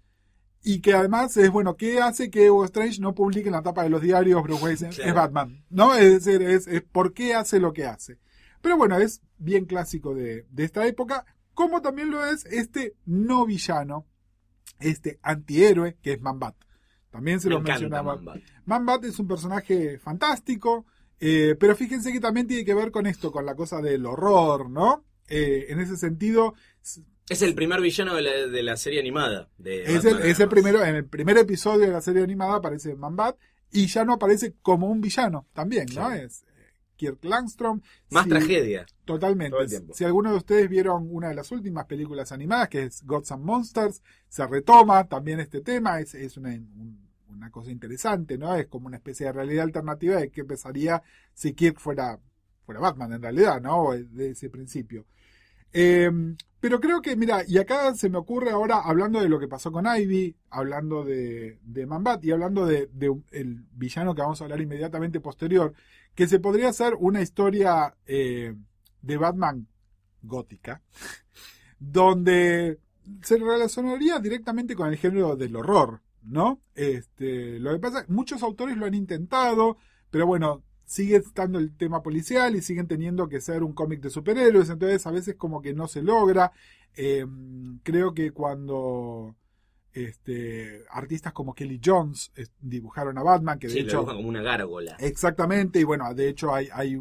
Y 0.62 0.80
que 0.80 0.92
además 0.94 1.36
es 1.36 1.50
bueno, 1.50 1.76
¿qué 1.76 2.00
hace 2.00 2.30
que 2.30 2.50
Hugo 2.50 2.64
Strange 2.64 3.00
no 3.00 3.14
publique 3.14 3.48
en 3.48 3.52
la 3.54 3.62
tapa 3.62 3.84
de 3.84 3.90
los 3.90 4.02
diarios 4.02 4.42
Bruce 4.42 4.62
Wayne 4.64 4.88
es- 4.88 4.96
Claro. 4.96 5.08
es 5.10 5.14
Batman? 5.14 5.64
¿No? 5.70 5.94
Es 5.94 6.24
decir, 6.24 6.42
es, 6.42 6.66
es 6.66 6.82
por 6.82 7.14
qué 7.14 7.34
hace 7.34 7.60
lo 7.60 7.72
que 7.72 7.86
hace. 7.86 8.18
Pero 8.60 8.76
bueno, 8.76 8.98
es 8.98 9.22
bien 9.38 9.66
clásico 9.66 10.14
de, 10.14 10.46
de 10.50 10.64
esta 10.64 10.86
época, 10.86 11.24
como 11.54 11.80
también 11.80 12.10
lo 12.10 12.24
es 12.26 12.44
este 12.46 12.94
no 13.06 13.46
villano, 13.46 14.06
este 14.80 15.18
antihéroe 15.22 15.96
que 16.02 16.14
es 16.14 16.20
Manbat. 16.20 16.54
También 17.10 17.40
se 17.40 17.48
Me 17.48 17.54
lo 17.54 17.60
mencionaba. 17.62 18.20
Man-Bat 18.66 19.04
es 19.04 19.18
un 19.18 19.26
personaje 19.28 19.98
fantástico, 19.98 20.84
eh, 21.20 21.56
pero 21.58 21.74
fíjense 21.74 22.12
que 22.12 22.20
también 22.20 22.46
tiene 22.46 22.64
que 22.64 22.74
ver 22.74 22.90
con 22.90 23.06
esto, 23.06 23.32
con 23.32 23.46
la 23.46 23.54
cosa 23.54 23.80
del 23.80 24.04
horror, 24.04 24.68
¿no? 24.68 25.04
Eh, 25.28 25.66
en 25.70 25.80
ese 25.80 25.96
sentido, 25.96 26.54
Es 27.28 27.42
el 27.42 27.54
primer 27.54 27.80
villano 27.80 28.14
de 28.14 28.22
la, 28.22 28.30
de 28.46 28.62
la 28.62 28.76
serie 28.76 29.00
animada. 29.00 29.48
De 29.58 29.82
es 29.84 30.04
el, 30.04 30.18
es 30.22 30.40
el 30.40 30.48
primero, 30.48 30.82
en 30.84 30.94
el 30.96 31.04
primer 31.04 31.36
episodio 31.38 31.80
de 31.86 31.92
la 31.92 32.00
serie 32.00 32.22
animada 32.22 32.56
aparece 32.56 32.94
Man-Bat 32.94 33.36
y 33.70 33.86
ya 33.86 34.04
no 34.04 34.14
aparece 34.14 34.54
como 34.62 34.88
un 34.88 35.00
villano 35.00 35.46
también, 35.52 35.86
¿no? 35.94 36.10
Es 36.12 36.42
eh, 36.42 36.46
Kirk 36.96 37.22
Langstrom. 37.24 37.80
Más 38.10 38.24
Si- 38.24 38.30
tragedia. 38.30 38.86
Totalmente. 39.04 39.56
Si 39.92 40.04
alguno 40.04 40.30
de 40.30 40.36
ustedes 40.38 40.68
vieron 40.70 41.06
una 41.10 41.28
de 41.28 41.34
las 41.34 41.50
últimas 41.52 41.84
películas 41.86 42.32
animadas, 42.32 42.68
que 42.68 42.84
es 42.84 43.04
Gods 43.04 43.32
and 43.32 43.44
Monsters, 43.44 44.02
se 44.28 44.46
retoma 44.46 45.06
también 45.06 45.40
este 45.40 45.60
tema, 45.60 46.00
es, 46.00 46.14
es 46.14 46.36
una, 46.38 46.48
un- 46.50 47.08
una 47.28 47.50
cosa 47.50 47.70
interesante, 47.70 48.38
¿no? 48.38 48.54
Es 48.56 48.68
como 48.68 48.86
una 48.86 48.96
especie 48.96 49.26
de 49.26 49.32
realidad 49.32 49.64
alternativa 49.64 50.16
de 50.16 50.30
qué 50.30 50.44
pasaría 50.46 51.02
si 51.34 51.52
Kirk 51.52 51.78
fuera, 51.78 52.18
fuera 52.64 52.80
Batman 52.80 53.12
en 53.12 53.22
realidad, 53.22 53.60
¿no? 53.60 53.90
De 53.92 54.30
ese 54.30 54.48
principio. 54.48 55.04
Eh, 55.72 56.10
pero 56.60 56.80
creo 56.80 57.00
que, 57.00 57.14
mira, 57.16 57.42
y 57.46 57.58
acá 57.58 57.94
se 57.94 58.08
me 58.08 58.18
ocurre 58.18 58.50
ahora, 58.50 58.80
hablando 58.80 59.20
de 59.20 59.28
lo 59.28 59.38
que 59.38 59.46
pasó 59.46 59.70
con 59.70 59.86
Ivy, 59.86 60.36
hablando 60.50 61.04
de, 61.04 61.58
de 61.62 61.86
Manbat 61.86 62.24
y 62.24 62.32
hablando 62.32 62.66
de, 62.66 62.88
de 62.92 63.14
el 63.30 63.64
villano 63.72 64.14
que 64.14 64.22
vamos 64.22 64.40
a 64.40 64.44
hablar 64.44 64.60
inmediatamente 64.60 65.20
posterior, 65.20 65.72
que 66.14 66.26
se 66.26 66.40
podría 66.40 66.70
hacer 66.70 66.94
una 66.98 67.22
historia 67.22 67.94
eh, 68.06 68.54
de 69.02 69.16
Batman 69.16 69.68
gótica, 70.22 70.82
donde 71.78 72.80
se 73.22 73.38
relacionaría 73.38 74.18
directamente 74.18 74.74
con 74.74 74.88
el 74.88 74.96
género 74.96 75.36
del 75.36 75.54
horror, 75.54 76.02
¿no? 76.22 76.60
Este, 76.74 77.60
lo 77.60 77.72
que 77.72 77.78
pasa, 77.78 78.04
muchos 78.08 78.42
autores 78.42 78.76
lo 78.76 78.86
han 78.86 78.94
intentado, 78.94 79.76
pero 80.10 80.26
bueno, 80.26 80.64
sigue 80.88 81.16
estando 81.16 81.58
el 81.58 81.76
tema 81.76 82.02
policial 82.02 82.56
y 82.56 82.62
siguen 82.62 82.88
teniendo 82.88 83.28
que 83.28 83.42
ser 83.42 83.62
un 83.62 83.74
cómic 83.74 84.00
de 84.00 84.08
superhéroes, 84.08 84.70
entonces 84.70 85.06
a 85.06 85.10
veces 85.10 85.36
como 85.36 85.60
que 85.60 85.74
no 85.74 85.86
se 85.86 86.02
logra. 86.02 86.52
Eh, 86.96 87.26
creo 87.82 88.14
que 88.14 88.32
cuando 88.32 89.36
este, 89.92 90.84
artistas 90.90 91.32
como 91.32 91.54
Kelly 91.54 91.80
Jones 91.84 92.32
dibujaron 92.60 93.18
a 93.18 93.22
Batman, 93.22 93.58
que 93.58 93.66
de 93.68 93.72
Sí, 93.72 93.80
lo 93.80 93.86
hecho... 93.86 93.96
dibujan 93.98 94.16
como 94.16 94.28
una 94.28 94.42
gárgola. 94.42 94.96
Exactamente, 95.00 95.80
y 95.80 95.84
bueno, 95.84 96.12
de 96.14 96.28
hecho 96.28 96.54
hay, 96.54 96.68
hay... 96.72 97.00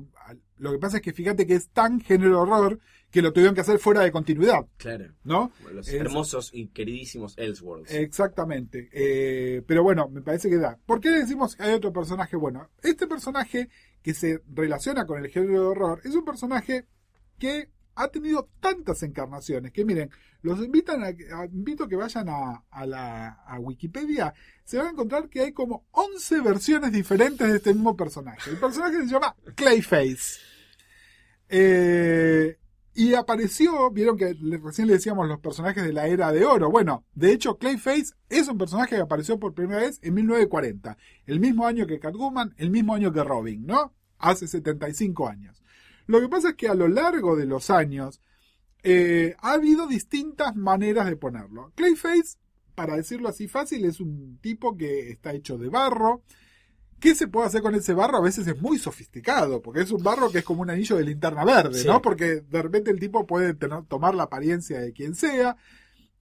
Lo 0.58 0.72
que 0.72 0.80
pasa 0.80 0.98
es 0.98 1.04
que 1.04 1.14
fíjate 1.14 1.46
que 1.46 1.54
es 1.54 1.70
tan 1.70 2.00
género 2.02 2.42
horror 2.42 2.80
que 3.12 3.22
lo 3.22 3.32
tuvieron 3.32 3.54
que 3.56 3.62
hacer 3.62 3.78
fuera 3.80 4.02
de 4.02 4.12
continuidad, 4.12 4.66
Claro. 4.78 5.14
¿no? 5.24 5.52
Los 5.72 5.88
Es- 5.88 5.94
hermosos 5.94 6.50
y 6.54 6.68
queridísimos 6.70 7.38
Elseworlds. 7.38 7.92
Exactamente. 7.94 8.90
Eh, 8.92 9.62
pero 9.68 9.84
bueno, 9.84 10.10
me 10.10 10.22
parece 10.22 10.50
que 10.50 10.58
da. 10.58 10.78
¿Por 10.86 11.00
qué 11.00 11.12
decimos 11.12 11.56
que 11.56 11.64
hay 11.64 11.74
otro 11.74 11.94
personaje? 11.94 12.36
Bueno, 12.36 12.70
este 12.82 13.06
personaje 13.08 13.70
que 14.02 14.14
se 14.14 14.42
relaciona 14.54 15.06
con 15.06 15.24
el 15.24 15.30
género 15.30 15.54
de 15.62 15.68
horror 15.68 16.02
es 16.04 16.16
un 16.16 16.26
personaje 16.26 16.86
que 17.38 17.70
ha 18.00 18.08
tenido 18.10 18.48
tantas 18.60 19.02
encarnaciones 19.04 19.72
que 19.72 19.84
miren, 19.86 20.10
los 20.42 20.60
invitan 20.64 21.04
a, 21.04 21.08
a- 21.08 21.46
invito 21.46 21.84
a 21.86 21.90
que 21.90 21.96
vayan 21.96 22.28
a, 22.30 22.64
Wikipedia, 23.60 24.34
se 24.64 24.78
van 24.78 24.88
a 24.88 24.90
encontrar 24.92 25.30
que 25.30 25.42
hay 25.42 25.52
como 25.52 25.86
11 25.92 26.42
versiones 26.42 26.92
diferentes 26.92 27.48
de 27.50 27.58
este 27.58 27.74
mismo 27.74 27.96
personaje. 27.96 28.50
El 28.52 28.58
personaje 28.58 28.98
se 29.00 29.08
llama 29.08 29.36
Clayface. 29.56 30.40
Eh, 31.50 32.58
y 32.94 33.14
apareció, 33.14 33.92
vieron 33.92 34.18
que 34.18 34.36
recién 34.64 34.88
le 34.88 34.94
decíamos 34.94 35.28
los 35.28 35.40
personajes 35.40 35.84
de 35.84 35.94
la 35.94 36.08
era 36.08 36.32
de 36.32 36.46
oro. 36.46 36.72
Bueno, 36.72 37.06
de 37.14 37.32
hecho, 37.32 37.58
Clayface 37.58 38.14
es 38.30 38.48
un 38.48 38.58
personaje 38.58 38.96
que 38.96 39.02
apareció 39.02 39.40
por 39.40 39.54
primera 39.54 39.82
vez 39.82 40.00
en 40.02 40.16
1940, 40.16 40.98
el 41.28 41.40
mismo 41.40 41.68
año 41.68 41.86
que 41.86 42.00
Catwoman, 42.00 42.54
el 42.58 42.72
mismo 42.72 42.96
año 42.96 43.14
que 43.14 43.24
Robin, 43.24 43.66
¿no? 43.68 43.94
Hace 44.18 44.48
75 44.48 45.28
años. 45.28 45.62
Lo 46.08 46.20
que 46.22 46.28
pasa 46.30 46.50
es 46.50 46.56
que 46.56 46.68
a 46.68 46.74
lo 46.74 46.88
largo 46.88 47.36
de 47.36 47.46
los 47.46 47.70
años 47.70 48.22
eh, 48.84 49.36
ha 49.40 49.54
habido 49.54 49.88
distintas 49.88 50.56
maneras 50.56 51.06
de 51.08 51.16
ponerlo. 51.18 51.72
Clayface, 51.76 52.38
para 52.76 52.96
decirlo 52.96 53.30
así 53.30 53.48
fácil, 53.48 53.86
es 53.86 54.00
un 54.00 54.38
tipo 54.42 54.76
que 54.78 55.10
está 55.10 55.34
hecho 55.34 55.58
de 55.58 55.70
barro. 55.70 56.22
¿Qué 57.00 57.14
se 57.14 57.28
puede 57.28 57.46
hacer 57.48 57.62
con 57.62 57.76
ese 57.76 57.94
barro? 57.94 58.18
A 58.18 58.22
veces 58.22 58.48
es 58.48 58.60
muy 58.60 58.80
sofisticado, 58.80 59.62
porque 59.62 59.82
es 59.82 59.92
un 59.92 60.02
barro 60.02 60.32
que 60.32 60.40
es 60.40 60.44
como 60.44 60.62
un 60.64 60.70
anillo 60.72 60.96
de 60.96 61.04
linterna 61.04 61.46
verde, 61.46 61.80
Sí. 61.80 61.88
¿no? 61.88 62.02
Porque 62.02 62.42
de 62.42 62.62
repente 62.62 62.90
el 62.90 63.00
tipo 63.00 63.28
puede 63.28 63.54
tener- 63.54 63.84
tomar 63.88 64.16
la 64.16 64.24
apariencia 64.24 64.80
de 64.80 64.94
quien 64.94 65.14
sea. 65.14 65.58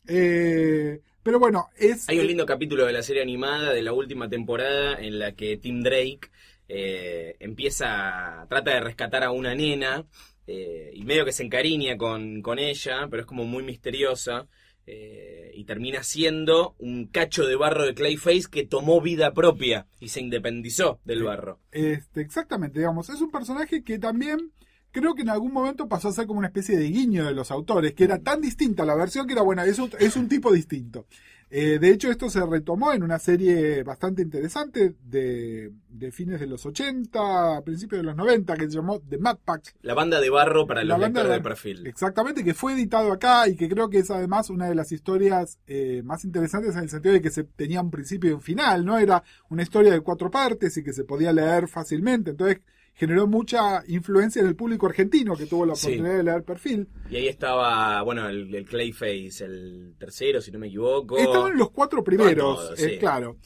Eh, 0.07 1.01
pero 1.23 1.39
bueno, 1.41 1.69
es... 1.77 2.09
Hay 2.09 2.19
un 2.21 2.27
lindo 2.27 2.47
capítulo 2.47 2.85
de 2.87 2.93
la 2.93 3.03
serie 3.03 3.23
animada 3.23 3.73
de 3.73 3.83
la 3.83 3.93
última 3.93 4.29
temporada 4.29 4.95
en 5.01 5.19
la 5.19 5.33
que 5.33 5.57
Tim 5.57 5.83
Drake 5.83 6.31
eh, 6.69 7.37
empieza, 7.41 8.47
trata 8.49 8.73
de 8.73 8.81
rescatar 8.81 9.23
a 9.25 9.31
una 9.31 9.55
nena 9.55 10.05
eh, 10.47 10.91
y 10.95 11.05
medio 11.05 11.25
que 11.25 11.33
se 11.33 11.45
encariña 11.45 11.97
con, 11.97 12.43
con 12.43 12.59
ella, 12.59 13.07
pero 13.11 13.23
es 13.23 13.27
como 13.27 13.45
muy 13.45 13.63
misteriosa. 13.65 14.47
eh, 14.87 15.51
y 15.55 15.65
termina 15.65 16.03
siendo 16.03 16.77
un 16.79 17.07
cacho 17.09 17.45
de 17.47 17.57
barro 17.57 17.85
de 17.85 17.95
Clayface 17.95 18.45
que 18.51 18.65
tomó 18.65 19.01
vida 19.01 19.33
propia 19.33 19.87
y 20.01 20.09
se 20.09 20.21
independizó 20.21 21.01
del 21.05 21.25
barro. 21.25 21.61
Este, 21.73 22.21
exactamente, 22.21 22.79
digamos, 22.79 23.09
es 23.11 23.21
un 23.21 23.31
personaje 23.31 23.83
que 23.83 23.99
también 23.99 24.53
creo 24.93 25.15
que 25.15 25.23
en 25.23 25.31
algún 25.31 25.53
momento 25.53 25.89
pasó 25.89 26.09
a 26.09 26.13
ser 26.13 26.27
como 26.27 26.39
una 26.39 26.49
especie 26.49 26.77
de 26.79 26.89
guiño 26.89 27.25
de 27.25 27.33
los 27.35 27.51
autores, 27.51 27.95
que 27.95 28.05
era 28.05 28.19
tan 28.23 28.41
distinta 28.41 28.85
la 28.85 28.95
versión 28.95 29.27
que 29.27 29.33
era 29.33 29.43
buena, 29.43 29.65
es 29.65 29.79
un, 29.79 29.91
es 29.99 30.17
un 30.17 30.29
tipo 30.29 30.53
distinto. 30.53 31.07
Eh, 31.49 31.79
de 31.79 31.91
hecho, 31.91 32.11
esto 32.11 32.29
se 32.29 32.45
retomó 32.45 32.93
en 32.93 33.05
una 33.05 33.21
serie 33.21 33.85
bastante 33.85 34.21
interesante 34.21 34.95
de, 35.05 35.73
de 35.89 36.11
fines 36.11 36.41
de 36.41 36.47
los 36.49 36.67
80, 36.67 37.63
principios 37.65 38.01
de 38.01 38.05
los 38.05 38.17
90, 38.17 38.57
que 38.57 38.65
se 38.69 38.77
llamó 38.77 39.01
The 39.01 39.19
Mad 39.19 39.39
Pack. 39.45 39.77
La 39.83 39.95
banda 39.95 40.21
de 40.21 40.29
barro 40.29 40.67
para 40.67 40.83
La 40.83 40.95
los 40.99 41.07
lectores 41.07 41.29
de 41.31 41.37
de- 41.37 41.43
perfil. 41.43 41.87
Exactamente, 41.87 42.43
que 42.43 42.53
fue 42.53 42.73
editado 42.75 43.13
acá 43.13 43.47
y 43.49 43.55
que 43.55 43.69
creo 43.69 43.89
que 43.89 43.99
es 44.01 44.11
además 44.11 44.51
una 44.51 44.69
de 44.69 44.75
las 44.75 44.91
historias 44.91 45.61
eh, 45.69 46.03
más 46.05 46.25
interesantes 46.25 46.75
en 46.75 46.83
el 46.83 46.91
sentido 46.91 47.15
de 47.15 47.23
que 47.23 47.31
se 47.31 47.45
tenía 47.45 47.81
un 47.81 47.93
principio 47.93 48.31
y 48.31 48.33
un 48.35 48.43
final, 48.43 48.85
¿no? 48.85 48.99
Era 48.99 49.23
una 49.49 49.63
historia 49.63 49.93
de 49.93 50.01
cuatro 50.01 50.31
partes 50.31 50.77
y 50.77 50.83
que 50.83 50.93
se 50.93 51.05
podía 51.05 51.33
leer 51.33 51.69
fácilmente. 51.69 52.33
Entonces 52.33 52.59
generó 52.99 53.27
mucha 53.27 53.83
influencia 53.89 54.41
en 54.41 54.49
el 54.49 54.57
público 54.57 54.87
argentino 54.87 55.37
que 55.37 55.45
tuvo 55.47 55.67
la 55.67 55.75
Sí. 55.75 55.87
oportunidad 55.89 56.17
de 56.17 56.23
leer 56.25 56.43
perfil. 56.45 56.89
Y 57.11 57.17
ahí 57.17 57.29
estaba, 57.29 58.01
bueno, 58.03 58.27
el, 58.29 58.53
el 58.55 58.65
Clayface, 58.65 59.45
el 59.45 59.95
tercero, 59.99 60.41
si 60.41 60.51
no 60.51 60.59
me 60.59 60.69
equivoco. 60.69 61.19
Estaban 61.19 61.57
los 61.59 61.71
cuatro 61.71 62.03
primeros, 62.03 62.73
eh, 62.81 62.97
claro. 62.99 63.37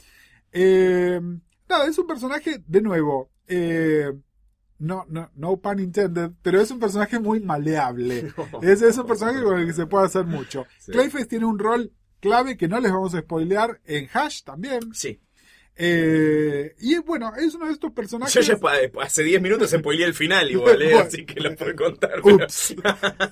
Eh, 0.53 1.21
nada, 1.69 1.87
es 1.89 1.99
un 1.99 2.07
personaje, 2.07 2.63
de 2.67 2.81
nuevo, 2.81 3.31
eh, 3.49 4.13
no, 4.79 5.05
no, 5.09 5.31
no 5.35 5.57
pun 5.59 5.81
intended, 5.81 6.31
pero 6.43 6.61
es 6.61 6.71
un 6.71 6.79
personaje 6.79 7.19
muy 7.19 7.41
maleable. 7.41 8.33
Es, 8.63 8.83
es 8.83 8.97
un 8.99 9.07
personaje 9.07 9.43
con 9.43 9.59
el 9.59 9.67
que 9.67 9.73
se 9.73 9.87
puede 9.87 10.07
hacer 10.07 10.25
mucho. 10.27 10.65
Sí. 10.79 10.93
Clayface 10.93 11.27
tiene 11.27 11.45
un 11.47 11.59
rol 11.59 11.93
clave 12.21 12.57
que 12.57 12.69
no 12.69 12.79
les 12.81 12.93
vamos 12.93 13.15
a 13.15 13.21
spoilear 13.21 13.81
en 13.85 14.09
Hash 14.13 14.43
también. 14.45 14.81
Sí. 14.95 15.21
Eh, 15.83 16.75
y 16.81 16.99
bueno, 16.99 17.33
es 17.37 17.55
uno 17.55 17.67
de 17.67 17.73
estos 17.73 17.91
personajes. 17.93 18.35
Yo 18.35 18.41
ya 18.43 18.59
pa- 18.59 18.75
hace 19.03 19.23
10 19.23 19.41
minutos 19.41 19.71
spoileé 19.71 20.05
el 20.07 20.15
final 20.15 20.51
igual, 20.51 20.81
¿eh? 20.83 20.91
Bueno. 20.93 21.01
así 21.07 21.25
que 21.25 21.41
lo 21.41 21.55
puedo 21.57 21.75
contar. 21.75 22.21
pero- 22.23 22.37
Ups. 22.37 22.75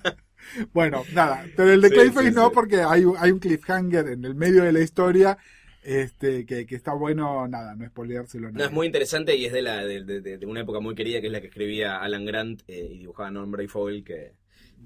bueno, 0.72 1.05
nada, 1.12 1.44
pero 1.57 1.72
el 1.72 1.80
de 1.80 1.88
Sí, 1.88 1.94
Clayface 1.94 2.28
sí, 2.30 2.34
no, 2.34 2.46
sí. 2.49 2.51
porque 2.55 2.76
hay, 2.80 3.05
un- 3.05 3.16
hay 3.18 3.30
un 3.32 3.38
cliffhanger 3.38 4.09
en 4.09 4.24
el 4.24 4.34
medio 4.34 4.62
de 4.64 4.72
la 4.72 4.80
historia 4.80 5.36
este 5.82 6.44
que, 6.44 6.66
que 6.66 6.74
está 6.74 6.92
bueno, 6.92 7.46
nada, 7.49 7.74
no 7.74 7.86
spoileárselo. 7.86 8.51
No, 8.51 8.64
es 8.64 8.72
muy 8.72 8.86
interesante 8.86 9.36
y 9.36 9.46
es 9.46 9.53
de, 9.53 9.62
la, 9.62 9.84
de, 9.84 10.03
de- 10.05 10.38
de 10.38 10.46
una 10.46 10.61
época 10.61 10.80
muy 10.80 10.94
querida 10.94 11.20
que 11.20 11.26
es 11.28 11.32
la 11.32 11.40
que 11.40 11.46
escribía 11.49 11.99
Alan 11.99 12.24
Grant 12.24 12.62
eh, 12.66 12.88
y 12.92 12.99
dibujaba 12.99 13.30
Norm 13.30 13.51
Brayfogle, 13.51 14.03
que, 14.05 14.32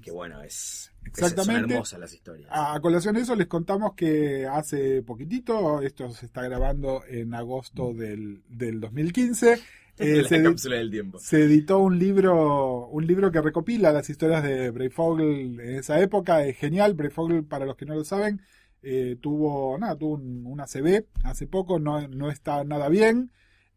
que 0.01 0.11
bueno, 0.11 0.41
es, 0.43 0.91
es- 1.05 1.19
son 1.19 1.29
Exactamente. 1.29 1.73
hermosas 1.73 1.99
las 1.99 2.13
historias. 2.13 2.49
A 2.51 2.79
colación 2.81 3.15
de 3.15 3.21
eso 3.21 3.35
les 3.35 3.47
contamos 3.47 3.93
que 3.95 4.45
hace 4.47 5.01
poquitito, 5.03 5.81
esto 5.81 6.09
se 6.11 6.25
está 6.25 6.41
grabando 6.43 7.03
en 7.07 7.33
agosto 7.33 7.93
del, 7.93 8.41
del 8.49 8.79
2015, 8.79 9.59
eh, 9.99 10.21
la 10.23 10.27
se, 10.27 10.43
cápsula 10.43 10.77
del 10.77 10.91
tiempo. 10.91 11.19
se 11.19 11.43
editó 11.43 11.79
un 11.79 11.99
libro, 11.99 12.87
un 12.87 13.05
libro 13.05 13.31
que 13.31 13.41
recopila 13.41 13.91
las 13.91 14.09
historias 14.09 14.43
de 14.43 14.71
Brayfogle 14.71 15.41
en 15.41 15.59
esa 15.77 15.99
época, 16.01 16.45
es 16.45 16.57
genial, 16.57 16.93
Brayfogle 16.93 17.43
para 17.43 17.65
los 17.65 17.75
que 17.75 17.85
no 17.85 17.93
lo 17.95 18.03
saben, 18.03 18.41
eh, 18.81 19.17
tuvo, 19.21 19.77
nada, 19.77 19.95
tuvo 19.95 20.15
un, 20.15 20.45
una 20.45 20.65
CB 20.67 21.05
hace 21.23 21.47
poco, 21.47 21.79
no, 21.79 22.05
no 22.07 22.29
está 22.29 22.63
nada 22.63 22.89
bien, 22.89 23.31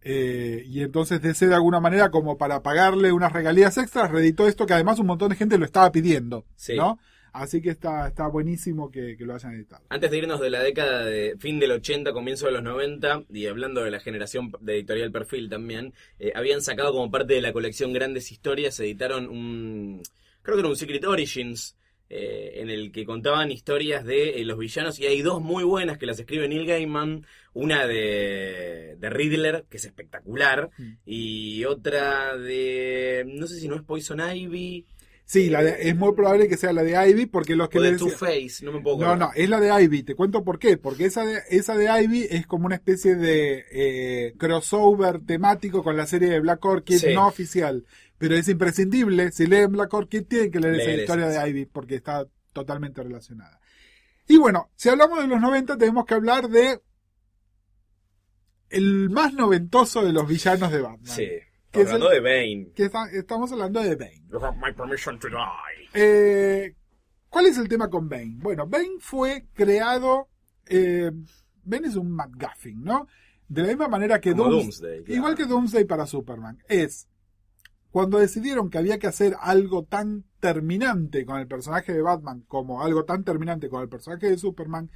eh, 0.09 0.63
y 0.67 0.83
entonces 0.83 1.21
DC 1.21 1.49
de 1.49 1.55
alguna 1.55 1.81
manera 1.81 2.11
como 2.11 2.39
para 2.39 2.63
pagarle 2.63 3.13
unas 3.13 3.33
regalías 3.33 3.77
extras, 3.79 4.11
reeditó 4.11 4.47
esto 4.47 4.67
que 4.67 4.75
además 4.75 4.99
un 4.99 5.07
montón 5.07 5.31
de 5.31 5.37
gente 5.37 5.59
lo 5.59 5.65
estaba 5.65 5.91
pidiendo, 5.93 6.45
Sí. 6.57 6.77
¿no? 6.77 6.99
Así 7.37 7.61
que 7.61 7.71
está, 7.71 8.09
está 8.09 8.27
buenísimo 8.29 8.91
que, 8.91 9.17
que 9.17 9.25
lo 9.25 9.35
hayan 9.35 9.55
editado. 9.55 9.85
Antes 9.89 10.11
de 10.11 10.19
irnos 10.19 10.41
de 10.41 10.51
la 10.51 10.63
década 10.63 11.05
de 11.05 11.37
fin 11.39 11.59
del 11.59 11.73
80, 11.73 12.13
comienzo 12.13 12.47
de 12.47 12.53
los 12.53 12.63
90, 12.63 13.25
y 13.31 13.47
hablando 13.47 13.83
de 13.83 13.91
la 13.91 14.01
generación 14.01 14.53
de 14.61 14.75
editorial 14.75 15.13
perfil 15.13 15.49
también, 15.51 15.93
eh, 16.19 16.33
habían 16.35 16.63
sacado 16.63 16.93
como 16.93 17.11
parte 17.11 17.35
de 17.35 17.43
la 17.43 17.53
colección 17.53 17.93
Grandes 17.93 18.33
Historias, 18.33 18.81
editaron 18.81 19.29
un, 19.29 20.03
creo 20.43 20.57
que 20.57 20.61
era 20.61 20.69
un 20.69 20.77
Secret 20.77 21.05
Origins, 21.05 21.77
eh, 22.09 22.61
en 22.61 22.71
el 22.71 22.93
que 22.93 23.05
contaban 23.05 23.51
historias 23.51 24.05
de 24.05 24.41
eh, 24.41 24.45
los 24.45 24.59
villanos, 24.59 24.99
y 25.01 25.07
hay 25.07 25.23
dos 25.23 25.43
muy 25.43 25.65
buenas 25.65 25.99
que 25.99 26.07
las 26.07 26.19
escribe 26.21 26.49
Neil 26.49 26.65
Gaiman, 26.67 27.27
una 27.53 27.87
de, 27.87 28.97
de 28.99 29.11
Riddler, 29.11 29.65
que 29.69 29.79
es 29.79 29.85
espectacular, 29.85 30.71
Mm. 30.79 30.93
y 31.05 31.65
otra 31.65 32.37
de, 32.37 33.25
no 33.27 33.47
sé 33.47 33.59
si 33.59 33.67
no 33.69 33.75
es 33.75 33.83
Poison 33.83 34.21
Ivy, 34.21 34.87
Sí, 35.29 35.51
la 35.51 35.61
de- 35.61 35.89
es 35.89 35.97
muy 35.97 36.15
probable 36.15 36.47
que 36.47 36.57
sea 36.57 36.73
la 36.73 36.85
de 36.85 36.93
Ivy 37.11 37.27
porque 37.27 37.57
los 37.57 37.69
que 37.69 37.79
o 37.79 37.83
de 37.83 37.91
le 37.93 37.99
Two 37.99 38.11
Face, 38.11 38.65
no 38.65 38.71
me 38.71 38.81
puedo 38.81 38.99
No, 38.99 39.07
acordar. 39.07 39.29
no, 39.29 39.35
es 39.35 39.49
la 39.49 39.59
de 39.59 39.83
Ivy. 39.83 40.05
Te 40.05 40.15
cuento 40.15 40.45
por 40.45 40.61
qué. 40.61 40.77
Porque 40.77 41.05
esa 41.07 41.25
de, 41.27 41.41
esa 41.51 41.75
de 41.77 41.87
Ivy 42.05 42.29
es 42.31 42.47
como 42.47 42.67
una 42.67 42.77
especie 42.77 43.17
de 43.17 43.65
eh, 43.73 44.35
crossover 44.39 45.19
temático 45.27 45.83
con 45.83 45.97
la 45.97 46.07
serie 46.07 46.29
de 46.29 46.39
Black 46.39 46.65
Orchid 46.65 46.99
Sí. 46.99 47.13
no 47.13 47.27
oficial. 47.27 47.85
Pero 48.19 48.37
es 48.37 48.49
imprescindible. 48.49 49.33
Si 49.33 49.47
leen 49.49 49.73
Black 49.73 49.93
Orchid, 49.93 50.23
tienen 50.27 50.53
que 50.53 50.61
leer 50.61 50.77
esa 50.81 50.93
historia 50.93 51.29
esa, 51.29 51.43
de 51.43 51.51
Ivy 51.51 51.67
porque 51.67 51.97
está 51.97 52.25
totalmente 52.53 53.03
relacionada. 53.03 53.61
Y 54.29 54.39
bueno, 54.39 54.71
si 54.77 54.89
hablamos 54.91 55.19
de 55.21 55.27
los 55.27 55.41
90, 55.41 55.77
tenemos 55.77 56.07
que 56.07 56.15
hablar 56.15 56.49
de 56.49 56.81
el 58.71 59.11
más 59.11 59.33
noventoso 59.35 60.05
de 60.05 60.13
los 60.13 60.27
villanos 60.29 60.71
de 60.73 60.81
Batman. 60.81 61.17
Sí, 61.17 61.29
Que 61.77 61.83
es 61.83 61.87
hablando 61.93 62.11
el- 62.13 62.23
de 62.23 62.31
Bane. 62.31 62.73
Que 62.75 62.85
está- 62.87 63.11
estamos 63.13 63.53
hablando 63.53 63.81
de 63.83 63.95
Bane. 63.97 64.23
You 64.31 64.39
have 64.45 64.57
my 64.59 64.73
permission 64.73 65.19
to 65.19 65.29
die. 65.29 65.89
Eh, 65.95 66.75
¿Cuál 67.29 67.47
es 67.47 67.59
el 67.59 67.69
tema 67.69 67.89
con 67.91 68.09
Bane? 68.09 68.37
Bueno, 68.39 68.67
Bane 68.67 68.97
fue 69.01 69.47
creado. 69.53 70.29
eh, 70.69 71.11
Bane 71.63 71.87
es 71.89 71.97
un 71.97 72.11
McGuffin, 72.11 72.83
¿no? 72.83 73.07
De 73.49 73.63
la 73.63 73.69
misma 73.69 73.87
manera 73.89 74.21
que 74.21 74.35
Dooms- 74.35 74.51
Doomsday, 74.51 75.05
claro. 75.05 75.15
Igual 75.17 75.35
que 75.37 75.45
Doomsday 75.45 75.85
para 75.85 76.07
Superman. 76.07 76.59
Es. 76.69 77.09
Cuando 77.91 78.19
decidieron 78.19 78.69
que 78.69 78.79
había 78.79 78.99
que 78.99 79.07
hacer 79.07 79.37
algo 79.41 79.85
tan 79.85 80.25
terminante 80.41 81.25
con 81.25 81.39
el 81.39 81.47
personaje 81.47 81.93
de 81.93 82.03
Batman 82.03 82.43
como 82.49 82.83
algo 82.83 83.05
tan 83.05 83.23
terminante 83.25 83.69
con 83.69 83.81
el 83.83 83.89
personaje 83.89 84.29
de 84.29 84.37
Superman, 84.39 84.91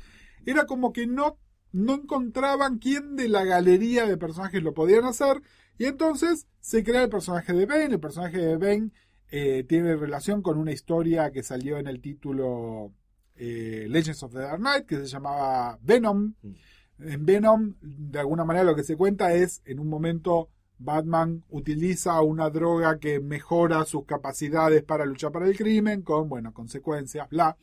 era 0.44 0.66
como 0.66 0.92
que 0.92 1.06
no, 1.06 1.38
no 1.72 1.94
encontraban 1.94 2.78
quién 2.78 3.16
de 3.16 3.28
la 3.28 3.44
galería 3.44 4.06
de 4.06 4.16
personajes 4.16 4.62
lo 4.62 4.74
podían 4.74 5.04
hacer. 5.04 5.42
Y 5.78 5.86
entonces 5.86 6.46
se 6.60 6.84
crea 6.84 7.04
el 7.04 7.10
personaje 7.10 7.52
de 7.52 7.66
Bane. 7.66 7.94
El 7.94 8.00
personaje 8.00 8.38
de 8.38 8.56
Bane 8.56 8.90
eh, 9.30 9.64
tiene 9.68 9.96
relación 9.96 10.42
con 10.42 10.58
una 10.58 10.72
historia 10.72 11.30
que 11.30 11.42
salió 11.42 11.78
en 11.78 11.86
el 11.86 12.00
título 12.00 12.92
eh, 13.36 13.86
Legends 13.88 14.22
of 14.22 14.32
the 14.32 14.40
Dark 14.40 14.58
Knight, 14.58 14.86
que 14.86 14.96
se 14.96 15.06
llamaba 15.06 15.78
Venom. 15.82 16.34
Mm. 16.42 16.54
En 16.98 17.24
Venom, 17.24 17.74
de 17.80 18.18
alguna 18.18 18.44
manera 18.44 18.64
lo 18.64 18.76
que 18.76 18.82
se 18.82 18.96
cuenta 18.96 19.32
es, 19.32 19.62
en 19.64 19.78
un 19.78 19.88
momento, 19.88 20.50
Batman 20.78 21.44
utiliza 21.48 22.20
una 22.20 22.50
droga 22.50 22.98
que 22.98 23.20
mejora 23.20 23.84
sus 23.86 24.04
capacidades 24.04 24.82
para 24.82 25.06
luchar 25.06 25.32
para 25.32 25.46
el 25.46 25.56
crimen, 25.56 26.02
con, 26.02 26.28
bueno, 26.28 26.52
consecuencias, 26.52 27.28
bla. 27.30 27.56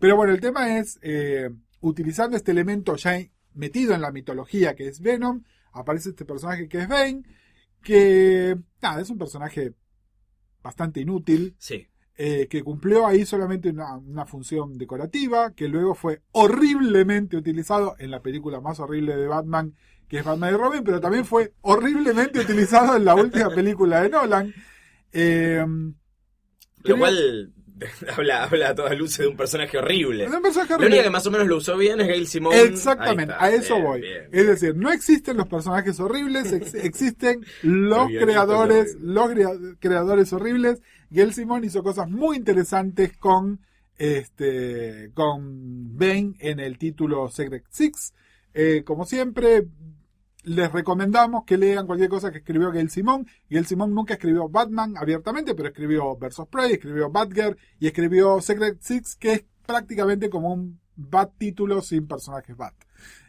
Pero 0.00 0.16
bueno, 0.16 0.32
el 0.32 0.40
tema 0.40 0.78
es, 0.78 0.98
eh, 1.02 1.50
utilizando 1.80 2.36
este 2.36 2.50
elemento 2.50 2.96
ya 2.96 3.20
metido 3.54 3.94
en 3.94 4.00
la 4.00 4.12
mitología 4.12 4.74
que 4.74 4.88
es 4.88 5.00
Venom, 5.00 5.42
aparece 5.72 6.10
este 6.10 6.24
personaje 6.24 6.68
que 6.68 6.78
es 6.78 6.88
Bane, 6.88 7.22
que, 7.82 8.56
nada, 8.82 9.00
es 9.00 9.10
un 9.10 9.18
personaje 9.18 9.72
bastante 10.62 11.00
inútil, 11.00 11.54
Sí. 11.58 11.86
eh, 12.16 12.48
que 12.48 12.62
cumplió 12.62 13.06
ahí 13.06 13.24
solamente 13.24 13.70
una, 13.70 13.96
una 13.96 14.26
función 14.26 14.76
decorativa, 14.76 15.52
que 15.54 15.68
luego 15.68 15.94
fue 15.94 16.20
horriblemente 16.32 17.36
utilizado 17.36 17.94
en 17.98 18.10
la 18.10 18.20
película 18.20 18.60
más 18.60 18.78
horrible 18.80 19.16
de 19.16 19.26
Batman, 19.26 19.74
que 20.08 20.18
es 20.18 20.24
Batman 20.24 20.52
y 20.52 20.56
Robin, 20.58 20.84
pero 20.84 21.00
también 21.00 21.24
fue 21.24 21.54
horriblemente 21.62 22.40
utilizado 22.40 22.96
en 22.96 23.04
la 23.04 23.14
última 23.14 23.48
película 23.54 24.02
de 24.02 24.08
Nolan. 24.10 24.52
Eh, 25.12 25.64
Lo 25.66 25.94
creo- 26.82 26.98
cual 26.98 27.52
habla, 28.16 28.44
habla 28.44 28.68
a 28.70 28.74
todas 28.74 28.96
luces 28.98 29.18
de 29.18 29.26
un 29.28 29.36
personaje 29.36 29.78
horrible. 29.78 30.24
es 30.24 30.30
un 30.32 30.42
personaje 30.42 30.70
La 30.70 30.76
horrible. 30.76 30.94
única 30.96 31.04
que 31.04 31.10
más 31.10 31.26
o 31.26 31.30
menos 31.30 31.46
lo 31.46 31.56
usó 31.56 31.76
bien 31.76 32.00
es 32.00 32.08
Gail 32.08 32.26
Simone. 32.26 32.60
Exactamente, 32.62 33.34
a 33.38 33.50
eso 33.50 33.74
bien, 33.76 33.86
voy. 33.86 34.00
bien. 34.00 34.28
Es 34.32 34.46
decir, 34.46 34.76
no 34.76 34.90
existen 34.92 35.36
los 35.36 35.48
personajes 35.48 35.98
horribles, 36.00 36.52
ex- 36.52 36.74
existen 36.84 37.44
los 37.62 38.08
creadores, 38.08 38.96
los 39.00 39.30
crea- 39.30 39.58
creadores 39.78 40.32
horribles. 40.32 40.80
Gail 41.10 41.32
Simon 41.34 41.64
hizo 41.64 41.82
cosas 41.82 42.08
muy 42.08 42.36
interesantes 42.36 43.16
con 43.16 43.60
este 43.98 45.10
con 45.14 45.96
Bane 45.96 46.34
en 46.38 46.60
el 46.60 46.78
título 46.78 47.28
Secret 47.28 47.64
Six. 47.70 48.14
Eh, 48.54 48.82
como 48.84 49.04
siempre, 49.04 49.66
les 50.44 50.72
recomendamos 50.72 51.44
que 51.44 51.56
lean 51.56 51.86
cualquier 51.86 52.08
cosa 52.08 52.30
que 52.30 52.38
escribió 52.38 52.70
Gail 52.70 52.90
Simón. 52.90 53.26
Gail 53.48 53.66
Simón 53.66 53.94
nunca 53.94 54.14
escribió 54.14 54.48
Batman 54.48 54.96
abiertamente, 54.96 55.54
pero 55.54 55.68
escribió 55.68 56.16
Versus 56.16 56.48
Prey, 56.48 56.72
escribió 56.72 57.10
Batgirl 57.10 57.56
y 57.78 57.86
escribió 57.86 58.40
Secret 58.40 58.78
Six, 58.80 59.16
que 59.16 59.32
es 59.32 59.44
prácticamente 59.66 60.30
como 60.30 60.52
un 60.52 60.80
Bat 60.96 61.32
título 61.38 61.80
sin 61.82 62.06
personajes 62.06 62.56
Bat. 62.56 62.74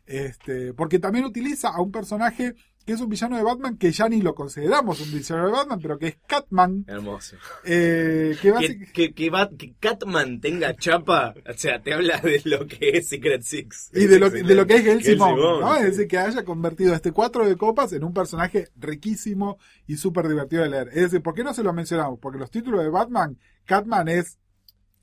Este, 0.06 0.74
porque 0.74 1.00
también 1.00 1.26
utiliza 1.26 1.70
a 1.70 1.82
un 1.82 1.92
personaje 1.92 2.56
que 2.86 2.94
es 2.94 3.02
un 3.02 3.10
villano 3.10 3.38
de 3.38 3.44
Batman 3.44 3.78
que 3.78 3.92
ya 3.92 4.10
ni 4.10 4.22
lo 4.22 4.34
consideramos 4.36 5.00
un 5.02 5.12
villano 5.12 5.46
de 5.46 5.52
Batman, 5.52 5.80
pero 5.82 5.98
que 5.98 6.08
es 6.08 6.18
Catman. 6.28 6.86
Hermoso. 6.88 7.36
eh, 7.64 8.36
que 8.42 8.52
Que, 8.54 8.92
que, 8.92 9.14
que, 9.14 9.30
Bat- 9.32 9.56
que 9.58 9.74
Catman 9.80 10.40
tenga 10.42 10.76
chapa, 10.76 11.34
o 11.48 11.54
sea, 11.58 11.82
te 11.82 11.94
habla 11.94 12.18
de 12.20 12.42
lo 12.46 12.66
que 12.68 12.98
es 12.98 13.10
Secret 13.10 13.44
Six. 13.44 13.92
Y 13.94 14.06
de 14.08 14.20
lo, 14.20 14.30
de 14.30 14.56
lo 14.56 14.66
que 14.68 14.76
es 14.76 14.86
Gail 14.86 15.04
Simón, 15.04 15.36
¿no? 15.40 15.76
Es 15.78 15.84
decir, 15.84 16.08
que 16.08 16.18
haya 16.18 16.44
convertido 16.44 16.94
a 16.94 16.96
este 16.96 17.12
cuatro 17.12 17.46
de 17.48 17.56
copas 17.56 17.94
en 17.94 18.04
un 18.04 18.14
personaje 18.14 18.70
riquísimo 18.78 19.58
y 19.88 19.98
súper 19.98 20.28
divertido 20.28 20.64
de 20.64 20.70
leer. 20.70 20.88
Es 20.90 21.04
decir, 21.04 21.22
¿por 21.22 21.34
qué 21.34 21.44
no 21.44 21.54
se 21.54 21.64
lo 21.64 21.74
mencionamos? 21.74 22.20
Porque 22.20 22.40
los 22.40 22.52
títulos 22.52 22.82
de 22.84 22.90
Batman, 22.90 23.38
Catman 23.66 24.08
es 24.10 24.38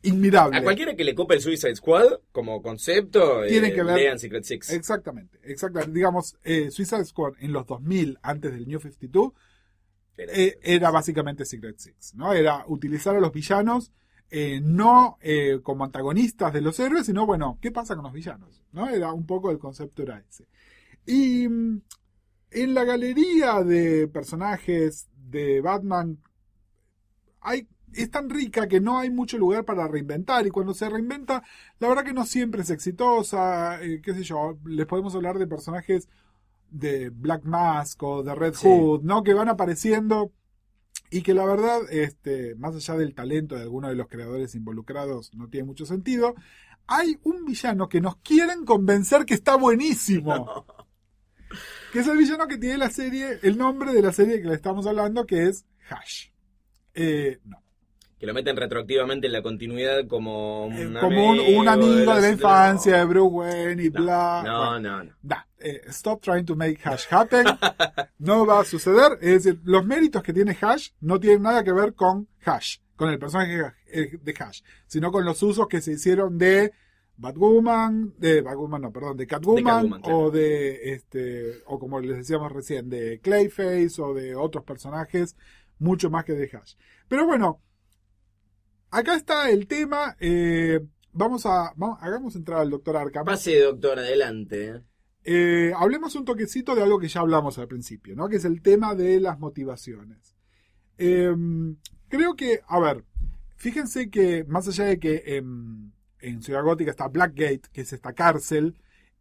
inmirable. 0.03 0.59
A 0.59 0.63
cualquiera 0.63 0.95
que 0.95 1.05
le 1.05 1.15
cope 1.15 1.35
el 1.35 1.41
Suicide 1.41 1.75
Squad 1.77 2.21
como 2.33 2.63
concepto, 2.63 3.45
eh, 3.45 3.49
Tiene 3.49 3.73
que 3.73 3.83
ver- 3.83 3.97
lean 3.97 4.19
Secret 4.19 4.45
Six. 4.45 4.71
Exactamente, 4.71 5.39
exactamente. 5.43 5.93
Digamos, 5.95 6.37
eh, 6.45 6.71
Suicide 6.71 7.05
Squad 7.05 7.35
en 7.41 7.53
los 7.53 7.67
2000, 7.67 8.19
antes 8.23 8.53
del 8.53 8.67
New 8.69 8.81
52, 8.81 9.33
Pero- 10.15 10.33
eh, 10.33 10.59
era 10.63 10.91
básicamente 10.91 11.45
Secret 11.45 11.79
Six, 11.79 12.15
¿no? 12.15 12.33
Era 12.33 12.65
utilizar 12.69 13.17
a 13.17 13.21
los 13.21 13.33
villanos 13.33 13.93
eh, 14.31 14.61
no 14.63 15.17
eh, 15.23 15.61
como 15.63 15.85
antagonistas 15.85 16.53
de 16.53 16.61
los 16.61 16.79
héroes, 16.79 17.07
sino, 17.07 17.25
bueno, 17.25 17.57
¿qué 17.63 17.71
pasa 17.73 17.95
con 17.95 18.05
los 18.05 18.13
villanos? 18.13 18.63
¿No? 18.73 18.91
Era 18.91 19.11
un 19.15 19.25
poco 19.25 19.51
el 19.51 19.59
concepto 19.59 20.03
era 20.03 20.19
ese. 20.29 20.47
Y 21.07 21.49
mm, 21.49 21.81
en 22.51 22.75
la 22.75 22.85
galería 22.85 23.63
de 23.65 24.07
personajes 24.07 25.09
de 25.31 25.63
Batman 25.63 26.19
hay, 27.41 27.67
es 27.93 28.11
tan 28.11 28.29
rica 28.31 28.69
que 28.69 28.81
no 28.81 28.99
hay 28.99 29.11
mucho 29.11 29.39
lugar 29.39 29.65
para 29.65 29.89
reinventar 29.89 30.47
y 30.47 30.51
cuando 30.51 30.75
se 30.75 30.89
reinventa, 30.89 31.43
la 31.79 31.89
verdad 31.89 32.05
que 32.05 32.13
no 32.13 32.27
siempre 32.27 32.63
es 32.63 32.71
exitosa, 32.71 33.83
eh, 33.83 34.01
qué 34.03 34.15
sé 34.15 34.23
yo, 34.23 34.59
les 34.65 34.87
podemos 34.87 35.15
hablar 35.15 35.39
de 35.39 35.47
personajes 35.47 36.09
de 36.71 37.11
Black 37.11 37.45
Mask 37.45 38.03
o 38.03 38.23
de 38.23 38.35
Red 38.35 38.55
Sí. 38.55 38.69
Hood, 38.69 39.03
¿no? 39.03 39.23
Que 39.23 39.35
van 39.35 39.49
apareciendo 39.49 40.33
y 41.11 41.23
que 41.23 41.33
la 41.35 41.47
verdad, 41.47 41.81
este, 41.91 42.55
más 42.57 42.75
allá 42.75 42.99
del 42.99 43.15
talento 43.15 43.55
de 43.55 43.63
algunos 43.63 43.91
de 43.91 43.97
los 43.97 44.09
creadores 44.09 44.55
involucrados, 44.55 45.35
no 45.35 45.49
tiene 45.49 45.67
mucho 45.67 45.87
sentido. 45.87 46.35
Hay 46.87 47.19
un 47.23 47.45
villano 47.45 47.89
que 47.89 48.01
nos 48.01 48.17
quieren 48.17 48.65
convencer 48.65 49.25
que 49.25 49.35
está 49.35 49.57
buenísimo. 49.57 50.67
Que 51.93 52.01
es 52.01 52.07
el 52.07 52.19
villano 52.19 52.47
que 52.47 52.59
tiene 52.59 52.77
la 52.77 52.91
serie, 52.91 53.39
el 53.43 53.57
nombre 53.57 53.93
de 53.93 54.03
la 54.03 54.13
serie 54.13 54.43
que 54.43 54.49
le 54.49 54.55
estamos 54.55 54.87
hablando, 54.87 55.25
que 55.27 55.45
es 55.45 55.65
Hash. 55.89 56.29
Eh, 56.95 57.39
no. 57.45 57.57
Que 58.19 58.27
lo 58.27 58.35
meten 58.35 58.57
retroactivamente 58.57 59.29
en 59.29 59.33
la 59.33 59.43
continuidad 59.43 60.07
como 60.09 60.67
un 60.67 60.73
Eh, 60.75 60.83
amigo, 60.83 61.01
como 61.01 61.31
un, 61.31 61.39
un 61.57 61.69
amigo 61.69 62.15
de 62.15 62.21
la 62.21 62.31
infancia 62.31 62.97
de 62.99 63.05
Bruce 63.05 63.33
Wayne 63.35 63.85
y 63.85 63.91
No, 63.91 64.03
bla. 64.03 64.43
no, 64.45 64.81
no, 64.81 65.05
no. 65.05 65.13
eh, 65.61 65.83
stop 65.89 66.21
trying 66.21 66.45
to 66.45 66.57
make 66.57 66.79
Hash 66.85 67.05
happen. 67.11 67.45
no 68.19 68.45
va 68.45 68.61
a 68.61 68.65
suceder. 68.65 69.19
Es 69.21 69.45
decir, 69.45 69.61
los 69.65 69.85
méritos 69.87 70.23
que 70.23 70.33
tiene 70.33 70.57
Hash 70.61 70.91
no 71.01 71.21
tienen 71.21 71.43
nada 71.43 71.63
que 71.63 71.73
ver 71.73 71.95
con 71.95 72.27
Hash, 72.45 72.79
con 72.97 73.09
el 73.11 73.19
personaje 73.21 73.73
eh, 73.87 74.19
de 74.21 74.35
Hash, 74.39 74.63
sino 74.87 75.13
con 75.13 75.25
los 75.25 75.41
usos 75.45 75.69
que 75.69 75.81
se 75.81 75.93
hicieron 75.93 76.39
de 76.39 76.73
Batwoman, 77.17 78.15
de 78.19 78.41
Batwoman, 78.43 78.83
no, 78.83 78.93
perdón, 78.93 79.17
de 79.17 79.27
Catwoman, 79.27 79.65
Catwoman, 79.65 80.03
claro. 80.03 80.19
o 80.19 80.31
de 80.31 80.93
este, 80.93 81.63
o 81.67 81.79
como 81.79 82.01
les 82.01 82.17
decíamos 82.17 82.51
recién, 82.53 82.89
de 82.89 83.21
Clayface 83.21 84.01
o 84.01 84.15
de 84.15 84.35
otros 84.37 84.65
personajes, 84.65 85.37
mucho 85.79 86.11
más 86.11 86.25
que 86.25 86.33
de 86.35 86.49
Hash. 86.57 86.75
Pero 87.09 87.27
bueno, 87.27 87.61
acá 88.91 89.15
está 89.15 89.51
el 89.51 89.67
tema. 89.67 90.17
eh, 90.21 90.81
vamos 91.13 91.47
a, 91.47 91.73
vamos, 91.77 91.99
hagamos 92.01 92.37
entrar 92.37 92.61
al 92.61 92.71
doctor 92.71 92.97
Arkham. 92.97 93.25
Pase, 93.25 93.61
doctor, 93.61 93.99
adelante. 93.99 94.83
Eh, 95.25 95.73
hablemos 95.77 96.15
un 96.15 96.25
toquecito 96.25 96.75
de 96.75 96.83
algo 96.83 96.99
que 96.99 97.09
ya 97.09 97.21
hablamos 97.21 97.59
al 97.59 97.69
principio, 97.69 98.15
¿no? 98.17 98.29
Que 98.29 98.37
es 98.37 98.45
el 98.45 98.63
tema 98.63 98.95
de 98.95 99.21
las 99.21 99.39
motivaciones. 99.39 100.35
Eh, 100.97 101.35
creo 102.09 102.35
que, 102.35 102.61
a 102.67 102.81
ver, 102.81 103.05
fíjense 103.57 104.11
que 104.11 104.45
más 104.45 104.69
allá 104.69 104.85
de 104.85 104.99
que 104.99 105.23
en, 105.27 105.93
en 106.21 106.43
Ciudad 106.43 106.63
Gótica 106.63 106.91
está 106.91 107.09
Blackgate, 107.09 107.63
que 107.73 107.83
es 107.83 107.93
esta 107.93 108.13
cárcel, 108.13 108.77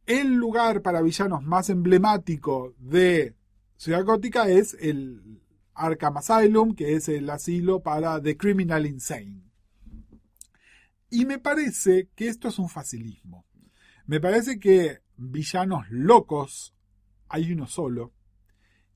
el 0.05 0.35
lugar 0.35 0.81
para 0.81 1.01
villanos 1.01 1.43
más 1.43 1.69
emblemático 1.69 2.73
de 2.77 3.35
Ciudad 3.75 4.05
Gótica 4.05 4.47
es 4.49 4.75
el 4.79 5.41
Arkham 5.73 6.17
Asylum, 6.17 6.73
que 6.73 6.95
es 6.95 7.09
el 7.09 7.29
asilo 7.29 7.81
para 7.81 8.21
The 8.21 8.37
Criminal 8.37 8.85
Insane. 8.85 9.46
Y 11.09 11.25
me 11.25 11.39
parece 11.39 12.09
que 12.15 12.27
esto 12.27 12.47
es 12.47 12.59
un 12.59 12.69
facilismo. 12.69 13.45
Me 14.05 14.19
parece 14.19 14.59
que 14.59 14.99
villanos 15.17 15.85
locos 15.89 16.73
hay 17.29 17.51
uno 17.51 17.67
solo. 17.67 18.13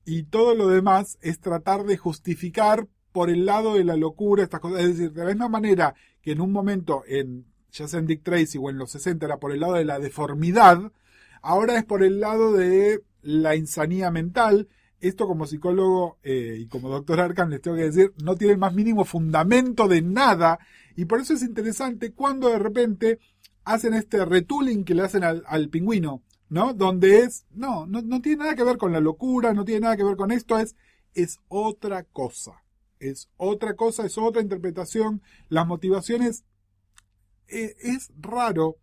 Y 0.04 0.24
todo 0.24 0.54
lo 0.54 0.68
demás 0.68 1.18
es 1.20 1.40
tratar 1.40 1.84
de 1.84 1.96
justificar 1.96 2.88
por 3.12 3.30
el 3.30 3.46
lado 3.46 3.74
de 3.74 3.84
la 3.84 3.96
locura 3.96 4.42
estas 4.42 4.60
cosas. 4.60 4.80
Es 4.80 4.96
decir, 4.96 5.12
de 5.12 5.20
la 5.20 5.30
misma 5.30 5.48
manera 5.48 5.94
que 6.22 6.32
en 6.32 6.40
un 6.40 6.52
momento, 6.52 7.04
en, 7.06 7.46
ya 7.70 7.86
sea 7.88 8.00
en 8.00 8.06
Dick 8.06 8.22
Tracy 8.22 8.58
o 8.58 8.70
en 8.70 8.78
los 8.78 8.90
60, 8.92 9.24
era 9.26 9.38
por 9.38 9.52
el 9.52 9.60
lado 9.60 9.74
de 9.74 9.84
la 9.84 9.98
deformidad, 9.98 10.92
ahora 11.40 11.76
es 11.76 11.84
por 11.84 12.02
el 12.02 12.20
lado 12.20 12.52
de 12.52 13.02
la 13.22 13.54
insanía 13.54 14.10
mental. 14.10 14.68
Esto 15.02 15.26
como 15.26 15.46
psicólogo 15.46 16.18
eh, 16.22 16.56
y 16.60 16.68
como 16.68 16.88
doctor 16.88 17.18
Arkham 17.20 17.50
les 17.50 17.60
tengo 17.60 17.76
que 17.76 17.90
decir, 17.90 18.14
no 18.22 18.36
tiene 18.36 18.52
el 18.52 18.58
más 18.58 18.72
mínimo 18.72 19.04
fundamento 19.04 19.88
de 19.88 20.00
nada. 20.00 20.60
Y 20.96 21.06
por 21.06 21.20
eso 21.20 21.34
es 21.34 21.42
interesante 21.42 22.12
cuando 22.12 22.48
de 22.48 22.60
repente 22.60 23.18
hacen 23.64 23.94
este 23.94 24.24
retooling 24.24 24.84
que 24.84 24.94
le 24.94 25.02
hacen 25.02 25.24
al, 25.24 25.42
al 25.48 25.68
pingüino, 25.70 26.22
¿no? 26.48 26.72
Donde 26.72 27.18
es, 27.18 27.46
no, 27.50 27.84
no, 27.86 28.00
no 28.00 28.20
tiene 28.20 28.44
nada 28.44 28.54
que 28.54 28.62
ver 28.62 28.78
con 28.78 28.92
la 28.92 29.00
locura, 29.00 29.52
no 29.52 29.64
tiene 29.64 29.80
nada 29.80 29.96
que 29.96 30.04
ver 30.04 30.16
con 30.16 30.30
esto, 30.30 30.56
es, 30.56 30.76
es 31.14 31.40
otra 31.48 32.04
cosa. 32.04 32.62
Es 33.00 33.28
otra 33.36 33.74
cosa, 33.74 34.06
es 34.06 34.16
otra 34.16 34.40
interpretación. 34.40 35.20
Las 35.48 35.66
motivaciones, 35.66 36.44
eh, 37.48 37.74
es 37.80 38.12
raro 38.20 38.76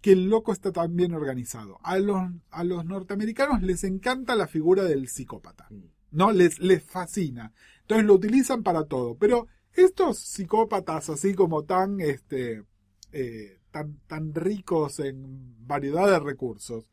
que 0.00 0.12
el 0.12 0.28
loco 0.28 0.52
está 0.52 0.72
tan 0.72 0.94
bien 0.96 1.14
organizado. 1.14 1.78
A 1.82 1.98
los, 1.98 2.22
a 2.50 2.64
los 2.64 2.84
norteamericanos 2.84 3.62
les 3.62 3.84
encanta 3.84 4.36
la 4.36 4.46
figura 4.46 4.84
del 4.84 5.08
psicópata. 5.08 5.68
¿No? 6.10 6.32
Les, 6.32 6.58
les 6.60 6.82
fascina. 6.82 7.52
Entonces 7.82 8.06
lo 8.06 8.14
utilizan 8.14 8.62
para 8.62 8.84
todo. 8.84 9.16
Pero 9.16 9.46
estos 9.72 10.18
psicópatas 10.18 11.10
así 11.10 11.34
como 11.34 11.64
tan, 11.64 12.00
este, 12.00 12.64
eh, 13.12 13.58
tan, 13.70 13.98
tan 14.06 14.34
ricos 14.34 15.00
en 15.00 15.56
variedad 15.66 16.06
de 16.06 16.20
recursos, 16.20 16.90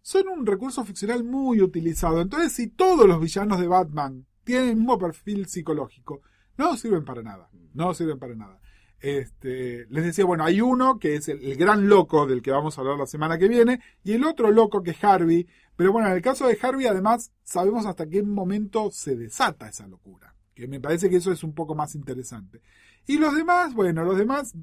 son 0.00 0.28
un 0.28 0.46
recurso 0.46 0.84
ficcional 0.84 1.24
muy 1.24 1.62
utilizado. 1.62 2.20
Entonces, 2.20 2.52
si 2.52 2.66
todos 2.68 3.08
los 3.08 3.20
villanos 3.20 3.58
de 3.58 3.66
Batman 3.66 4.26
tienen 4.44 4.68
el 4.68 4.76
mismo 4.76 4.98
perfil 4.98 5.46
psicológico, 5.46 6.20
no 6.58 6.76
sirven 6.76 7.04
para 7.04 7.22
nada. 7.22 7.48
No 7.72 7.94
sirven 7.94 8.18
para 8.18 8.34
nada. 8.34 8.60
Este, 9.04 9.86
les 9.90 10.02
decía, 10.02 10.24
bueno, 10.24 10.44
hay 10.44 10.62
uno 10.62 10.98
que 10.98 11.16
es 11.16 11.28
el, 11.28 11.44
el 11.44 11.56
gran 11.58 11.90
loco 11.90 12.26
del 12.26 12.40
que 12.40 12.50
vamos 12.50 12.78
a 12.78 12.80
hablar 12.80 12.96
la 12.96 13.04
semana 13.04 13.36
que 13.36 13.48
viene, 13.48 13.80
y 14.02 14.12
el 14.12 14.24
otro 14.24 14.50
loco 14.50 14.82
que 14.82 14.92
es 14.92 15.04
Harvey. 15.04 15.46
Pero 15.76 15.92
bueno, 15.92 16.08
en 16.08 16.14
el 16.14 16.22
caso 16.22 16.46
de 16.46 16.58
Harvey, 16.60 16.86
además, 16.86 17.30
sabemos 17.42 17.84
hasta 17.84 18.08
qué 18.08 18.22
momento 18.22 18.90
se 18.90 19.14
desata 19.14 19.68
esa 19.68 19.86
locura. 19.86 20.34
Que 20.54 20.66
me 20.68 20.80
parece 20.80 21.10
que 21.10 21.16
eso 21.16 21.32
es 21.32 21.44
un 21.44 21.52
poco 21.52 21.74
más 21.74 21.94
interesante. 21.94 22.62
Y 23.06 23.18
los 23.18 23.36
demás, 23.36 23.74
bueno, 23.74 24.04
los 24.04 24.16
demás 24.16 24.54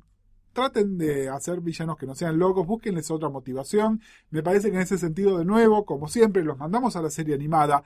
traten 0.53 0.97
de 0.97 1.29
hacer 1.29 1.61
villanos 1.61 1.97
que 1.97 2.07
no 2.07 2.15
sean 2.15 2.39
locos, 2.39 2.65
búsquenles 2.65 3.11
otra 3.11 3.29
motivación. 3.29 4.01
Me 4.31 4.41
parece 4.41 4.71
que 4.71 4.77
en 4.77 4.81
ese 4.81 4.97
sentido, 4.97 5.37
de 5.37 5.45
nuevo, 5.45 5.85
como 5.85 6.07
siempre, 6.07 6.43
los 6.43 6.57
mandamos 6.57 6.95
a 6.95 7.03
la 7.03 7.11
serie 7.11 7.35
animada. 7.35 7.83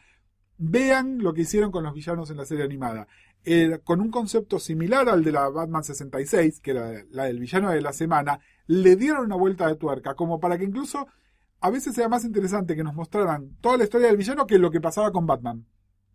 Vean 0.57 1.17
lo 1.17 1.33
que 1.33 1.41
hicieron 1.41 1.69
con 1.69 1.83
los 1.83 1.93
villanos 1.93 2.29
en 2.29 2.37
la 2.37 2.45
serie 2.45 2.63
animada. 2.63 3.09
Eh, 3.45 3.79
con 3.83 4.01
un 4.01 4.11
concepto 4.11 4.59
similar 4.59 5.07
al 5.09 5.23
de 5.23 5.31
la 5.31 5.47
Batman 5.49 5.83
66, 5.83 6.59
que 6.61 6.71
era 6.71 7.03
la 7.11 7.25
del 7.25 7.39
villano 7.39 7.71
de 7.71 7.81
la 7.81 7.93
semana, 7.93 8.39
le 8.67 8.95
dieron 8.95 9.25
una 9.25 9.35
vuelta 9.35 9.67
de 9.67 9.75
tuerca, 9.75 10.15
como 10.15 10.39
para 10.39 10.57
que 10.57 10.63
incluso 10.65 11.07
a 11.61 11.69
veces 11.69 11.95
sea 11.95 12.09
más 12.09 12.25
interesante 12.25 12.75
que 12.75 12.83
nos 12.83 12.93
mostraran 12.95 13.55
toda 13.61 13.77
la 13.77 13.83
historia 13.85 14.07
del 14.07 14.17
villano 14.17 14.45
que 14.47 14.57
lo 14.59 14.71
que 14.71 14.81
pasaba 14.81 15.11
con 15.11 15.25
Batman. 15.25 15.65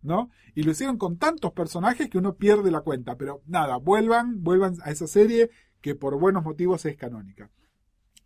¿No? 0.03 0.31
Y 0.55 0.63
lo 0.63 0.71
hicieron 0.71 0.97
con 0.97 1.17
tantos 1.19 1.51
personajes 1.51 2.09
que 2.09 2.17
uno 2.17 2.33
pierde 2.35 2.71
la 2.71 2.81
cuenta. 2.81 3.17
Pero 3.17 3.43
nada, 3.45 3.77
vuelvan, 3.77 4.41
vuelvan 4.43 4.73
a 4.83 4.89
esa 4.89 5.05
serie 5.05 5.51
que 5.79 5.93
por 5.93 6.17
buenos 6.19 6.43
motivos 6.43 6.83
es 6.87 6.97
canónica. 6.97 7.51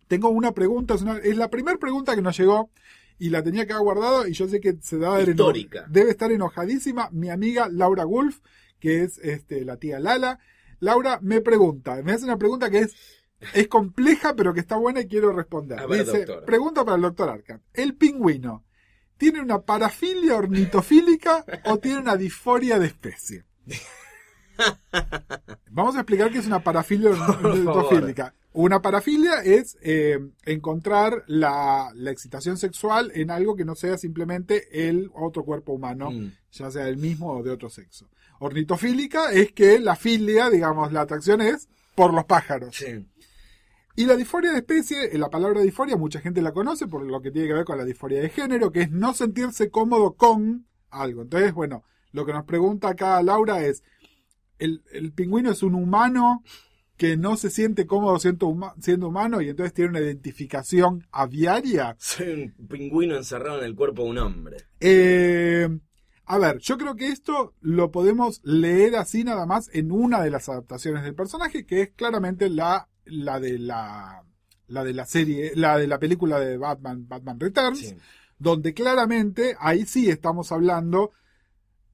Tengo 0.08 0.30
una 0.30 0.54
pregunta, 0.54 0.94
es, 0.94 1.02
una- 1.02 1.18
es 1.18 1.36
la 1.36 1.50
primera 1.50 1.78
pregunta 1.78 2.16
que 2.16 2.22
nos 2.22 2.38
llegó 2.38 2.70
y 3.18 3.30
la 3.30 3.44
tenía 3.44 3.66
que 3.66 3.74
haber 3.74 3.84
guardado 3.84 4.26
y 4.28 4.32
yo 4.34 4.48
sé 4.48 4.62
que 4.62 4.78
se 4.82 4.98
eno- 4.98 5.20
Histórica. 5.20 5.86
debe 5.90 6.12
estar 6.12 6.32
enojadísima 6.32 7.10
mi 7.12 7.30
amiga 7.30 7.68
Laura 7.70 8.06
Wolf, 8.06 8.40
que 8.86 9.02
es 9.04 9.18
este, 9.18 9.66
la 9.66 9.78
tía 9.78 10.00
Lala. 10.00 10.38
Laura 10.80 11.18
me 11.24 11.42
pregunta, 11.42 12.00
me 12.04 12.12
hace 12.12 12.26
una 12.26 12.38
pregunta 12.38 12.70
que 12.70 12.82
es, 12.82 12.94
es 13.56 13.68
compleja 13.68 14.36
pero 14.36 14.54
que 14.54 14.60
está 14.60 14.76
buena 14.78 15.02
y 15.02 15.08
quiero 15.08 15.32
responder. 15.32 15.80
Ver, 15.88 16.06
Dice, 16.06 16.26
doctor. 16.26 16.46
pregunta 16.46 16.86
para 16.86 16.98
el 16.98 17.02
doctor 17.02 17.30
Arkham. 17.30 17.62
¿El 17.74 17.96
pingüino 17.96 18.64
tiene 19.18 19.42
una 19.42 19.60
parafilia 19.64 20.36
ornitofílica 20.36 21.44
o 21.64 21.80
tiene 21.80 21.98
una 22.02 22.16
disforia 22.16 22.78
de 22.78 22.86
especie? 22.86 23.44
Vamos 25.72 25.96
a 25.96 26.00
explicar 26.02 26.32
qué 26.32 26.38
es 26.38 26.46
una 26.48 26.64
parafilia 26.64 27.10
ornitofílica. 27.10 28.34
Una 28.54 28.82
parafilia 28.82 29.42
es 29.44 29.78
eh, 29.82 30.18
encontrar 30.46 31.24
la, 31.28 31.90
la 31.94 32.12
excitación 32.12 32.58
sexual 32.58 33.12
en 33.14 33.30
algo 33.32 33.56
que 33.56 33.66
no 33.66 33.76
sea 33.76 33.98
simplemente 33.98 34.88
el 34.88 35.12
otro 35.14 35.44
cuerpo 35.44 35.74
humano, 35.74 36.12
Mm. 36.12 36.32
ya 36.52 36.72
sea 36.72 36.88
el 36.88 36.96
mismo 36.98 37.34
o 37.34 37.44
de 37.44 37.52
otro 37.52 37.70
sexo. 37.70 38.08
Ornitofílica 38.40 39.32
es 39.32 39.52
que 39.52 39.80
la 39.80 39.96
filia, 39.96 40.50
digamos, 40.50 40.92
la 40.92 41.02
atracción 41.02 41.42
es 41.42 41.70
por 41.96 42.14
los 42.14 42.26
pájaros. 42.26 42.76
Sí. 42.76 43.06
Y 43.98 44.06
la 44.06 44.18
disforia 44.18 44.52
de 44.52 44.58
especie, 44.58 45.06
eh, 45.06 45.18
la 45.18 45.30
palabra 45.30 45.62
disforia, 45.62 45.96
mucha 45.96 46.20
gente 46.20 46.42
la 46.42 46.52
conoce 46.52 46.88
por 46.88 47.04
lo 47.06 47.22
que 47.22 47.32
tiene 47.32 47.48
que 47.48 47.54
ver 47.54 47.66
con 47.66 47.78
la 47.78 47.86
disforia 47.86 48.20
de 48.22 48.30
género, 48.30 48.72
que 48.72 48.82
es 48.82 48.92
no 48.92 49.14
sentirse 49.14 49.70
cómodo 49.70 50.14
con 50.16 50.68
algo. 50.90 51.22
Entonces, 51.22 51.54
bueno, 51.54 51.84
lo 52.12 52.26
que 52.26 52.34
nos 52.34 52.44
pregunta 52.44 52.90
acá 52.90 53.24
Laura 53.24 53.66
es, 53.66 53.84
¿el, 54.60 54.84
el 54.92 55.14
pingüino 55.14 55.50
es 55.52 55.64
un 55.64 55.76
humano 55.76 56.44
que 56.98 57.18
no 57.18 57.36
se 57.38 57.50
siente 57.50 57.86
cómodo 57.86 58.20
siendo, 58.20 58.48
huma- 58.48 58.74
siendo 58.82 59.10
humano 59.10 59.42
y 59.42 59.50
entonces 59.50 59.74
tiene 59.74 59.92
una 59.92 60.00
identificación 60.02 61.08
aviaria? 61.12 61.96
Soy 62.00 62.54
un 62.58 62.68
pingüino 62.68 63.16
encerrado 63.16 63.60
en 63.60 63.66
el 63.66 63.76
cuerpo 63.76 64.04
de 64.04 64.10
un 64.10 64.18
hombre. 64.18 64.58
Eh, 64.82 65.70
a 66.26 66.38
ver, 66.40 66.60
yo 66.60 66.78
creo 66.78 66.96
que 66.96 67.08
esto 67.08 67.54
lo 67.62 67.92
podemos 67.92 68.42
leer 68.44 68.96
así 68.96 69.24
nada 69.24 69.46
más 69.46 69.70
en 69.74 69.92
una 69.92 70.22
de 70.22 70.32
las 70.32 70.50
adaptaciones 70.50 71.04
del 71.04 71.16
personaje, 71.16 71.66
que 71.66 71.82
es 71.82 71.90
claramente 71.96 72.50
la, 72.50 72.88
la 73.06 73.40
de 73.40 73.60
la, 73.60 74.24
la 74.68 74.84
de 74.84 74.94
la 74.94 75.06
serie, 75.06 75.52
la 75.56 75.78
de 75.78 75.88
la 75.88 76.00
película 76.00 76.40
de 76.40 76.58
Batman, 76.58 77.08
Batman 77.08 77.40
Returns, 77.40 77.80
Sí. 77.80 77.96
donde 78.40 78.74
claramente 78.74 79.56
ahí 79.60 79.86
sí 79.86 80.10
estamos 80.10 80.52
hablando 80.52 81.12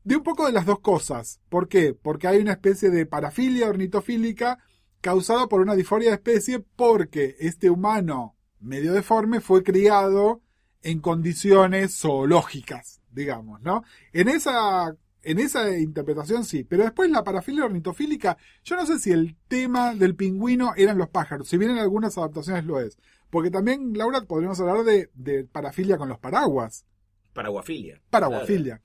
de 0.04 0.16
un 0.16 0.24
poco 0.24 0.46
de 0.48 0.54
las 0.54 0.66
dos 0.66 0.80
cosas. 0.80 1.40
¿Por 1.50 1.68
qué? 1.68 1.94
Porque 1.94 2.28
hay 2.28 2.40
una 2.40 2.54
especie 2.54 2.90
de 2.90 3.06
parafilia 3.06 3.68
ornitofílica 3.68 4.60
causada 5.02 5.48
por 5.48 5.62
una 5.62 5.76
disforia 5.76 6.10
de 6.10 6.16
especie 6.16 6.60
porque 6.76 7.36
este 7.40 7.70
humano 7.70 8.36
medio 8.60 8.94
deforme 8.94 9.42
fue 9.42 9.64
criado 9.64 10.42
en 10.84 11.00
condiciones 11.00 12.00
zoológicas, 12.00 13.01
digamos, 13.12 13.62
¿no? 13.62 13.84
En 14.14 14.28
esa, 14.30 14.96
en 15.24 15.40
esa 15.40 15.78
interpretación 15.78 16.44
sí, 16.46 16.64
pero 16.64 16.84
después 16.84 17.10
la 17.12 17.24
parafilia 17.24 17.66
ornitofílica, 17.66 18.38
yo 18.64 18.76
no 18.76 18.86
sé 18.86 19.00
si 19.00 19.12
el 19.12 19.36
tema 19.48 19.94
del 19.96 20.16
pingüino 20.16 20.74
eran 20.76 20.98
los 20.98 21.10
pájaros, 21.10 21.48
si 21.48 21.58
bien 21.58 21.72
en 21.72 21.78
algunas 21.78 22.18
adaptaciones 22.18 22.66
lo 22.66 22.80
es. 22.80 22.98
Porque 23.30 23.50
también, 23.52 23.94
Laura, 23.98 24.22
podríamos 24.24 24.60
hablar 24.60 24.84
de, 24.84 25.10
de 25.14 25.46
parafilia 25.46 25.98
con 25.98 26.10
los 26.10 26.20
paraguas 26.20 26.86
Paraguafilia. 27.34 28.02
paraguafilia. 28.10 28.82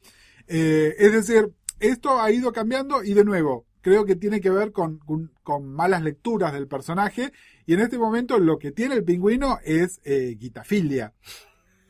Eh, 0.47 0.95
es 0.99 1.13
decir, 1.13 1.53
esto 1.81 2.21
ha 2.21 2.31
ido 2.31 2.53
cambiando 2.53 3.03
y 3.03 3.15
de 3.15 3.25
nuevo, 3.25 3.67
creo 3.81 4.05
que 4.05 4.15
tiene 4.15 4.41
que 4.41 4.51
ver 4.51 4.71
con, 4.73 4.99
con- 4.99 5.33
con 5.43 5.67
malas 5.73 6.03
lecturas 6.03 6.53
del 6.53 6.69
personaje 6.69 7.33
y 7.67 7.75
en 7.75 7.81
este 7.81 7.99
momento 7.99 8.39
lo 8.39 8.59
que 8.59 8.71
tiene 8.71 8.95
el 8.95 9.03
pingüino 9.05 9.59
es 9.65 10.01
eh, 10.05 10.37
guitafilia. 10.39 11.13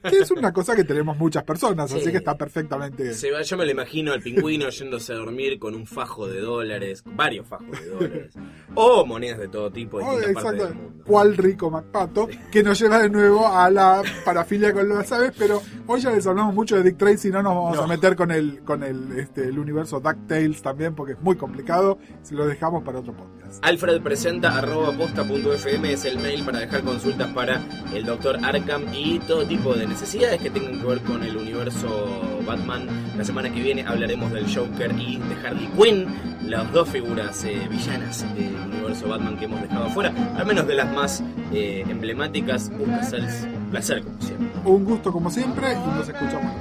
Que 0.10 0.18
es 0.18 0.30
una 0.30 0.52
cosa 0.52 0.74
que 0.76 0.84
tenemos 0.84 1.16
muchas 1.16 1.42
personas, 1.44 1.90
Sí. 1.90 1.98
así 1.98 2.10
que 2.10 2.18
está 2.18 2.36
perfectamente... 2.36 3.14
Se 3.14 3.30
va- 3.30 3.42
yo 3.42 3.56
me 3.56 3.64
lo 3.64 3.70
imagino 3.72 4.12
al 4.12 4.20
pingüino 4.20 4.68
yéndose 4.68 5.12
a 5.12 5.16
dormir 5.16 5.58
con 5.58 5.74
un 5.74 5.86
fajo 5.86 6.26
de 6.26 6.40
dólares, 6.40 7.02
varios 7.04 7.46
fajos 7.46 7.70
de 7.80 7.86
dólares, 7.86 8.34
o 8.74 9.04
monedas 9.06 9.38
de 9.38 9.48
todo 9.48 9.70
tipo 9.70 9.98
de 9.98 10.04
Oh, 10.04 10.16
distintas 10.16 10.42
partes 10.44 10.60
exacto. 10.62 10.74
del 10.80 10.84
mundo. 10.90 11.04
Cuál 11.06 11.36
rico 11.36 11.70
MacPato, 11.70 12.28
que 12.50 12.62
nos 12.62 12.78
lleva 12.78 12.98
de 13.00 13.10
nuevo 13.10 13.46
a 13.46 13.70
la 13.70 14.02
parafilia 14.24 14.72
con 14.72 14.88
las 14.88 15.10
aves, 15.12 15.32
pero 15.38 15.62
hoy 15.86 16.00
ya 16.00 16.10
les 16.10 16.26
hablamos 16.26 16.54
mucho 16.54 16.76
de 16.76 16.82
Dick 16.82 16.96
Tracy, 16.96 17.30
no 17.30 17.42
nos 17.42 17.54
vamos 17.54 17.76
No. 17.76 17.82
a 17.84 17.86
meter 17.86 18.16
con 18.16 18.30
el, 18.30 18.60
con 18.64 18.82
el, 18.82 19.18
este, 19.18 19.42
el 19.48 19.58
universo 19.58 20.00
DuckTales 20.00 20.62
también, 20.62 20.94
porque 20.94 21.12
es 21.14 21.20
muy 21.20 21.36
complicado, 21.36 21.98
se 22.22 22.34
lo 22.34 22.46
dejamos 22.46 22.82
para 22.82 22.98
otro 23.00 23.12
podcast. 23.14 23.45
Alfred 23.62 24.00
presenta 24.00 24.58
arroba 24.58 24.92
posta.fm 24.92 25.92
es 25.92 26.04
el 26.04 26.18
mail 26.18 26.44
para 26.44 26.60
dejar 26.60 26.82
consultas 26.82 27.30
para 27.32 27.60
el 27.94 28.04
Dr. 28.04 28.38
Arkham 28.44 28.92
y 28.92 29.18
todo 29.20 29.44
tipo 29.44 29.74
de 29.74 29.86
necesidades 29.86 30.40
que 30.40 30.50
tengan 30.50 30.80
que 30.80 30.86
ver 30.86 31.00
con 31.00 31.22
el 31.22 31.36
universo 31.36 32.40
Batman. 32.46 32.86
La 33.16 33.24
semana 33.24 33.50
que 33.50 33.60
viene 33.60 33.84
hablaremos 33.86 34.32
del 34.32 34.44
Joker 34.54 34.92
y 34.98 35.18
de 35.18 35.46
Harley 35.46 35.68
Quinn, 35.76 36.06
las 36.46 36.70
dos 36.72 36.88
figuras 36.88 37.44
eh, 37.44 37.66
villanas 37.70 38.24
del 38.34 38.54
universo 38.54 39.08
Batman 39.08 39.36
que 39.36 39.46
hemos 39.46 39.60
dejado 39.62 39.86
afuera, 39.86 40.12
al 40.36 40.46
menos 40.46 40.66
de 40.66 40.74
las 40.74 40.92
más 40.92 41.22
eh, 41.52 41.84
emblemáticas. 41.88 42.70
Un 42.78 43.00
placer 43.70 44.02
como 44.02 44.20
siempre. 44.20 44.46
Un 44.64 44.84
gusto 44.84 45.12
como 45.12 45.30
siempre 45.30 45.72
y 45.72 45.98
nos 45.98 46.08
escuchamos 46.08 46.52